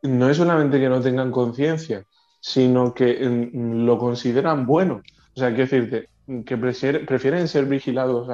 no 0.03 0.29
es 0.29 0.37
solamente 0.37 0.81
que 0.81 0.89
no 0.89 1.01
tengan 1.01 1.31
conciencia, 1.31 2.05
sino 2.41 2.93
que 2.93 3.27
mm, 3.27 3.87
lo 3.87 3.99
consideran 3.99 4.67
bueno. 4.67 5.03
O 5.35 5.41
sea, 5.41 5.49
quiero 5.49 5.65
decirte, 5.65 6.09
que 6.45 6.57
prefieren, 6.57 7.49
ser 7.49 7.67
vigilados 7.67 8.29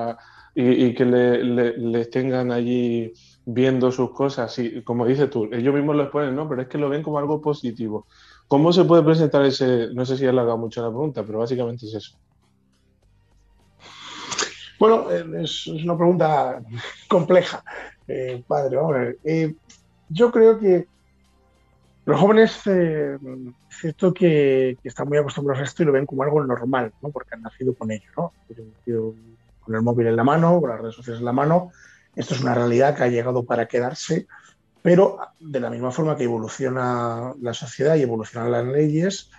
y, 0.54 0.94
que 0.94 1.04
les 1.04 2.10
tengan 2.10 2.52
allí 2.52 3.12
viendo 3.44 3.90
sus 3.90 4.10
cosas, 4.10 4.56
y 4.58 4.82
como 4.82 5.06
dices 5.06 5.30
tú, 5.30 5.48
ellos 5.52 5.74
mismos 5.74 5.96
lo 5.96 6.02
exponen, 6.04 6.34
¿no? 6.34 6.48
Pero 6.48 6.62
es 6.62 6.68
que 6.68 6.78
lo 6.78 6.88
ven 6.88 7.02
como 7.02 7.18
algo 7.18 7.40
positivo. 7.40 8.06
¿Cómo 8.48 8.72
se 8.72 8.84
puede 8.84 9.02
presentar 9.02 9.44
ese, 9.44 9.88
no 9.94 10.04
sé 10.04 10.16
si 10.16 10.26
has 10.26 10.34
dado 10.34 10.58
mucho 10.58 10.82
la 10.82 10.88
pregunta, 10.88 11.24
pero 11.24 11.38
básicamente 11.38 11.86
es 11.86 11.94
eso? 11.94 12.18
Bueno, 14.78 15.10
eh, 15.10 15.42
es, 15.42 15.66
una 15.66 15.96
pregunta 15.96 16.62
compleja, 17.08 17.62
eh, 18.08 18.42
padre. 18.46 19.18
Eh, 19.24 19.54
yo 20.08 20.32
creo 20.32 20.58
que 20.58 20.86
los 22.10 22.20
jóvenes, 22.20 22.66
es 22.66 23.18
cierto 23.70 24.12
que, 24.12 24.76
están 24.84 25.08
muy 25.08 25.18
acostumbrados 25.18 25.60
a 25.60 25.64
esto 25.64 25.82
y 25.82 25.86
lo 25.86 25.92
ven 25.92 26.06
como 26.06 26.22
algo 26.22 26.44
normal, 26.44 26.92
¿no? 27.02 27.10
porque 27.10 27.34
han 27.34 27.42
nacido 27.42 27.74
con 27.74 27.90
ello, 27.90 28.10
¿no? 28.16 28.32
Con 29.60 29.74
el 29.74 29.82
móvil 29.82 30.08
en 30.08 30.16
la 30.16 30.24
mano, 30.24 30.60
con 30.60 30.70
las 30.70 30.80
redes 30.80 30.94
sociales 30.94 31.20
en 31.20 31.26
la 31.26 31.32
mano, 31.32 31.70
esto 32.16 32.34
es 32.34 32.40
una 32.40 32.54
realidad 32.54 32.96
que 32.96 33.04
ha 33.04 33.08
llegado 33.08 33.44
para 33.44 33.66
quedarse, 33.66 34.26
pero 34.82 35.18
de 35.38 35.60
la 35.60 35.70
misma 35.70 35.90
forma 35.90 36.16
que 36.16 36.24
evoluciona 36.24 37.34
la 37.40 37.54
sociedad 37.54 37.96
y 37.96 38.02
evolucionan 38.02 38.52
las 38.52 38.66
leyes, 38.66 39.30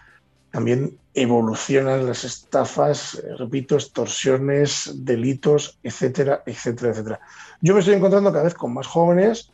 también 0.51 0.97
evolucionan 1.13 2.05
las 2.05 2.23
estafas, 2.23 3.15
eh, 3.15 3.35
repito, 3.37 3.75
extorsiones, 3.75 4.91
delitos, 4.95 5.79
etcétera, 5.81 6.43
etcétera, 6.45 6.91
etcétera. 6.91 7.19
Yo 7.61 7.73
me 7.73 7.79
estoy 7.79 7.95
encontrando 7.95 8.31
cada 8.31 8.43
vez 8.43 8.53
con 8.53 8.73
más 8.73 8.87
jóvenes 8.87 9.51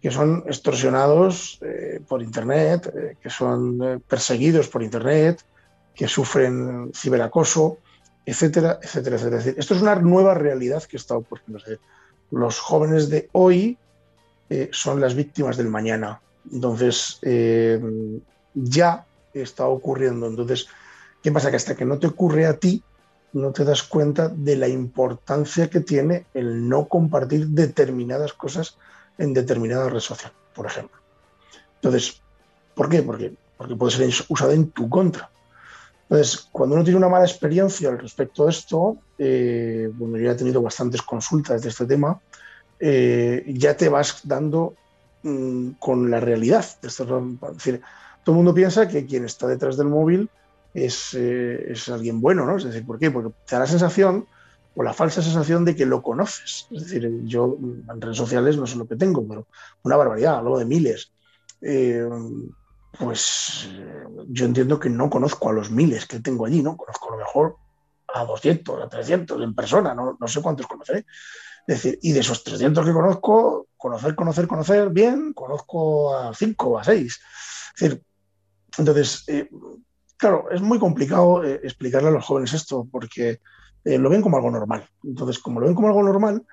que 0.00 0.10
son 0.10 0.44
extorsionados 0.46 1.58
eh, 1.62 2.00
por 2.06 2.22
Internet, 2.22 2.92
eh, 2.94 3.16
que 3.20 3.30
son 3.30 4.02
perseguidos 4.06 4.68
por 4.68 4.82
Internet, 4.82 5.42
que 5.94 6.06
sufren 6.06 6.92
ciberacoso, 6.94 7.78
etcétera, 8.24 8.78
etcétera, 8.82 9.16
etcétera. 9.16 9.54
esto 9.56 9.74
es 9.74 9.82
una 9.82 9.96
nueva 9.96 10.34
realidad 10.34 10.82
que 10.84 10.96
está 10.96 11.16
ocurriendo 11.16 11.58
los 12.30 12.58
jóvenes 12.58 13.08
de 13.08 13.28
hoy 13.32 13.78
eh, 14.50 14.68
son 14.72 15.00
las 15.00 15.14
víctimas 15.14 15.56
del 15.56 15.68
mañana. 15.68 16.20
Entonces, 16.52 17.18
eh, 17.22 17.80
ya 18.54 19.06
está 19.34 19.66
ocurriendo. 19.66 20.26
Entonces, 20.26 20.66
¿qué 21.22 21.32
pasa? 21.32 21.50
Que 21.50 21.56
hasta 21.56 21.76
que 21.76 21.84
no 21.84 21.98
te 21.98 22.06
ocurre 22.06 22.46
a 22.46 22.58
ti, 22.58 22.82
no 23.32 23.52
te 23.52 23.64
das 23.64 23.82
cuenta 23.82 24.28
de 24.28 24.56
la 24.56 24.68
importancia 24.68 25.68
que 25.68 25.80
tiene 25.80 26.26
el 26.32 26.68
no 26.68 26.88
compartir 26.88 27.48
determinadas 27.48 28.32
cosas 28.32 28.78
en 29.18 29.34
determinada 29.34 29.90
red 29.90 30.00
social, 30.00 30.32
por 30.54 30.66
ejemplo. 30.66 30.98
Entonces, 31.76 32.22
¿por 32.74 32.88
qué? 32.88 33.02
Porque, 33.02 33.34
porque 33.56 33.76
puede 33.76 33.92
ser 33.92 34.26
usada 34.28 34.54
en 34.54 34.70
tu 34.70 34.88
contra. 34.88 35.30
Entonces, 36.08 36.48
cuando 36.50 36.74
uno 36.74 36.84
tiene 36.84 36.96
una 36.96 37.08
mala 37.08 37.26
experiencia 37.26 37.90
al 37.90 37.98
respecto 37.98 38.44
de 38.44 38.50
esto, 38.50 38.96
eh, 39.18 39.90
bueno, 39.92 40.16
yo 40.16 40.24
ya 40.24 40.32
he 40.32 40.36
tenido 40.36 40.62
bastantes 40.62 41.02
consultas 41.02 41.60
de 41.60 41.68
este 41.68 41.84
tema, 41.84 42.18
eh, 42.80 43.44
ya 43.48 43.76
te 43.76 43.88
vas 43.88 44.20
dando 44.24 44.74
mm, 45.22 45.72
con 45.78 46.10
la 46.10 46.20
realidad. 46.20 46.64
Es 46.82 46.98
decir, 47.54 47.82
todo 48.24 48.32
el 48.32 48.36
mundo 48.36 48.54
piensa 48.54 48.88
que 48.88 49.04
quien 49.04 49.26
está 49.26 49.46
detrás 49.46 49.76
del 49.76 49.88
móvil 49.88 50.30
es, 50.72 51.12
eh, 51.14 51.72
es, 51.72 51.88
alguien 51.88 52.20
bueno, 52.20 52.46
¿no? 52.46 52.56
Es 52.56 52.64
decir, 52.64 52.86
¿por 52.86 52.98
qué? 52.98 53.10
Porque 53.10 53.34
te 53.46 53.56
da 53.56 53.60
la 53.60 53.66
sensación 53.66 54.26
o 54.78 54.82
la 54.84 54.94
falsa 54.94 55.22
sensación 55.22 55.64
de 55.64 55.74
que 55.74 55.86
lo 55.86 56.02
conoces. 56.02 56.68
Es 56.70 56.84
decir, 56.84 57.10
yo 57.24 57.58
en 57.60 58.00
redes 58.00 58.16
sociales 58.16 58.56
no 58.56 58.66
sé 58.66 58.76
lo 58.76 58.86
que 58.86 58.96
tengo, 58.96 59.26
pero 59.26 59.48
una 59.82 59.96
barbaridad, 59.96 60.38
algo 60.38 60.58
de 60.58 60.64
miles 60.64 61.12
pues 62.98 63.68
yo 64.28 64.46
entiendo 64.46 64.80
que 64.80 64.90
no 64.90 65.10
conozco 65.10 65.48
a 65.48 65.52
los 65.52 65.70
miles 65.70 66.06
que 66.06 66.20
tengo 66.20 66.46
allí, 66.46 66.62
¿no? 66.62 66.76
Conozco 66.76 67.08
a 67.08 67.12
lo 67.12 67.18
mejor 67.18 67.56
a 68.12 68.24
200, 68.24 68.82
a 68.82 68.88
300 68.88 69.42
en 69.42 69.54
persona, 69.54 69.94
no, 69.94 70.16
no 70.18 70.28
sé 70.28 70.40
cuántos 70.40 70.66
conoceré. 70.66 71.04
Es 71.66 71.82
decir, 71.82 71.98
y 72.02 72.12
de 72.12 72.20
esos 72.20 72.42
300 72.44 72.84
que 72.84 72.92
conozco, 72.92 73.68
conocer, 73.76 74.14
conocer, 74.14 74.48
conocer 74.48 74.88
bien, 74.88 75.32
conozco 75.34 76.16
a 76.16 76.34
5 76.34 76.68
o 76.68 76.78
a 76.78 76.84
6. 76.84 77.20
Es 77.76 77.80
decir, 77.80 78.02
entonces, 78.78 79.24
eh, 79.26 79.48
claro, 80.16 80.50
es 80.50 80.62
muy 80.62 80.78
complicado 80.78 81.44
eh, 81.44 81.60
explicarle 81.62 82.08
a 82.08 82.12
los 82.12 82.24
jóvenes 82.24 82.54
esto 82.54 82.88
porque 82.90 83.40
eh, 83.84 83.98
lo 83.98 84.10
ven 84.10 84.22
como 84.22 84.36
algo 84.36 84.50
normal. 84.50 84.88
Entonces, 85.04 85.38
como 85.38 85.60
lo 85.60 85.66
ven 85.66 85.74
como 85.74 85.88
algo 85.88 86.02
normal, 86.02 86.44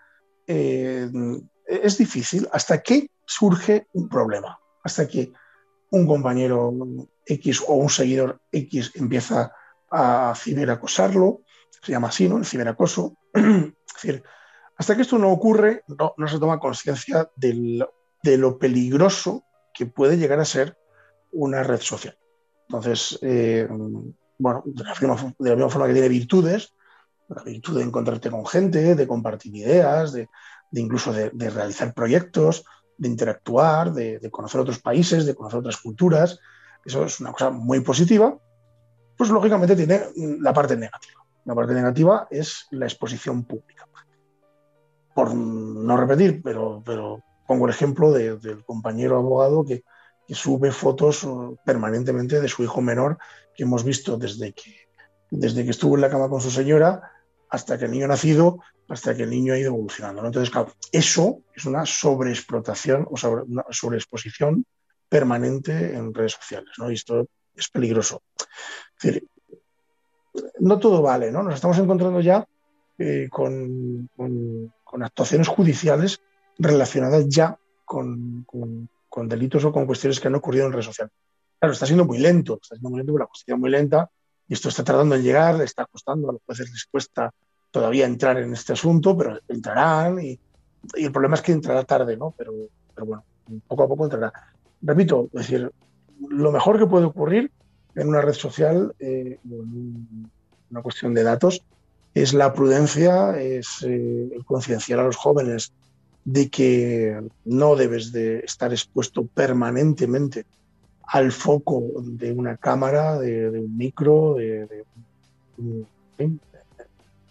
es 0.48 1.98
difícil 1.98 2.48
hasta 2.52 2.82
que 2.84 3.10
surge 3.26 3.88
un 3.94 4.08
problema, 4.08 4.60
hasta 4.84 5.08
que 5.08 5.34
un 5.90 6.06
compañero 6.06 6.72
X 7.26 7.64
o 7.68 7.74
un 7.76 7.90
seguidor 7.90 8.40
X 8.52 8.92
empieza 8.96 9.54
a 9.90 10.34
ciberacosarlo, 10.36 11.42
se 11.82 11.92
llama 11.92 12.10
así, 12.10 12.28
¿no? 12.28 12.38
El 12.38 12.46
ciberacoso. 12.46 13.16
es 13.34 13.74
decir, 13.94 14.24
hasta 14.78 14.96
que 14.96 15.04
esto 15.04 15.18
no 15.18 15.32
ocurre, 15.32 15.84
no, 15.88 16.28
se 16.28 16.40
toma 16.40 16.60
conciencia 16.60 17.30
de 17.36 18.38
lo 18.38 18.58
peligroso 18.58 19.44
que 19.74 19.86
puede 19.86 20.18
llegar 20.18 20.40
a 20.40 20.46
ser 20.46 20.78
una 21.32 21.64
red 21.64 21.80
social. 21.80 22.18
Entonces, 22.68 23.20
eh, 23.22 23.68
bueno, 24.38 24.64
de 24.66 24.84
la, 24.84 24.94
misma, 24.94 25.70
forma 25.70 25.88
que 25.88 25.94
tiene 25.94 26.10
virtudes, 26.10 26.74
la 27.28 27.44
virtud 27.44 27.78
de 27.78 27.84
encontrarte 27.84 28.30
con 28.30 28.46
gente, 28.46 28.96
de 28.96 29.08
compartir 29.08 29.56
ideas, 29.56 30.14
de, 30.14 30.30
incluso 30.72 31.12
de, 31.12 31.30
realizar 31.50 31.94
proyectos, 31.94 32.66
de 32.98 33.08
interactuar, 33.08 33.94
de, 33.94 34.30
conocer 34.32 34.62
otros 34.62 34.80
países, 34.80 35.26
de 35.26 35.36
conocer 35.36 35.60
otras 35.60 35.78
culturas. 35.78 36.40
Eso 36.84 37.06
es 37.06 37.20
una 37.20 37.32
cosa 37.32 37.50
muy 37.50 37.80
positiva. 37.82 38.38
Pues 39.18 39.30
lógicamente 39.30 39.76
tiene 39.76 40.02
la 40.42 40.54
parte 40.54 40.76
negativa. 40.76 41.22
La 41.46 41.56
parte 41.56 41.74
negativa 41.74 42.28
es 42.30 42.68
la 42.72 42.86
exposición 42.86 43.44
pública. 43.44 43.88
Por 45.14 45.34
no 45.34 45.96
repetir, 45.96 46.42
pero, 46.44 46.82
pero 46.86 47.24
pongo 47.48 47.66
el 47.66 47.74
ejemplo 47.74 48.12
del 48.12 48.64
compañero 48.66 49.18
abogado 49.18 49.66
que, 49.66 49.84
sube 50.28 50.72
fotos 50.72 51.24
uh, 51.24 51.56
permanentemente 51.64 52.42
de 52.42 52.48
su 52.48 52.64
hijo 52.64 52.82
menor 52.82 53.20
que 53.54 53.62
hemos 53.62 53.84
visto 53.84 54.18
desde 54.18 54.54
que, 54.54 54.88
desde 55.30 55.64
que 55.64 55.70
estuvo 55.70 55.94
en 55.94 56.02
la 56.02 56.10
cama 56.10 56.30
con 56.30 56.42
su 56.42 56.50
señora 56.50 57.12
hasta 57.50 57.78
que 57.78 57.86
el 57.86 57.92
niño 57.92 58.06
ha 58.06 58.10
nacido, 58.10 58.60
hasta 58.88 59.16
que 59.16 59.24
el 59.24 59.30
niño 59.30 59.54
ha 59.54 59.58
ido 59.58 59.70
evolucionando. 59.70 60.26
Entonces, 60.26 60.50
claro, 60.50 60.74
eso 60.92 61.42
es 61.54 61.66
una 61.66 61.86
sobreexplotación 61.86 63.08
o 63.10 63.16
sobreexposición 63.72 64.66
permanente 65.10 65.96
en 65.96 66.14
redes 66.14 66.34
sociales, 66.34 66.72
¿no? 66.78 66.92
Y 66.92 66.96
esto 66.96 67.28
es 67.56 67.70
peligroso. 67.70 68.22
No 70.60 70.80
todo 70.80 71.02
vale, 71.02 71.32
¿no? 71.32 71.44
Nos 71.44 71.56
estamos 71.56 71.78
encontrando 71.78 72.20
ya 72.20 72.46
eh, 72.98 73.28
con, 73.30 74.10
actuaciones 75.02 75.48
judiciales 75.48 76.22
relacionadas 76.58 77.28
ya 77.28 77.58
con, 77.84 78.46
delitos 79.28 79.66
o 79.66 79.72
con 79.72 79.86
cuestiones 79.86 80.20
que 80.20 80.28
han 80.28 80.36
ocurrido 80.36 80.66
en 80.66 80.72
redes 80.72 80.86
sociales. 80.86 81.14
Claro, 81.60 81.74
está 81.74 81.86
siendo 81.86 82.06
muy 82.06 82.18
lento, 82.18 82.60
está 82.62 82.76
siendo 82.76 82.90
muy 82.90 83.00
lento, 83.00 83.18
la 83.18 83.26
justicia 83.26 83.56
muy 83.56 83.70
lenta, 83.70 84.10
y 84.48 84.54
esto 84.54 84.70
está 84.70 84.84
tardando 84.84 85.16
en 85.16 85.24
llegar, 85.24 85.56
le 85.56 85.64
está 85.64 85.86
costando, 85.86 86.30
a 86.30 86.34
los 86.34 86.42
jueces 86.46 86.72
les 86.72 86.86
cuesta 86.86 87.32
todavía 87.72 88.06
entrar 88.06 88.38
en 88.38 88.54
este 88.54 88.74
asunto, 88.74 89.18
pero 89.18 89.40
entrarán 89.48 90.20
y, 90.22 90.40
el 90.94 91.12
problema 91.12 91.36
es 91.36 91.42
que 91.42 91.52
entrará 91.52 91.84
tarde, 91.84 92.16
¿no? 92.16 92.34
Pero, 92.38 92.54
pero 92.94 93.08
bueno, 93.08 93.24
poco 93.68 93.84
a 93.84 93.88
poco 93.88 94.04
entrará. 94.04 94.32
Repito, 94.84 95.30
es 95.34 95.40
decir, 95.40 95.72
lo 96.30 96.52
mejor 96.52 96.78
que 96.78 96.86
puede 96.86 97.06
ocurrir 97.06 97.52
en 97.96 98.08
una 98.08 98.22
red 98.22 98.34
social, 98.34 98.94
eh, 99.00 99.40
en 99.44 100.30
una 100.70 100.82
cuestión 100.84 101.16
de 101.16 101.24
datos, 101.24 101.64
es 102.14 102.34
la 102.36 102.54
prudencia, 102.54 103.38
es 103.40 103.84
eh, 103.88 104.30
concienciar 104.46 105.00
a 105.00 105.04
los 105.04 105.16
jóvenes 105.16 105.74
de 106.24 106.50
que 106.50 107.20
no 107.46 107.76
debes 107.76 108.12
de 108.12 108.40
estar 108.40 108.72
expuesto 108.72 109.26
permanentemente 109.26 110.46
al 111.08 111.32
foco 111.32 111.84
de 111.98 112.32
una 112.32 112.58
cámara, 112.58 113.20
de, 113.20 113.50
un 113.50 113.78
micro, 113.78 114.36
de, 114.36 114.68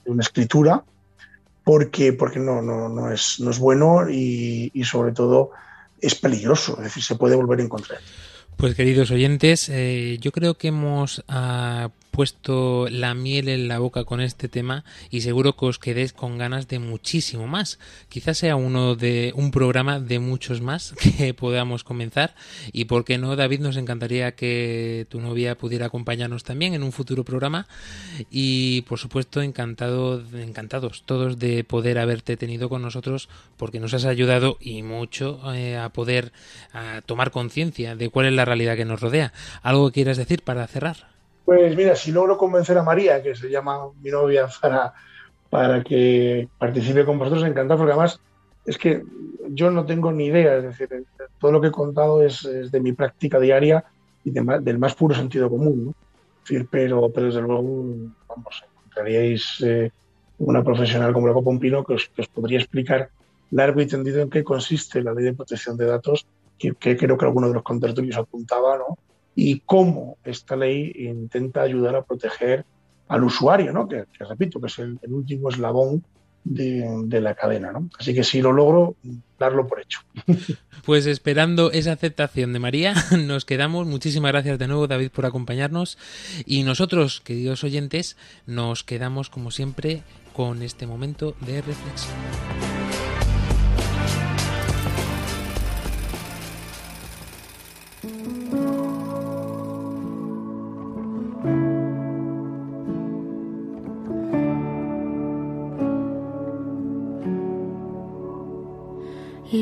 una 0.06 0.22
escritura, 0.22 0.84
porque, 1.64 2.12
porque 2.12 2.38
no, 2.38 2.62
no, 2.62 2.88
no, 2.88 3.10
es, 3.10 3.40
no 3.40 3.50
es 3.50 3.58
bueno 3.58 4.08
y, 4.08 4.70
sobre 4.84 5.12
todo 5.12 5.50
es 6.00 6.14
peligroso, 6.14 6.76
es 6.78 6.84
decir, 6.84 7.02
se 7.02 7.16
puede 7.16 7.34
volver 7.34 7.60
en 7.60 7.68
contra. 7.68 7.98
Pues 8.56 8.74
queridos 8.74 9.10
oyentes, 9.10 9.68
eh, 9.68 10.18
yo 10.20 10.30
creo 10.30 10.54
que 10.54 10.68
hemos 10.68 11.24
ah, 11.28 11.90
puesto 12.14 12.86
la 12.90 13.12
miel 13.12 13.48
en 13.48 13.66
la 13.66 13.80
boca 13.80 14.04
con 14.04 14.20
este 14.20 14.48
tema 14.48 14.84
y 15.10 15.22
seguro 15.22 15.56
que 15.56 15.66
os 15.66 15.80
quedéis 15.80 16.12
con 16.12 16.38
ganas 16.38 16.68
de 16.68 16.78
muchísimo 16.78 17.48
más. 17.48 17.80
Quizás 18.08 18.38
sea 18.38 18.54
uno 18.54 18.94
de 18.94 19.32
un 19.34 19.50
programa 19.50 19.98
de 19.98 20.20
muchos 20.20 20.60
más 20.60 20.94
que 21.18 21.34
podamos 21.34 21.82
comenzar 21.82 22.36
y 22.72 22.84
por 22.84 23.04
qué 23.04 23.18
no 23.18 23.34
David 23.34 23.58
nos 23.58 23.76
encantaría 23.76 24.36
que 24.36 25.08
tu 25.08 25.20
novia 25.20 25.58
pudiera 25.58 25.86
acompañarnos 25.86 26.44
también 26.44 26.74
en 26.74 26.84
un 26.84 26.92
futuro 26.92 27.24
programa 27.24 27.66
y 28.30 28.82
por 28.82 29.00
supuesto 29.00 29.42
encantado 29.42 30.22
encantados 30.34 31.02
todos 31.04 31.40
de 31.40 31.64
poder 31.64 31.98
haberte 31.98 32.36
tenido 32.36 32.68
con 32.68 32.80
nosotros 32.80 33.28
porque 33.56 33.80
nos 33.80 33.92
has 33.92 34.04
ayudado 34.04 34.56
y 34.60 34.84
mucho 34.84 35.40
eh, 35.52 35.76
a 35.76 35.88
poder 35.88 36.32
a 36.72 37.02
tomar 37.04 37.32
conciencia 37.32 37.96
de 37.96 38.08
cuál 38.08 38.26
es 38.26 38.34
la 38.34 38.44
realidad 38.44 38.76
que 38.76 38.84
nos 38.84 39.00
rodea. 39.00 39.32
¿Algo 39.62 39.88
que 39.88 39.94
quieras 39.94 40.16
decir 40.16 40.42
para 40.42 40.64
cerrar? 40.68 41.13
Pues 41.44 41.76
mira, 41.76 41.94
si 41.94 42.10
logro 42.10 42.38
convencer 42.38 42.78
a 42.78 42.82
María, 42.82 43.22
que 43.22 43.34
se 43.34 43.50
llama 43.50 43.90
mi 44.02 44.10
novia, 44.10 44.48
para, 44.60 44.94
para 45.50 45.84
que 45.84 46.48
participe 46.58 47.04
con 47.04 47.18
vosotros, 47.18 47.44
encantado, 47.44 47.78
porque 47.78 47.92
además 47.92 48.20
es 48.64 48.78
que 48.78 49.02
yo 49.50 49.70
no 49.70 49.84
tengo 49.84 50.10
ni 50.10 50.26
idea, 50.26 50.56
es 50.56 50.64
decir, 50.64 51.04
todo 51.38 51.52
lo 51.52 51.60
que 51.60 51.68
he 51.68 51.72
contado 51.72 52.22
es, 52.22 52.42
de 52.42 52.80
mi 52.80 52.92
práctica 52.92 53.38
diaria 53.38 53.84
y 54.24 54.30
del 54.30 54.78
más 54.78 54.94
puro 54.94 55.14
sentido 55.14 55.50
común, 55.50 55.86
¿no? 55.86 55.94
pero, 56.70 57.10
pero 57.10 57.26
desde 57.26 57.42
luego, 57.42 57.62
vamos, 58.26 58.64
encontraríais 58.78 59.62
eh, 59.64 59.90
una 60.38 60.62
profesional 60.64 61.12
como 61.12 61.28
la 61.28 61.34
Pompino 61.34 61.84
que 61.84 61.94
os, 61.94 62.08
que 62.08 62.22
os 62.22 62.28
podría 62.28 62.58
explicar 62.58 63.10
largo 63.50 63.80
y 63.80 63.86
tendido 63.86 64.22
en 64.22 64.30
qué 64.30 64.42
consiste 64.42 65.02
la 65.02 65.12
ley 65.12 65.24
de 65.24 65.34
protección 65.34 65.76
de 65.76 65.86
datos, 65.86 66.26
que, 66.58 66.72
que 66.74 66.96
creo 66.96 67.18
que 67.18 67.24
alguno 67.26 67.48
de 67.48 67.54
los 67.54 67.62
contertulios 67.62 68.16
apuntaba, 68.16 68.78
¿no? 68.78 68.96
Y 69.34 69.60
cómo 69.60 70.18
esta 70.24 70.56
ley 70.56 70.92
intenta 70.96 71.62
ayudar 71.62 71.96
a 71.96 72.04
proteger 72.04 72.64
al 73.08 73.24
usuario, 73.24 73.72
¿no? 73.72 73.88
que, 73.88 74.04
repito, 74.20 74.60
que 74.60 74.68
es 74.68 74.78
el, 74.78 74.98
último 75.08 75.50
eslabón 75.50 76.04
de, 76.44 77.20
la 77.20 77.34
cadena. 77.34 77.72
¿no? 77.72 77.88
Así 77.98 78.14
que 78.14 78.24
si 78.24 78.40
lo 78.40 78.52
logro, 78.52 78.96
darlo 79.38 79.66
por 79.66 79.80
hecho. 79.80 80.00
Pues 80.84 81.06
esperando 81.06 81.72
esa 81.72 81.92
aceptación 81.92 82.52
de 82.52 82.58
María, 82.58 82.92
nos 83.26 83.46
quedamos. 83.46 83.86
Muchísimas 83.86 84.32
gracias 84.32 84.58
de 84.58 84.68
nuevo, 84.68 84.86
David, 84.86 85.10
por 85.12 85.24
acompañarnos. 85.24 85.96
Y 86.44 86.62
nosotros, 86.62 87.22
queridos 87.22 87.64
oyentes, 87.64 88.18
nos 88.46 88.84
quedamos, 88.84 89.30
como 89.30 89.50
siempre, 89.50 90.02
con 90.34 90.62
este 90.62 90.86
momento 90.86 91.34
de 91.40 91.62
reflexión. 91.62 92.53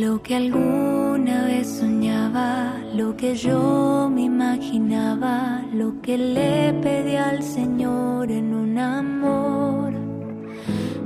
Lo 0.00 0.22
que 0.22 0.36
alguna 0.36 1.44
vez 1.44 1.68
soñaba, 1.68 2.72
lo 2.94 3.14
que 3.14 3.34
yo 3.34 4.08
me 4.10 4.22
imaginaba, 4.22 5.60
lo 5.70 6.00
que 6.00 6.16
le 6.16 6.72
pedí 6.80 7.16
al 7.16 7.42
Señor 7.42 8.30
en 8.30 8.54
un 8.54 8.78
amor, 8.78 9.92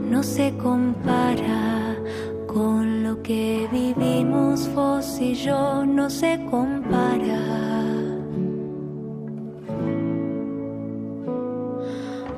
no 0.09 0.23
se 0.23 0.57
compara 0.59 1.97
con 2.47 3.03
lo 3.03 3.21
que 3.25 3.69
vivimos 3.73 4.73
vos 4.73 5.21
y 5.21 5.35
yo, 5.35 5.85
no 5.85 6.09
se 6.09 6.47
compara. 6.49 7.43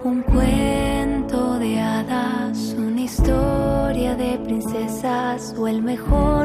Un 0.03 0.23
cuento 0.23 1.59
de 1.59 1.79
hadas, 1.79 2.75
una 2.79 3.03
historia 3.03 4.15
de 4.17 4.39
princesas 4.39 5.55
o 5.59 5.69
el 5.69 5.83
mejor 5.83 6.38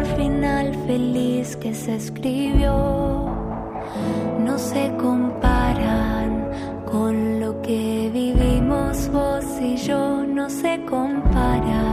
feliz 0.86 1.55
que 1.55 1.73
se 1.73 1.95
escribió 1.95 3.34
no 4.39 4.57
se 4.57 4.91
comparan 4.97 6.51
con 6.89 7.39
lo 7.39 7.61
que 7.61 8.09
vivimos 8.13 9.09
vos 9.11 9.45
y 9.61 9.77
yo, 9.77 10.23
no 10.25 10.49
se 10.49 10.84
comparan. 10.86 11.92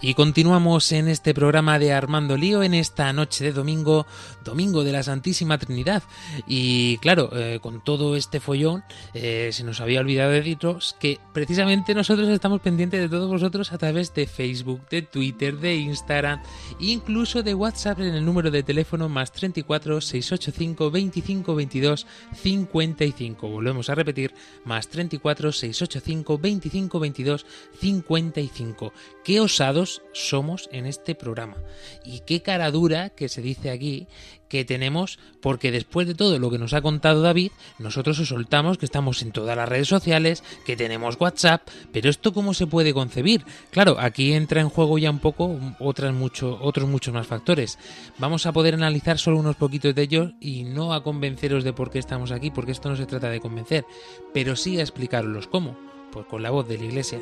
Y 0.00 0.14
continuamos 0.14 0.92
en 0.92 1.08
este 1.08 1.34
programa 1.34 1.80
de 1.80 1.92
Armando 1.92 2.36
Lío 2.36 2.62
en 2.62 2.72
esta 2.72 3.12
noche 3.12 3.42
de 3.42 3.52
domingo, 3.52 4.06
domingo 4.44 4.84
de 4.84 4.92
la 4.92 5.02
Santísima 5.02 5.58
Trinidad. 5.58 6.04
Y 6.46 6.98
claro, 6.98 7.30
eh, 7.32 7.58
con 7.60 7.82
todo 7.82 8.14
este 8.14 8.38
follón, 8.38 8.84
eh, 9.12 9.50
se 9.52 9.64
nos 9.64 9.80
había 9.80 9.98
olvidado 9.98 10.30
de 10.30 10.36
deciros 10.36 10.94
que 11.00 11.18
precisamente 11.32 11.96
nosotros 11.96 12.28
estamos 12.28 12.60
pendientes 12.60 13.00
de 13.00 13.08
todos 13.08 13.28
vosotros 13.28 13.72
a 13.72 13.78
través 13.78 14.14
de 14.14 14.28
Facebook, 14.28 14.88
de 14.88 15.02
Twitter, 15.02 15.58
de 15.58 15.74
Instagram, 15.74 16.42
incluso 16.78 17.42
de 17.42 17.54
WhatsApp 17.54 17.98
en 17.98 18.14
el 18.14 18.24
número 18.24 18.52
de 18.52 18.62
teléfono 18.62 19.08
más 19.08 19.32
34 19.32 20.00
685 20.00 20.92
25 20.92 21.54
22 21.56 22.06
55. 22.34 23.48
Volvemos 23.48 23.90
a 23.90 23.96
repetir, 23.96 24.32
más 24.64 24.86
34 24.86 25.50
685 25.50 26.38
25 26.38 27.00
22 27.00 27.46
55. 27.80 28.92
Qué 29.24 29.40
osados 29.40 29.87
somos 30.12 30.68
en 30.72 30.86
este 30.86 31.14
programa. 31.14 31.56
Y 32.04 32.20
qué 32.20 32.42
cara 32.42 32.70
dura 32.70 33.10
que 33.10 33.28
se 33.28 33.42
dice 33.42 33.70
aquí 33.70 34.06
que 34.48 34.64
tenemos, 34.64 35.18
porque 35.40 35.70
después 35.70 36.06
de 36.06 36.14
todo 36.14 36.38
lo 36.38 36.50
que 36.50 36.58
nos 36.58 36.72
ha 36.72 36.80
contado 36.80 37.22
David, 37.22 37.52
nosotros 37.78 38.18
os 38.18 38.28
soltamos 38.28 38.78
que 38.78 38.86
estamos 38.86 39.22
en 39.22 39.32
todas 39.32 39.56
las 39.56 39.68
redes 39.68 39.88
sociales, 39.88 40.42
que 40.64 40.76
tenemos 40.76 41.16
WhatsApp, 41.20 41.68
pero 41.92 42.10
esto 42.10 42.32
cómo 42.32 42.54
se 42.54 42.66
puede 42.66 42.94
concebir? 42.94 43.44
Claro, 43.70 43.96
aquí 43.98 44.32
entra 44.32 44.60
en 44.60 44.68
juego 44.68 44.98
ya 44.98 45.10
un 45.10 45.18
poco 45.18 45.58
otras 45.78 46.14
mucho, 46.14 46.58
otros 46.62 46.88
muchos 46.88 47.14
más 47.14 47.26
factores. 47.26 47.78
Vamos 48.18 48.46
a 48.46 48.52
poder 48.52 48.74
analizar 48.74 49.18
solo 49.18 49.38
unos 49.38 49.56
poquitos 49.56 49.94
de 49.94 50.02
ellos 50.02 50.32
y 50.40 50.64
no 50.64 50.94
a 50.94 51.02
convenceros 51.02 51.64
de 51.64 51.72
por 51.72 51.90
qué 51.90 51.98
estamos 51.98 52.32
aquí, 52.32 52.50
porque 52.50 52.72
esto 52.72 52.88
no 52.88 52.96
se 52.96 53.06
trata 53.06 53.28
de 53.30 53.40
convencer, 53.40 53.84
pero 54.32 54.56
sí 54.56 54.78
a 54.78 54.82
explicaroslos 54.82 55.46
cómo, 55.46 55.76
pues 56.10 56.26
con 56.26 56.42
la 56.42 56.50
voz 56.50 56.66
de 56.68 56.78
la 56.78 56.84
Iglesia. 56.84 57.20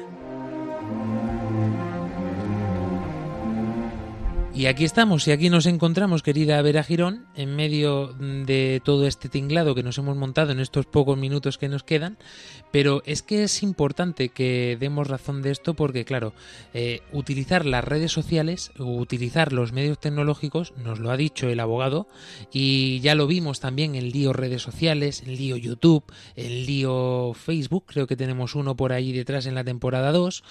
Y 4.57 4.65
aquí 4.65 4.87
estamos, 4.87 5.29
y 5.29 5.33
aquí 5.33 5.51
nos 5.51 5.67
encontramos, 5.67 6.23
querida 6.23 6.63
Vera 6.63 6.83
Girón, 6.83 7.27
en 7.37 7.55
medio 7.55 8.15
de 8.15 8.81
todo 8.83 9.07
este 9.07 9.29
tinglado 9.29 9.75
que 9.75 9.83
nos 9.83 9.99
hemos 9.99 10.17
montado 10.17 10.51
en 10.51 10.61
estos 10.61 10.87
pocos 10.87 11.19
minutos 11.19 11.59
que 11.59 11.69
nos 11.69 11.85
quedan. 11.85 12.17
Pero 12.73 13.03
es 13.05 13.21
que 13.21 13.43
es 13.43 13.63
importante 13.63 14.31
que 14.31 14.79
demos 14.81 15.09
razón 15.09 15.43
de 15.43 15.51
esto 15.51 15.75
porque, 15.75 16.07
claro, 16.07 16.33
eh, 16.73 17.03
utilizar 17.13 17.67
las 17.67 17.85
redes 17.85 18.13
sociales, 18.13 18.73
utilizar 18.79 19.53
los 19.53 19.73
medios 19.73 20.01
tecnológicos, 20.01 20.73
nos 20.83 21.01
lo 21.01 21.11
ha 21.11 21.19
dicho 21.19 21.51
el 21.51 21.61
abogado, 21.61 22.09
y 22.51 23.01
ya 23.01 23.15
lo 23.15 23.27
vimos 23.27 23.61
también 23.61 23.95
en 23.95 24.11
lío 24.11 24.33
redes 24.33 24.63
sociales, 24.63 25.23
en 25.27 25.37
lío 25.37 25.59
YouTube, 25.59 26.05
en 26.35 26.65
lío 26.65 27.35
Facebook, 27.35 27.85
creo 27.89 28.07
que 28.07 28.17
tenemos 28.17 28.55
uno 28.55 28.75
por 28.75 28.95
ahí 28.95 29.13
detrás 29.13 29.45
en 29.45 29.55
la 29.55 29.65
temporada 29.65 30.13
2. 30.13 30.43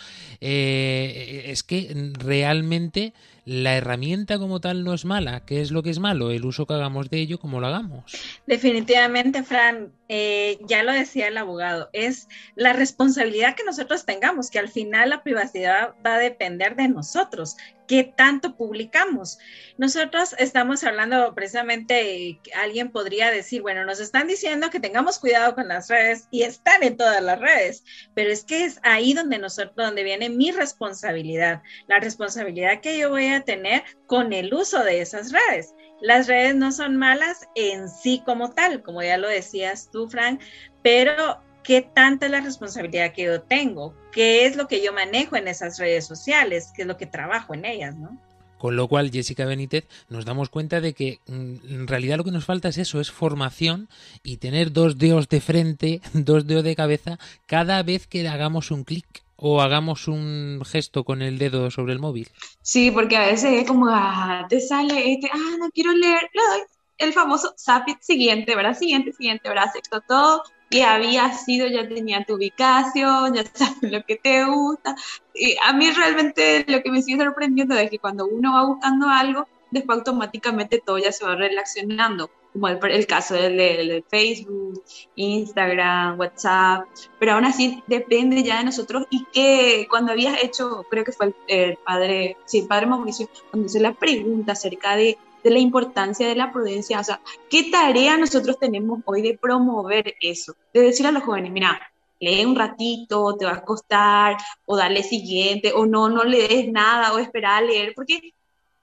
Eh, 0.42 1.46
es 1.48 1.64
que 1.64 2.12
realmente 2.20 3.16
la 3.46 3.78
herramienta 3.78 4.40
como 4.40 4.60
tal 4.60 4.84
no 4.84 4.94
es 4.94 5.06
mala. 5.06 5.46
¿Qué 5.46 5.62
es 5.62 5.72
lo 5.72 5.84
que 5.84 5.92
es 5.92 6.00
malo? 6.00 6.32
El 6.32 6.46
uso 6.46 6.66
que 6.66 6.74
hagamos 6.74 7.10
de 7.10 7.20
ello, 7.20 7.40
como 7.40 7.60
lo 7.60 7.68
hagamos. 7.68 8.04
Definitivamente, 8.48 9.44
Fran, 9.44 9.92
eh, 10.08 10.60
ya 10.62 10.84
lo 10.84 10.92
decía 10.92 11.28
el 11.28 11.38
abogado, 11.38 11.90
es 11.94 12.28
la 12.56 12.74
responsabilidad 12.74 13.56
que 13.56 13.64
nosotros 13.64 14.06
tengamos, 14.06 14.50
que 14.50 14.60
al 14.60 14.70
final 14.70 15.10
la 15.10 15.24
privacidad 15.24 15.96
va 16.06 16.16
a 16.16 16.20
depender 16.20 16.76
de 16.76 16.88
nosotros, 16.88 17.58
qué 17.88 18.04
tanto 18.04 18.56
publicamos. 18.56 19.38
Nosotros 19.78 20.36
estamos 20.38 20.84
hablando 20.84 21.34
precisamente, 21.36 22.40
alguien 22.56 22.92
podría 22.92 23.32
decir, 23.32 23.62
bueno, 23.62 23.86
nos 23.86 24.00
están 24.00 24.28
diciendo 24.28 24.70
que 24.70 24.80
tengamos 24.80 25.20
cuidado 25.20 25.56
con 25.56 25.68
las 25.68 25.90
redes 25.90 26.28
y 26.32 26.44
están 26.44 26.84
en 26.84 26.98
todas 26.98 27.22
las 27.22 27.40
redes, 27.40 27.84
pero 28.14 28.32
es 28.32 28.44
que 28.44 28.66
es 28.66 28.80
ahí 28.84 29.14
donde 29.14 29.40
nosotros, 29.40 29.76
donde 29.76 30.04
viene 30.04 30.30
mi 30.30 30.52
responsabilidad, 30.52 31.62
la 31.88 32.00
responsabilidad 32.00 32.82
que 32.82 32.98
yo 32.98 33.10
voy 33.10 33.28
a 33.28 33.42
tener 33.42 33.84
con 34.08 34.34
el 34.34 34.54
uso 34.54 34.84
de 34.84 35.02
esas 35.02 35.32
redes. 35.32 35.74
Las 36.06 36.28
redes 36.28 36.54
no 36.54 36.72
son 36.72 36.98
malas 36.98 37.50
en 37.56 37.90
sí 37.90 38.22
como 38.24 38.52
tal, 38.52 38.84
como 38.84 39.02
ya 39.02 39.18
lo 39.18 39.28
decías 39.28 39.90
tú, 39.92 40.08
Frank, 40.08 40.40
pero 40.84 41.42
¿qué 41.64 41.82
tanta 41.82 42.28
es 42.28 42.32
la 42.32 42.42
responsabilidad 42.42 43.12
que 43.12 43.24
yo 43.24 43.42
tengo? 43.42 43.96
¿Qué 44.12 44.46
es 44.46 44.56
lo 44.56 44.68
que 44.68 44.84
yo 44.84 44.94
manejo 44.94 45.36
en 45.36 45.48
esas 45.48 45.80
redes 45.80 46.06
sociales? 46.06 46.72
¿Qué 46.76 46.84
es 46.84 46.88
lo 46.88 46.98
que 46.98 47.08
trabajo 47.08 47.56
en 47.56 47.66
ellas, 47.66 47.96
no? 47.96 48.22
Con 48.60 48.76
lo 48.76 48.88
cual, 48.88 49.10
Jessica 49.10 49.46
Benítez, 49.46 49.88
nos 50.08 50.26
damos 50.26 50.50
cuenta 50.50 50.80
de 50.80 50.94
que 50.94 51.22
mm, 51.26 51.56
en 51.74 51.88
realidad 51.88 52.18
lo 52.18 52.24
que 52.24 52.30
nos 52.30 52.46
falta 52.46 52.70
es 52.70 52.78
eso, 52.78 53.02
es 53.02 53.10
formación 53.10 53.90
y 54.22 54.38
tener 54.38 54.72
dos 54.74 55.00
dedos 55.00 55.28
de 55.28 55.42
frente, 55.42 56.02
dos 56.14 56.46
dedos 56.46 56.66
de 56.66 56.76
cabeza 56.76 57.18
cada 57.48 57.82
vez 57.82 58.06
que 58.06 58.28
hagamos 58.28 58.70
un 58.70 58.84
clic 58.84 59.25
o 59.38 59.62
hagamos 59.62 60.08
un 60.08 60.62
gesto 60.66 61.04
con 61.04 61.22
el 61.22 61.38
dedo 61.38 61.70
sobre 61.72 61.94
el 61.94 62.00
móvil. 62.00 62.30
Sí, 62.62 62.92
porque 62.92 63.18
a 63.18 63.28
veces 63.28 63.62
es 63.62 63.68
como, 63.68 63.88
ah, 63.90 64.46
te 64.50 64.62
sale 64.62 65.14
este, 65.14 65.30
ah, 65.32 65.56
no 65.60 65.70
quiero 65.72 65.92
leer, 65.94 66.30
le 66.34 66.42
doy 66.42 66.62
el 66.98 67.14
famoso 67.14 67.54
zapit 67.58 67.98
siguiente, 68.02 68.56
¿verdad? 68.56 68.78
Siguiente, 68.78 69.12
siguiente, 69.12 69.50
¿verdad? 69.50 69.66
Acepto 69.66 70.02
todo 70.02 70.44
y 70.70 70.82
había 70.82 71.32
sido, 71.34 71.68
ya 71.68 71.88
tenía 71.88 72.24
tu 72.24 72.36
ubicación, 72.36 73.34
ya 73.34 73.44
sabes 73.54 73.92
lo 73.92 74.04
que 74.04 74.16
te 74.16 74.46
gusta. 74.46 74.96
Y 75.34 75.56
a 75.64 75.74
mí 75.74 75.92
realmente 75.92 76.66
lo 76.68 76.82
que 76.82 76.92
me 76.92 77.02
sigue 77.02 77.24
sorprendiendo 77.24 77.76
es 77.76 77.90
que 77.90 78.00
cuando 78.00 78.26
uno 78.28 78.54
va 78.54 78.66
buscando 78.66 79.08
algo, 79.10 79.48
después 79.72 80.00
automáticamente 80.00 80.82
todo 80.86 80.98
ya 80.98 81.12
se 81.12 81.26
va 81.26 81.36
relacionando 81.36 82.32
como 82.56 82.70
el, 82.70 83.06
caso 83.06 83.36
del, 83.36 84.06
Facebook, 84.10 84.82
Instagram, 85.16 86.18
WhatsApp, 86.18 86.86
pero 87.20 87.34
aún 87.34 87.44
así 87.44 87.84
depende 87.86 88.44
ya 88.44 88.60
de 88.60 88.64
nosotros 88.64 89.06
y 89.10 89.26
que 89.26 89.88
cuando 89.90 90.14
habías 90.14 90.42
hecho, 90.42 90.86
creo 90.90 91.04
que 91.04 91.12
fue 91.12 91.34
el, 91.48 91.78
padre, 91.86 92.38
sí, 92.46 92.60
el 92.60 92.68
padre 92.68 92.86
Mauricio, 92.86 93.30
cuando 93.52 93.68
hizo 93.68 93.80
la 93.80 93.94
pregunta 93.94 94.54
acerca 94.54 94.96
de, 94.96 95.18
de 95.44 95.50
la 95.50 95.60
importancia 95.60 96.30
de 96.30 96.36
la 96.36 96.54
prudencia, 96.54 97.02
o 97.02 97.04
sea, 97.04 97.20
¿qué 97.50 97.70
tarea 97.70 98.18
nosotros 98.18 98.58
tenemos 98.58 99.02
hoy 99.04 99.22
de 99.22 99.38
promover 99.38 100.16
eso? 100.22 100.56
De 100.74 100.80
decir 100.80 101.06
a 101.08 101.12
los 101.12 101.24
jóvenes, 101.24 101.52
mira, 101.52 101.82
lee 102.22 102.46
un 102.46 102.56
ratito, 102.56 103.36
te 103.36 103.46
va 103.46 103.56
a 103.56 103.66
costar, 103.66 104.38
o 104.66 104.78
dale 104.78 105.04
siguiente, 105.04 105.74
o 105.76 105.86
no, 105.86 106.08
no 106.08 106.24
le 106.24 106.48
des 106.48 106.72
nada, 106.72 107.14
o 107.14 107.20
esperar 107.20 107.64
a 107.64 107.66
leer, 107.66 107.92
porque 107.94 108.34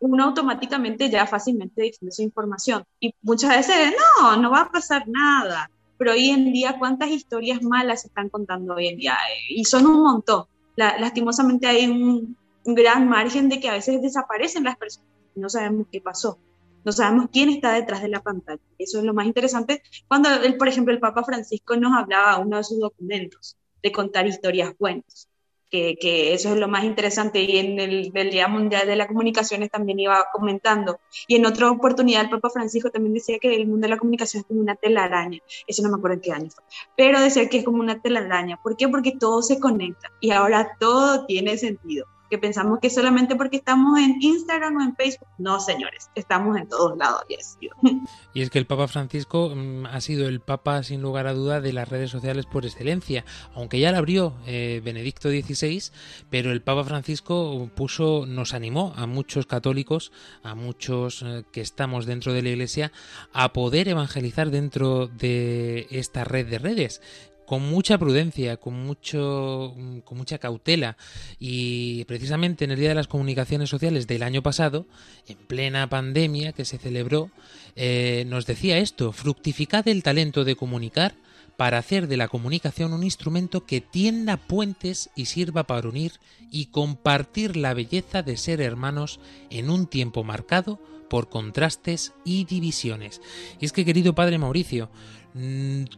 uno 0.02 0.24
automáticamente 0.24 1.08
ya 1.08 1.26
fácilmente 1.26 1.82
difunde 1.82 2.12
su 2.12 2.22
información. 2.22 2.84
Y 2.98 3.14
muchas 3.22 3.50
veces, 3.50 3.94
no, 4.20 4.36
no 4.36 4.50
va 4.50 4.62
a 4.62 4.70
pasar 4.70 5.06
nada. 5.06 5.70
Pero 5.96 6.12
hoy 6.12 6.30
en 6.30 6.52
día, 6.52 6.76
¿cuántas 6.78 7.10
historias 7.10 7.62
malas 7.62 8.02
se 8.02 8.08
están 8.08 8.28
contando 8.28 8.74
hoy 8.74 8.88
en 8.88 8.96
día? 8.96 9.16
Y 9.48 9.64
son 9.64 9.86
un 9.86 10.02
montón. 10.02 10.46
lastimosamente 10.76 11.68
hay 11.68 11.86
un, 11.86 12.36
gran 12.64 13.08
margen 13.08 13.48
de 13.48 13.60
que 13.60 13.68
a 13.68 13.72
veces 13.72 14.02
desaparecen 14.02 14.64
las 14.64 14.76
personas 14.76 15.08
no 15.34 15.48
sabemos 15.48 15.86
qué 15.90 16.00
pasó. 16.00 16.38
No 16.84 16.92
sabemos 16.92 17.28
quién 17.32 17.48
está 17.48 17.72
detrás 17.72 18.02
de 18.02 18.08
la 18.08 18.22
pantalla. 18.22 18.60
Eso 18.78 18.98
es 18.98 19.04
lo 19.04 19.14
más 19.14 19.26
interesante. 19.26 19.82
Cuando, 20.08 20.28
por 20.58 20.68
ejemplo, 20.68 20.92
el 20.92 21.00
Papa 21.00 21.24
Francisco 21.24 21.76
nos 21.76 21.96
hablaba 21.96 22.38
uno 22.38 22.58
de 22.58 22.64
sus 22.64 22.78
documentos 22.78 23.56
de 23.82 23.92
contar 23.92 24.26
historias 24.26 24.74
buenas 24.78 25.31
que, 25.72 26.34
eso 26.34 26.52
es 26.52 26.58
lo 26.58 26.68
más 26.68 26.84
interesante 26.84 27.40
y 27.42 27.56
en 27.56 27.80
el, 27.80 28.12
Día 28.30 28.46
Mundial 28.46 28.86
de 28.86 28.96
las 28.96 29.08
Comunicaciones 29.08 29.70
también 29.70 29.98
iba 29.98 30.26
comentando. 30.32 31.00
Y 31.26 31.36
en 31.36 31.46
otra 31.46 31.70
oportunidad 31.70 32.22
el 32.22 32.30
Papa 32.30 32.50
Francisco 32.50 32.90
también 32.90 33.14
decía 33.14 33.38
que 33.38 33.54
el 33.54 33.66
mundo 33.66 33.86
de 33.86 33.90
la 33.90 33.98
comunicación 33.98 34.42
es 34.42 34.46
como 34.46 34.60
una 34.60 34.76
telaraña, 34.76 35.38
eso 35.66 35.82
no 35.82 35.90
me 35.90 35.96
acuerdo 35.96 36.16
en 36.16 36.20
qué 36.20 36.32
año 36.32 36.50
fue, 36.50 36.64
pero 36.96 37.20
decía 37.20 37.48
que 37.48 37.58
es 37.58 37.64
como 37.64 37.80
una 37.80 38.00
telaraña. 38.00 38.58
¿Por 38.62 38.76
qué? 38.76 38.88
Porque 38.88 39.12
todo 39.18 39.42
se 39.42 39.58
conecta 39.58 40.10
y 40.20 40.30
ahora 40.30 40.76
todo 40.78 41.26
tiene 41.26 41.56
sentido 41.56 42.06
que 42.32 42.38
pensamos 42.38 42.78
que 42.80 42.88
solamente 42.88 43.36
porque 43.36 43.58
estamos 43.58 43.98
en 43.98 44.16
Instagram 44.22 44.78
o 44.78 44.80
en 44.80 44.96
Facebook. 44.96 45.28
No, 45.36 45.60
señores, 45.60 46.08
estamos 46.14 46.56
en 46.56 46.66
todos 46.66 46.96
lados. 46.96 47.20
Y 48.34 48.40
es 48.40 48.48
que 48.48 48.58
el 48.58 48.64
Papa 48.64 48.88
Francisco 48.88 49.52
mm, 49.54 49.84
ha 49.84 50.00
sido 50.00 50.26
el 50.26 50.40
Papa, 50.40 50.82
sin 50.82 51.02
lugar 51.02 51.26
a 51.26 51.34
duda, 51.34 51.60
de 51.60 51.74
las 51.74 51.90
redes 51.90 52.10
sociales 52.10 52.46
por 52.46 52.64
excelencia, 52.64 53.26
aunque 53.54 53.78
ya 53.78 53.92
la 53.92 53.98
abrió 53.98 54.32
eh, 54.46 54.80
Benedicto 54.82 55.28
XVI, 55.28 55.92
pero 56.30 56.52
el 56.52 56.62
Papa 56.62 56.84
Francisco 56.84 57.68
puso, 57.74 58.24
nos 58.26 58.54
animó 58.54 58.94
a 58.96 59.06
muchos 59.06 59.44
católicos, 59.44 60.10
a 60.42 60.54
muchos 60.54 61.22
eh, 61.22 61.44
que 61.52 61.60
estamos 61.60 62.06
dentro 62.06 62.32
de 62.32 62.40
la 62.40 62.48
Iglesia, 62.48 62.92
a 63.34 63.52
poder 63.52 63.88
evangelizar 63.88 64.50
dentro 64.50 65.06
de 65.06 65.86
esta 65.90 66.24
red 66.24 66.46
de 66.46 66.58
redes 66.58 67.02
con 67.46 67.62
mucha 67.62 67.98
prudencia, 67.98 68.56
con 68.56 68.74
mucho, 68.74 69.74
con 70.04 70.18
mucha 70.18 70.38
cautela 70.38 70.96
y 71.38 72.04
precisamente 72.04 72.64
en 72.64 72.70
el 72.70 72.78
Día 72.78 72.90
de 72.90 72.94
las 72.94 73.08
Comunicaciones 73.08 73.70
Sociales 73.70 74.06
del 74.06 74.22
año 74.22 74.42
pasado, 74.42 74.86
en 75.26 75.36
plena 75.36 75.88
pandemia 75.88 76.52
que 76.52 76.64
se 76.64 76.78
celebró, 76.78 77.30
eh, 77.76 78.24
nos 78.26 78.46
decía 78.46 78.78
esto: 78.78 79.12
fructificad 79.12 79.86
el 79.88 80.02
talento 80.02 80.44
de 80.44 80.56
comunicar 80.56 81.14
para 81.56 81.78
hacer 81.78 82.08
de 82.08 82.16
la 82.16 82.28
comunicación 82.28 82.92
un 82.92 83.04
instrumento 83.04 83.66
que 83.66 83.80
tienda 83.80 84.36
puentes 84.36 85.10
y 85.14 85.26
sirva 85.26 85.64
para 85.64 85.88
unir 85.88 86.12
y 86.50 86.66
compartir 86.66 87.56
la 87.56 87.74
belleza 87.74 88.22
de 88.22 88.36
ser 88.36 88.60
hermanos 88.60 89.20
en 89.50 89.70
un 89.70 89.86
tiempo 89.86 90.24
marcado 90.24 90.80
por 91.08 91.28
contrastes 91.28 92.14
y 92.24 92.44
divisiones. 92.44 93.20
Y 93.60 93.66
es 93.66 93.72
que, 93.72 93.84
querido 93.84 94.14
Padre 94.14 94.38
Mauricio, 94.38 94.90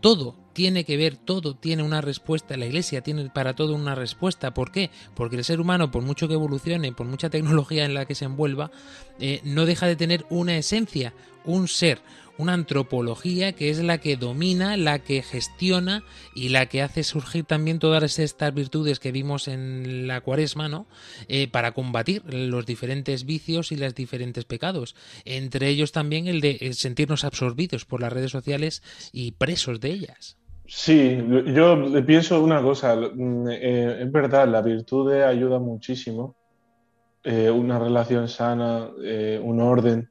todo 0.01 0.37
tiene 0.53 0.85
que 0.85 0.97
ver, 0.97 1.17
todo 1.17 1.55
tiene 1.55 1.83
una 1.83 2.01
respuesta, 2.01 2.57
la 2.57 2.67
iglesia 2.67 3.03
tiene 3.03 3.29
para 3.31 3.55
todo 3.55 3.75
una 3.75 3.95
respuesta. 3.95 4.55
¿Por 4.55 4.71
qué? 4.71 4.91
Porque 5.15 5.37
el 5.37 5.45
ser 5.45 5.61
humano, 5.61 5.91
por 5.91 6.03
mucho 6.03 6.29
que 6.29 6.35
evolucione, 6.35 6.93
por 6.93 7.07
mucha 7.07 7.31
tecnología 7.31 7.85
en 7.85 7.95
la 7.95 8.07
que 8.07 8.15
se 8.15 8.27
envuelva, 8.27 8.71
eh, 9.19 9.41
no 9.45 9.67
deja 9.67 9.87
de 9.87 9.97
tener 9.97 10.25
una 10.31 10.57
esencia, 10.57 11.13
un 11.45 11.69
ser, 11.69 12.01
una 12.37 12.53
antropología 12.53 13.53
que 13.53 13.71
es 13.71 13.83
la 13.83 13.99
que 13.99 14.17
domina, 14.17 14.77
la 14.77 14.99
que 14.99 15.23
gestiona 15.23 16.03
y 16.35 16.49
la 16.49 16.67
que 16.67 16.83
hace 16.83 17.05
surgir 17.05 17.45
también 17.45 17.79
todas 17.79 18.19
estas 18.19 18.53
virtudes 18.53 18.99
que 18.99 19.13
vimos 19.13 19.47
en 19.49 20.07
la 20.09 20.21
cuaresma, 20.21 20.69
¿no? 20.69 20.87
Eh, 21.29 21.49
para 21.49 21.73
combatir 21.73 22.23
los 22.33 22.67
diferentes 22.67 23.25
vicios 23.25 23.73
y 23.73 23.77
los 23.77 23.95
diferentes 23.95 24.45
pecados. 24.45 24.97
Entre 25.25 25.69
ellos 25.69 25.93
también 25.93 26.27
el 26.27 26.41
de 26.41 26.73
sentirnos 26.75 27.25
absorbidos 27.25 27.85
por 27.85 28.01
las 28.01 28.13
redes 28.13 28.33
sociales 28.33 28.83
y 29.13 29.33
presos 29.33 29.81
de 29.81 29.91
ellas. 29.91 30.37
Sí, 30.67 31.23
yo 31.55 32.05
pienso 32.07 32.43
una 32.43 32.63
cosa, 32.63 32.97
mm, 32.97 33.49
eh, 33.51 34.03
es 34.03 34.13
verdad, 34.13 34.49
la 34.49 34.63
virtud 34.63 35.13
ayuda 35.13 35.59
muchísimo, 35.59 36.37
eh, 37.23 37.51
una 37.51 37.79
relación 37.79 38.29
sana, 38.29 38.91
eh, 39.03 39.39
un 39.43 39.61
orden, 39.61 40.09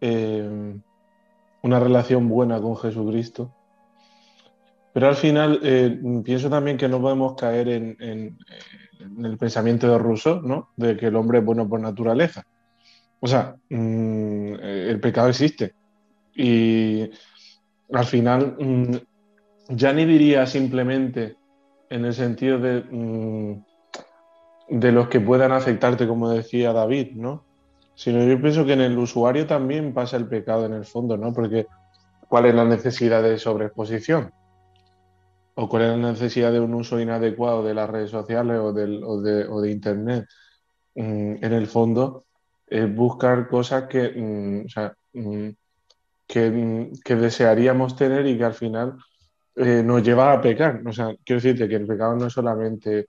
una 0.00 1.80
relación 1.80 2.28
buena 2.28 2.60
con 2.60 2.76
Jesucristo. 2.76 3.52
Pero 4.92 5.08
al 5.08 5.16
final 5.16 5.60
pienso 6.24 6.48
también 6.48 6.76
que 6.76 6.88
no 6.88 7.00
podemos 7.00 7.34
caer 7.34 7.68
en, 7.68 8.38
el 9.22 9.36
pensamiento 9.38 9.90
de 9.90 9.98
Rousseau, 9.98 10.40
¿no? 10.42 10.70
De 10.76 10.96
que 10.96 11.06
el 11.06 11.16
hombre 11.16 11.38
es 11.38 11.44
bueno 11.44 11.68
por 11.68 11.80
naturaleza. 11.80 12.46
O 13.20 13.26
sea, 13.26 13.56
mm, 13.68 14.54
el 14.60 15.00
pecado 15.00 15.28
existe. 15.28 15.74
Y 16.34 17.10
al 17.92 18.04
final 18.04 18.56
mm, 18.58 18.96
ya 19.68 19.92
ni 19.92 20.04
diría 20.04 20.46
simplemente 20.46 21.36
en 21.88 22.04
el 22.04 22.14
sentido 22.14 22.58
de, 22.58 22.82
mm, 22.82 23.64
de 24.68 24.92
los 24.92 25.08
que 25.08 25.20
puedan 25.20 25.52
afectarte, 25.52 26.06
como 26.06 26.30
decía 26.30 26.72
David, 26.72 27.12
¿no? 27.14 27.45
Sino 27.96 28.22
yo 28.22 28.40
pienso 28.40 28.66
que 28.66 28.74
en 28.74 28.82
el 28.82 28.96
usuario 28.98 29.46
también 29.46 29.94
pasa 29.94 30.18
el 30.18 30.28
pecado 30.28 30.66
en 30.66 30.74
el 30.74 30.84
fondo, 30.84 31.16
¿no? 31.16 31.32
Porque 31.32 31.66
¿cuál 32.28 32.44
es 32.44 32.54
la 32.54 32.64
necesidad 32.64 33.22
de 33.22 33.38
sobreexposición? 33.38 34.32
¿O 35.54 35.68
cuál 35.68 35.82
es 35.82 35.88
la 35.98 36.12
necesidad 36.12 36.52
de 36.52 36.60
un 36.60 36.74
uso 36.74 37.00
inadecuado 37.00 37.64
de 37.64 37.72
las 37.72 37.88
redes 37.88 38.10
sociales 38.10 38.58
o, 38.60 38.72
de, 38.74 39.70
Internet? 39.70 40.26
Mm, 40.94 41.42
en 41.42 41.52
el 41.52 41.66
fondo, 41.66 42.26
es 42.66 42.94
buscar 42.94 43.48
cosas 43.48 43.84
que, 43.88 44.66
mm, 45.14 45.48
que, 46.26 46.90
que 47.02 47.16
desearíamos 47.16 47.96
tener 47.96 48.26
y 48.26 48.36
que 48.36 48.44
al 48.44 48.54
final 48.54 48.98
eh, 49.56 49.82
nos 49.82 50.02
lleva 50.02 50.32
a 50.32 50.40
pecar. 50.40 50.82
O 50.86 50.92
sea, 50.92 51.14
quiero 51.24 51.40
decirte 51.40 51.66
que 51.66 51.76
el 51.76 51.86
pecado 51.86 52.14
no 52.14 52.26
es 52.26 52.32
solamente 52.34 53.06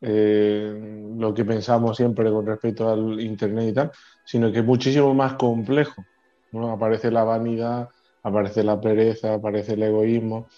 eh, 0.00 1.12
lo 1.16 1.34
que 1.34 1.44
pensamos 1.44 1.96
siempre 1.96 2.30
con 2.30 2.46
respecto 2.46 2.88
al 2.88 3.20
Internet 3.20 3.68
y 3.68 3.72
tal, 3.72 3.90
sino 4.28 4.52
que 4.52 4.58
es 4.58 4.64
muchísimo 4.64 5.14
más 5.14 5.34
complejo. 5.34 6.04
¿no? 6.52 6.70
Aparece 6.70 7.10
la 7.10 7.24
vanidad, 7.24 7.88
aparece 8.22 8.62
la 8.62 8.78
pereza, 8.78 9.32
aparece 9.32 9.72
el 9.72 9.82
egoísmo, 9.84 10.48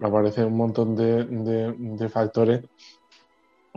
aparece 0.00 0.44
un 0.44 0.56
montón 0.56 0.96
de, 0.96 1.24
de- 1.24 2.08
factores 2.08 2.62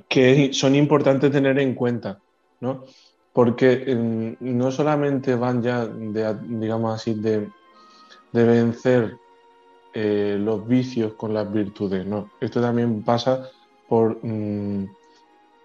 que 0.10 0.52
son 0.52 0.74
importantes 0.74 1.32
tener 1.32 1.60
en 1.60 1.76
cuenta, 1.76 2.20
¿no? 2.60 2.86
Porque 3.34 3.84
eh, 3.86 4.36
no 4.40 4.72
solamente 4.72 5.36
van 5.36 5.62
ya, 5.62 5.86
de, 5.86 6.36
digamos 6.42 6.96
así, 6.96 7.14
de, 7.14 7.48
de 8.32 8.44
vencer 8.44 9.16
eh, 9.94 10.38
los 10.40 10.68
vicios 10.68 11.14
con 11.14 11.36
las 11.36 11.52
virtudes, 11.52 12.04
no. 12.08 12.32
Esto 12.42 12.62
también 12.62 13.04
pasa 13.04 13.48
por, 13.88 14.18
mm, 14.26 14.88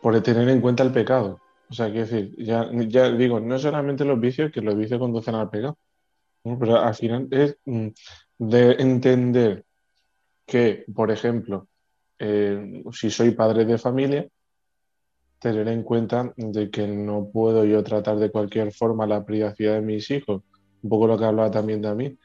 por 0.02 0.20
tener 0.20 0.48
en 0.50 0.60
cuenta 0.60 0.82
el 0.82 0.92
pecado. 0.92 1.38
O 1.70 1.74
sea, 1.74 1.86
quiero 1.86 2.06
decir, 2.06 2.34
ya, 2.36 3.10
digo, 3.12 3.38
no 3.38 3.58
solamente 3.58 4.04
los 4.04 4.18
vicios, 4.18 4.50
que 4.50 4.60
los 4.60 4.76
vicios 4.76 4.98
conducen 4.98 5.36
al 5.36 5.50
pecado. 5.50 5.78
Pero 6.42 6.76
al 6.78 6.94
final 6.94 7.28
es 7.30 7.56
mm, 7.64 7.88
de 8.38 8.72
entender 8.72 9.64
que, 10.46 10.84
por 10.92 11.10
ejemplo, 11.10 11.68
eh, 12.18 12.82
si 12.92 13.10
soy 13.10 13.30
padre 13.32 13.64
de 13.64 13.78
familia, 13.78 14.28
tener 15.38 15.68
en 15.68 15.82
cuenta 15.82 16.32
de 16.36 16.70
que 16.70 16.86
no 16.86 17.30
puedo 17.32 17.64
yo 17.64 17.82
tratar 17.82 18.18
de 18.18 18.30
cualquier 18.30 18.72
forma 18.72 19.06
la 19.06 19.24
privacidad 19.24 19.74
de 19.74 19.80
mis 19.80 20.10
hijos, 20.10 20.42
un 20.82 20.90
poco 20.90 21.06
lo 21.06 21.18
que 21.18 21.24
hablaba 21.24 21.50
también 21.50 21.80
de 21.80 21.94
mí, 21.94 22.18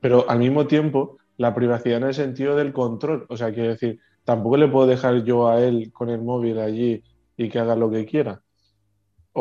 pero 0.00 0.28
al 0.28 0.38
mismo 0.38 0.66
tiempo 0.66 1.18
la 1.38 1.54
privacidad 1.54 1.98
en 1.98 2.04
el 2.04 2.14
sentido 2.14 2.56
del 2.56 2.72
control, 2.72 3.26
o 3.28 3.36
sea, 3.36 3.52
quiero 3.54 3.70
decir, 3.70 4.00
tampoco 4.24 4.56
le 4.56 4.68
puedo 4.68 4.86
dejar 4.86 5.24
yo 5.24 5.48
a 5.48 5.62
él 5.62 5.90
con 5.92 6.10
el 6.10 6.20
móvil 6.20 6.58
allí 6.58 7.02
y 7.36 7.48
que 7.48 7.58
haga 7.58 7.74
lo 7.74 7.90
que 7.90 8.04
quiera, 8.04 8.42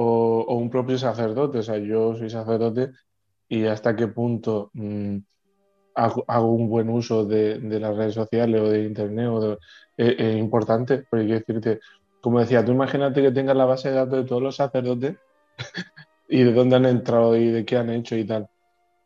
o, 0.02 0.46
o 0.52 0.54
un 0.64 0.70
propio 0.70 0.98
sacerdote, 0.98 1.60
o 1.60 1.64
sea, 1.64 1.78
yo 1.80 2.16
soy 2.16 2.30
sacerdote 2.30 2.92
y 3.50 3.66
hasta 3.68 3.96
qué 3.96 4.08
punto 4.10 4.72
mm, 4.74 5.18
hago, 5.96 6.24
hago 6.28 6.52
un 6.54 6.70
buen 6.70 6.90
uso 6.90 7.26
de, 7.26 7.60
de 7.60 7.80
las 7.80 7.96
redes 7.96 8.14
sociales 8.16 8.62
o 8.62 8.70
de 8.70 8.84
internet 8.86 9.28
o 9.30 9.40
de- 9.42 9.58
eh, 9.98 10.16
es 10.20 10.38
importante, 10.38 11.06
porque 11.10 11.26
quiero 11.26 11.40
decirte, 11.46 11.80
como 12.22 12.40
decía, 12.40 12.64
tú 12.66 12.72
imagínate 12.72 13.22
que 13.22 13.32
tengas 13.32 13.56
la 13.58 13.66
base 13.66 13.90
de 13.90 13.96
datos 13.96 14.20
de 14.24 14.26
todos 14.26 14.42
los 14.44 14.56
sacerdotes 14.56 15.18
y 16.28 16.44
de 16.44 16.54
dónde 16.54 16.76
han 16.78 16.86
entrado 16.86 17.36
y 17.38 17.48
de 17.50 17.66
qué 17.66 17.78
han 17.78 17.90
hecho 17.90 18.16
y 18.16 18.26
tal. 18.26 18.48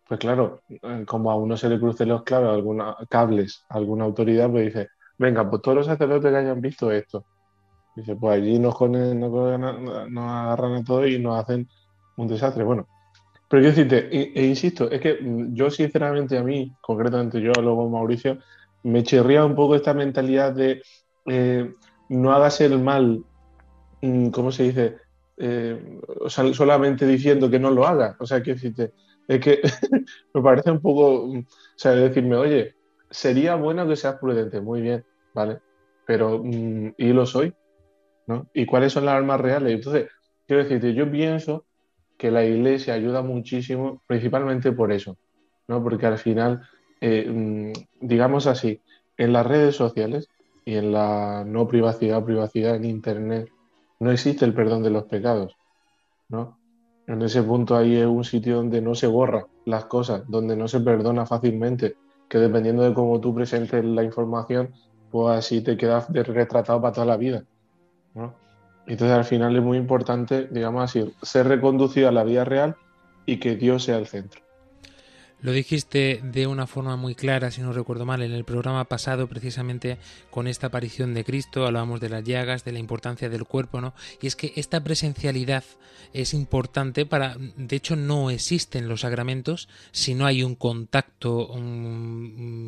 Pues 0.08 0.20
claro, 0.20 0.64
eh, 0.70 1.06
como 1.08 1.32
a 1.32 1.36
uno 1.38 1.58
se 1.58 1.70
le 1.70 1.80
crucen 1.80 2.10
los 2.10 2.24
claves, 2.24 2.50
alguna, 2.50 2.96
cables, 3.10 3.66
alguna 3.70 4.06
autoridad, 4.06 4.50
pues 4.52 4.66
dice, 4.74 4.90
venga, 5.18 5.50
pues 5.50 5.62
todos 5.62 5.78
los 5.80 5.88
sacerdotes 5.88 6.32
que 6.32 6.38
hayan 6.38 6.62
visto 6.62 6.92
esto. 6.92 7.28
Dice, 7.96 8.16
pues 8.16 8.38
allí 8.38 8.58
nos, 8.58 8.76
agarran 8.82 10.74
a 10.74 10.84
todos 10.84 11.08
y 11.10 11.20
nos 11.20 11.40
hacen 11.40 11.68
un 12.18 12.28
desastre. 12.28 12.64
Bueno, 12.64 12.88
pero 13.50 13.64
quiero 13.64 13.76
decirte, 13.76 14.08
e, 14.18 14.32
e 14.34 14.46
insisto, 14.46 14.90
es 14.90 15.02
que 15.02 15.20
mm, 15.22 15.54
yo 15.54 15.70
sinceramente 15.70 16.38
a 16.38 16.44
mí, 16.44 16.74
concretamente 16.80 17.42
yo, 17.42 17.52
luego 17.62 17.90
Mauricio, 17.90 18.38
me 18.84 19.04
chirría 19.04 19.46
un 19.46 19.56
poco 19.56 19.76
esta 19.76 19.94
mentalidad 19.94 20.54
de 20.54 20.82
eh, 21.26 21.74
no 22.10 22.32
hagas 22.32 22.62
el 22.62 22.80
mal, 22.80 23.24
mm, 24.02 24.30
¿cómo 24.30 24.52
se 24.52 24.64
dice? 24.64 24.98
Eh, 25.38 26.00
o 26.22 26.30
sea, 26.30 26.54
solamente 26.54 27.06
diciendo 27.06 27.50
que 27.50 27.60
no 27.60 27.72
lo 27.72 27.86
hagas. 27.86 28.16
O 28.20 28.26
sea, 28.26 28.42
quiero 28.42 28.56
decirte, 28.56 28.94
es 29.28 29.40
que 29.40 29.62
me 30.34 30.42
parece 30.42 30.72
un 30.72 30.82
poco, 30.82 31.28
mm, 31.28 31.40
o 31.40 31.46
sea, 31.76 31.92
decirme, 31.92 32.38
oye, 32.38 32.76
sería 33.10 33.56
bueno 33.56 33.88
que 33.88 33.96
seas 33.98 34.16
prudente, 34.18 34.62
muy 34.62 34.82
bien, 34.82 35.04
¿vale? 35.34 35.60
Pero, 36.06 36.42
¿y 36.46 37.14
lo 37.14 37.26
soy? 37.26 37.54
¿Y 38.54 38.66
cuáles 38.66 38.94
son 38.94 39.06
las 39.06 39.16
armas 39.16 39.42
reales? 39.42 39.74
Entonces, 39.74 40.08
quiero 40.48 40.64
decirte, 40.64 40.94
yo 40.94 41.10
pienso 41.10 41.66
que 42.18 42.32
la 42.32 42.46
iglesia 42.46 42.94
ayuda 42.94 43.22
muchísimo, 43.22 44.02
principalmente 44.08 44.72
por 44.72 44.92
eso, 44.92 45.18
¿no? 45.68 45.84
Porque 45.84 46.06
al 46.06 46.18
final, 46.18 46.62
eh, 47.02 47.28
mm, 47.28 47.72
digamos 48.00 48.48
así, 48.48 48.80
en 49.18 49.34
las 49.34 49.46
redes 49.46 49.76
sociales 49.76 50.30
y 50.64 50.76
en 50.76 50.92
la 50.92 51.44
no 51.46 51.68
privacidad, 51.68 52.24
privacidad 52.24 52.76
en 52.76 52.86
Internet, 52.86 53.50
no 54.00 54.12
existe 54.12 54.46
el 54.46 54.54
perdón 54.54 54.84
de 54.84 54.92
los 54.92 55.06
pecados, 55.06 55.56
¿no? 56.30 56.58
En 57.08 57.22
ese 57.24 57.44
punto 57.44 57.76
ahí 57.76 57.96
es 57.98 58.06
un 58.06 58.24
sitio 58.24 58.58
donde 58.58 58.82
no 58.82 58.96
se 58.96 59.08
borra 59.08 59.48
las 59.66 59.86
cosas, 59.86 60.24
donde 60.28 60.56
no 60.56 60.68
se 60.68 60.80
perdona 60.80 61.26
fácilmente, 61.26 61.96
que 62.30 62.38
dependiendo 62.38 62.84
de 62.84 62.94
cómo 62.94 63.20
tú 63.20 63.34
presentes 63.34 63.84
la 63.84 64.04
información, 64.04 64.74
pues 65.10 65.38
así 65.38 65.62
te 65.62 65.76
quedas 65.76 66.08
retratado 66.10 66.82
para 66.82 66.94
toda 66.94 67.06
la 67.06 67.18
vida, 67.18 67.44
¿no? 68.14 68.36
Entonces 68.88 69.16
al 69.16 69.26
final 69.26 69.56
es 69.56 69.62
muy 69.62 69.78
importante, 69.78 70.48
digamos 70.48 70.84
así, 70.84 71.14
ser 71.22 71.48
reconducido 71.48 72.10
a 72.10 72.12
la 72.12 72.24
vida 72.24 72.44
real 72.44 72.76
y 73.26 73.38
que 73.38 73.56
Dios 73.56 73.84
sea 73.84 73.98
el 73.98 74.08
centro. 74.08 74.42
Lo 75.42 75.52
dijiste 75.52 76.22
de 76.24 76.46
una 76.46 76.68
forma 76.68 76.96
muy 76.98 77.16
clara, 77.16 77.50
si 77.50 77.62
no 77.62 77.74
recuerdo 77.74 78.06
mal, 78.06 78.22
en 78.22 78.32
el 78.32 78.46
programa 78.46 78.86
pasado, 78.86 79.28
precisamente 79.28 79.98
con 80.30 80.48
esta 80.48 80.68
aparición 80.68 81.14
de 81.14 81.24
Cristo, 81.24 81.66
hablábamos 81.66 82.00
de 82.00 82.10
las 82.10 82.24
llagas, 82.24 82.64
de 82.64 82.72
la 82.72 82.80
importancia 82.80 83.28
del 83.28 83.46
cuerpo, 83.46 83.82
¿no? 83.82 83.94
Y 84.22 84.28
es 84.28 84.36
que 84.36 84.54
esta 84.56 84.84
presencialidad 84.84 85.64
es 86.14 86.34
importante 86.34 87.06
para, 87.06 87.38
de 87.58 87.76
hecho, 87.76 87.96
no 87.96 88.30
existen 88.30 88.88
los 88.88 89.02
sacramentos 89.02 89.68
si 89.92 90.14
no 90.14 90.26
hay 90.26 90.44
un 90.44 90.56
contacto 90.56 91.50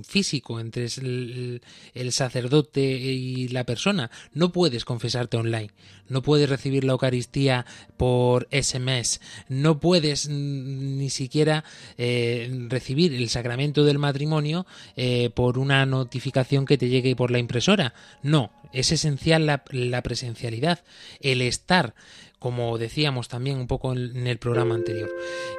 físico 0.07 0.59
entre 0.59 0.85
el, 0.85 1.61
el 1.93 2.11
sacerdote 2.11 2.81
y 2.81 3.49
la 3.49 3.65
persona. 3.65 4.09
No 4.33 4.51
puedes 4.51 4.85
confesarte 4.85 5.37
online, 5.37 5.71
no 6.09 6.21
puedes 6.21 6.49
recibir 6.49 6.83
la 6.83 6.93
Eucaristía 6.93 7.65
por 7.97 8.47
SMS, 8.51 9.19
no 9.49 9.79
puedes 9.79 10.29
mm, 10.29 10.97
ni 10.97 11.09
siquiera 11.09 11.63
eh, 11.97 12.62
recibir 12.69 13.13
el 13.13 13.29
sacramento 13.29 13.83
del 13.83 13.99
matrimonio 13.99 14.65
eh, 14.95 15.29
por 15.33 15.57
una 15.57 15.85
notificación 15.85 16.65
que 16.65 16.77
te 16.77 16.89
llegue 16.89 17.15
por 17.15 17.31
la 17.31 17.39
impresora. 17.39 17.93
No, 18.21 18.51
es 18.71 18.91
esencial 18.91 19.45
la, 19.45 20.01
presencialidad, 20.01 20.83
el 21.21 21.41
estar 21.41 21.93
como 22.39 22.77
decíamos 22.77 23.29
también 23.29 23.57
un 23.57 23.67
poco 23.67 23.93
en 23.93 24.27
el 24.27 24.37
programa 24.37 24.75
anterior. 24.75 25.09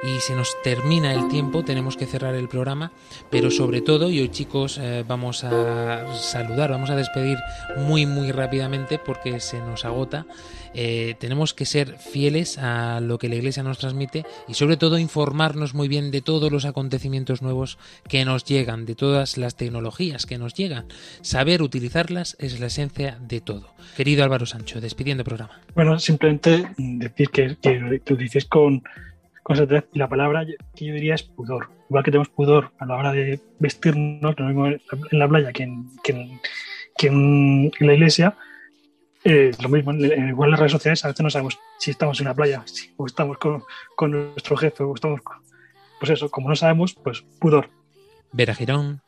Y 0.03 0.19
se 0.19 0.35
nos 0.35 0.55
termina 0.61 1.15
el 1.15 1.29
tiempo, 1.29 1.65
tenemos 1.65 1.97
que 1.97 2.05
cerrar 2.05 2.35
el 2.35 2.47
programa, 2.47 2.91
pero 3.31 3.49
sobre 3.49 3.81
todo, 3.81 4.11
y 4.11 4.19
hoy 4.19 4.29
chicos 4.29 4.77
eh, 4.77 5.03
vamos 5.07 5.43
a 5.43 6.13
saludar, 6.13 6.69
vamos 6.69 6.91
a 6.91 6.95
despedir 6.95 7.39
muy 7.75 8.05
muy 8.05 8.31
rápidamente 8.31 8.99
porque 8.99 9.39
se 9.39 9.57
nos 9.61 9.83
agota. 9.83 10.27
Eh, 10.75 11.15
tenemos 11.19 11.53
que 11.53 11.65
ser 11.65 11.97
fieles 11.97 12.57
a 12.57 12.99
lo 12.99 13.17
que 13.17 13.29
la 13.29 13.35
Iglesia 13.35 13.63
nos 13.63 13.77
transmite 13.77 14.25
y 14.47 14.55
sobre 14.55 14.75
todo 14.75 14.99
informarnos 14.99 15.73
muy 15.73 15.87
bien 15.87 16.11
de 16.11 16.21
todos 16.21 16.51
los 16.51 16.65
acontecimientos 16.65 17.41
nuevos 17.41 17.77
que 18.09 18.25
nos 18.25 18.43
llegan, 18.43 18.85
de 18.85 18.95
todas 18.95 19.37
las 19.37 19.55
tecnologías 19.55 20.25
que 20.25 20.37
nos 20.37 20.53
llegan. 20.53 20.87
Saber 21.21 21.61
utilizarlas 21.61 22.35
es 22.39 22.59
la 22.59 22.67
esencia 22.67 23.17
de 23.21 23.39
todo. 23.39 23.73
Querido 23.95 24.23
Álvaro 24.23 24.45
Sancho, 24.45 24.81
despidiendo 24.81 25.21
el 25.21 25.25
programa. 25.25 25.61
Bueno, 25.75 25.97
simplemente 25.97 26.67
decir 26.77 27.29
que, 27.29 27.55
que, 27.61 28.01
que 28.03 28.15
dices 28.15 28.45
con, 28.45 28.83
y 29.93 29.99
la 29.99 30.09
palabra 30.09 30.45
que 30.75 30.85
yo 30.85 30.93
diría 30.93 31.15
es 31.15 31.23
pudor. 31.23 31.69
Igual 31.89 32.03
que 32.03 32.11
tenemos 32.11 32.29
pudor 32.29 32.71
a 32.79 32.85
la 32.85 32.95
hora 32.95 33.11
de 33.11 33.39
vestirnos, 33.59 34.39
lo 34.39 34.45
mismo 34.45 34.67
en 34.67 34.79
la 35.19 35.27
playa 35.27 35.51
en, 35.59 35.87
que 36.03 36.11
en, 36.11 36.41
que 36.97 37.07
en 37.07 37.71
la 37.79 37.93
iglesia, 37.93 38.35
eh, 39.25 39.51
lo 39.59 39.69
mismo, 39.69 39.91
igual 39.91 40.47
en 40.47 40.51
las 40.51 40.59
redes 40.59 40.71
sociales 40.71 41.03
a 41.03 41.07
veces 41.07 41.23
no 41.23 41.29
sabemos 41.31 41.59
si 41.79 41.89
estamos 41.89 42.19
en 42.19 42.27
la 42.27 42.35
playa 42.35 42.61
si, 42.65 42.93
o 42.95 43.07
estamos 43.07 43.39
con, 43.39 43.63
con, 43.95 44.11
nuestro 44.11 44.55
jefe 44.55 44.83
o 44.83 44.93
estamos 44.93 45.21
con, 45.21 45.37
pues 45.99 46.11
eso, 46.11 46.29
como 46.29 46.47
no 46.47 46.55
sabemos, 46.55 46.93
pues 46.93 47.23
pudor. 47.39 47.69
Vera 48.31 48.53
Girón. 48.53 49.01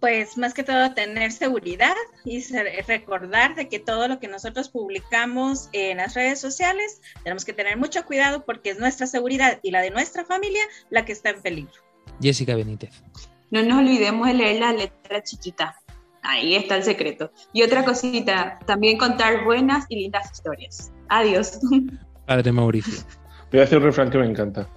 Pues 0.00 0.36
más 0.36 0.52
que 0.52 0.62
todo 0.62 0.92
tener 0.92 1.32
seguridad 1.32 1.94
y 2.24 2.44
recordar 2.86 3.54
de 3.54 3.68
que 3.68 3.78
todo 3.78 4.08
lo 4.08 4.20
que 4.20 4.28
nosotros 4.28 4.68
publicamos 4.68 5.70
en 5.72 5.96
las 5.96 6.14
redes 6.14 6.40
sociales 6.40 7.00
tenemos 7.24 7.44
que 7.44 7.52
tener 7.52 7.78
mucho 7.78 8.04
cuidado 8.04 8.44
porque 8.44 8.70
es 8.70 8.78
nuestra 8.78 9.06
seguridad 9.06 9.58
y 9.62 9.70
la 9.70 9.80
de 9.80 9.90
nuestra 9.90 10.24
familia 10.24 10.62
la 10.90 11.04
que 11.04 11.12
está 11.12 11.30
en 11.30 11.40
peligro. 11.40 11.82
Jessica 12.20 12.54
Benítez. 12.54 13.02
No 13.50 13.62
nos 13.62 13.78
olvidemos 13.78 14.26
de 14.26 14.34
leer 14.34 14.60
la 14.60 14.72
letra 14.72 15.22
chiquita. 15.22 15.77
Ahí 16.22 16.54
está 16.54 16.76
el 16.76 16.82
secreto. 16.82 17.30
Y 17.52 17.62
otra 17.62 17.84
cosita, 17.84 18.58
también 18.66 18.98
contar 18.98 19.44
buenas 19.44 19.86
y 19.88 19.96
lindas 19.96 20.30
historias. 20.32 20.92
Adiós. 21.08 21.60
Padre 22.26 22.52
Mauricio. 22.52 23.04
Voy 23.50 23.60
a 23.60 23.62
decir 23.62 23.78
un 23.78 23.84
refrán 23.84 24.10
que 24.10 24.18
me 24.18 24.26
encanta. 24.26 24.68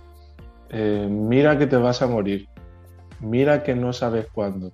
Eh, 0.69 1.07
mira 1.09 1.57
que 1.57 1.67
te 1.67 1.75
vas 1.75 2.01
a 2.01 2.07
morir. 2.07 2.47
Mira 3.19 3.63
que 3.63 3.75
no 3.75 3.91
sabes 3.91 4.27
cuándo. 4.31 4.71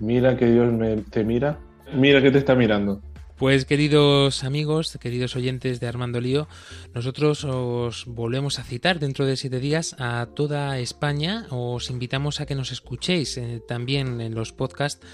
Mira 0.00 0.36
que 0.36 0.46
Dios 0.46 0.72
me, 0.72 0.96
te 0.96 1.24
mira. 1.24 1.58
Mira 1.94 2.20
que 2.20 2.30
te 2.30 2.38
está 2.38 2.54
mirando. 2.54 3.00
Pues 3.40 3.64
queridos 3.64 4.44
amigos, 4.44 4.98
queridos 5.00 5.34
oyentes 5.34 5.80
de 5.80 5.86
Armando 5.86 6.20
Lío, 6.20 6.46
nosotros 6.92 7.42
os 7.44 8.04
volvemos 8.04 8.58
a 8.58 8.64
citar 8.64 8.98
dentro 8.98 9.24
de 9.24 9.38
siete 9.38 9.60
días 9.60 9.96
a 9.98 10.28
toda 10.34 10.78
España. 10.78 11.46
Os 11.48 11.88
invitamos 11.88 12.42
a 12.42 12.44
que 12.44 12.54
nos 12.54 12.70
escuchéis 12.70 13.38
eh, 13.38 13.62
también 13.66 14.20
en 14.20 14.34
los 14.34 14.52
podcasts 14.52 15.06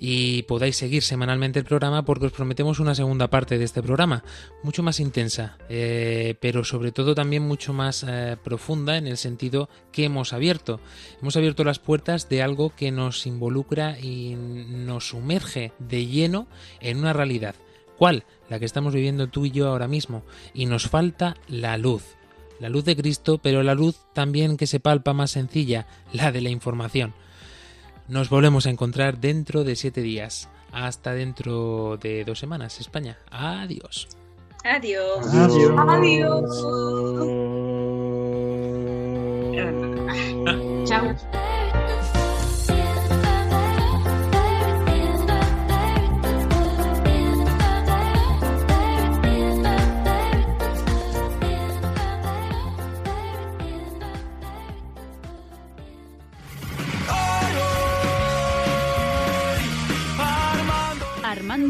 y 0.00 0.44
podáis 0.44 0.78
seguir 0.78 1.02
semanalmente 1.02 1.58
el 1.58 1.66
programa 1.66 2.06
porque 2.06 2.24
os 2.24 2.32
prometemos 2.32 2.80
una 2.80 2.94
segunda 2.94 3.28
parte 3.28 3.58
de 3.58 3.66
este 3.66 3.82
programa, 3.82 4.24
mucho 4.62 4.82
más 4.82 4.98
intensa, 4.98 5.58
eh, 5.68 6.36
pero 6.40 6.64
sobre 6.64 6.90
todo 6.90 7.14
también 7.14 7.42
mucho 7.42 7.74
más 7.74 8.02
eh, 8.08 8.38
profunda 8.42 8.96
en 8.96 9.06
el 9.06 9.18
sentido 9.18 9.68
que 9.92 10.06
hemos 10.06 10.32
abierto. 10.32 10.80
Hemos 11.20 11.36
abierto 11.36 11.64
las 11.64 11.80
puertas 11.80 12.30
de 12.30 12.40
algo 12.40 12.74
que 12.74 12.90
nos 12.90 13.26
involucra 13.26 14.00
y 14.00 14.36
nos 14.36 15.08
sumerge 15.08 15.72
de 15.78 16.06
lleno 16.06 16.48
en 16.80 16.96
una 16.96 17.12
realidad 17.12 17.54
¿Cuál? 17.98 18.24
La 18.48 18.58
que 18.58 18.64
estamos 18.64 18.94
viviendo 18.94 19.28
tú 19.28 19.46
y 19.46 19.50
yo 19.50 19.68
ahora 19.68 19.88
mismo. 19.88 20.22
Y 20.52 20.66
nos 20.66 20.88
falta 20.88 21.36
la 21.48 21.76
luz. 21.78 22.16
La 22.60 22.68
luz 22.68 22.84
de 22.84 22.96
Cristo, 22.96 23.38
pero 23.38 23.62
la 23.62 23.74
luz 23.74 23.96
también 24.12 24.56
que 24.56 24.66
se 24.66 24.80
palpa 24.80 25.12
más 25.12 25.32
sencilla, 25.32 25.86
la 26.12 26.32
de 26.32 26.40
la 26.40 26.50
información. 26.50 27.14
Nos 28.08 28.28
volvemos 28.28 28.66
a 28.66 28.70
encontrar 28.70 29.18
dentro 29.18 29.64
de 29.64 29.76
siete 29.76 30.02
días. 30.02 30.48
Hasta 30.72 31.14
dentro 31.14 31.98
de 31.98 32.24
dos 32.24 32.38
semanas, 32.38 32.80
España. 32.80 33.18
Adiós. 33.30 34.08
Adiós. 34.64 35.26
Adiós. 35.32 35.72
Adiós. 35.88 36.50
Chao. 40.88 41.53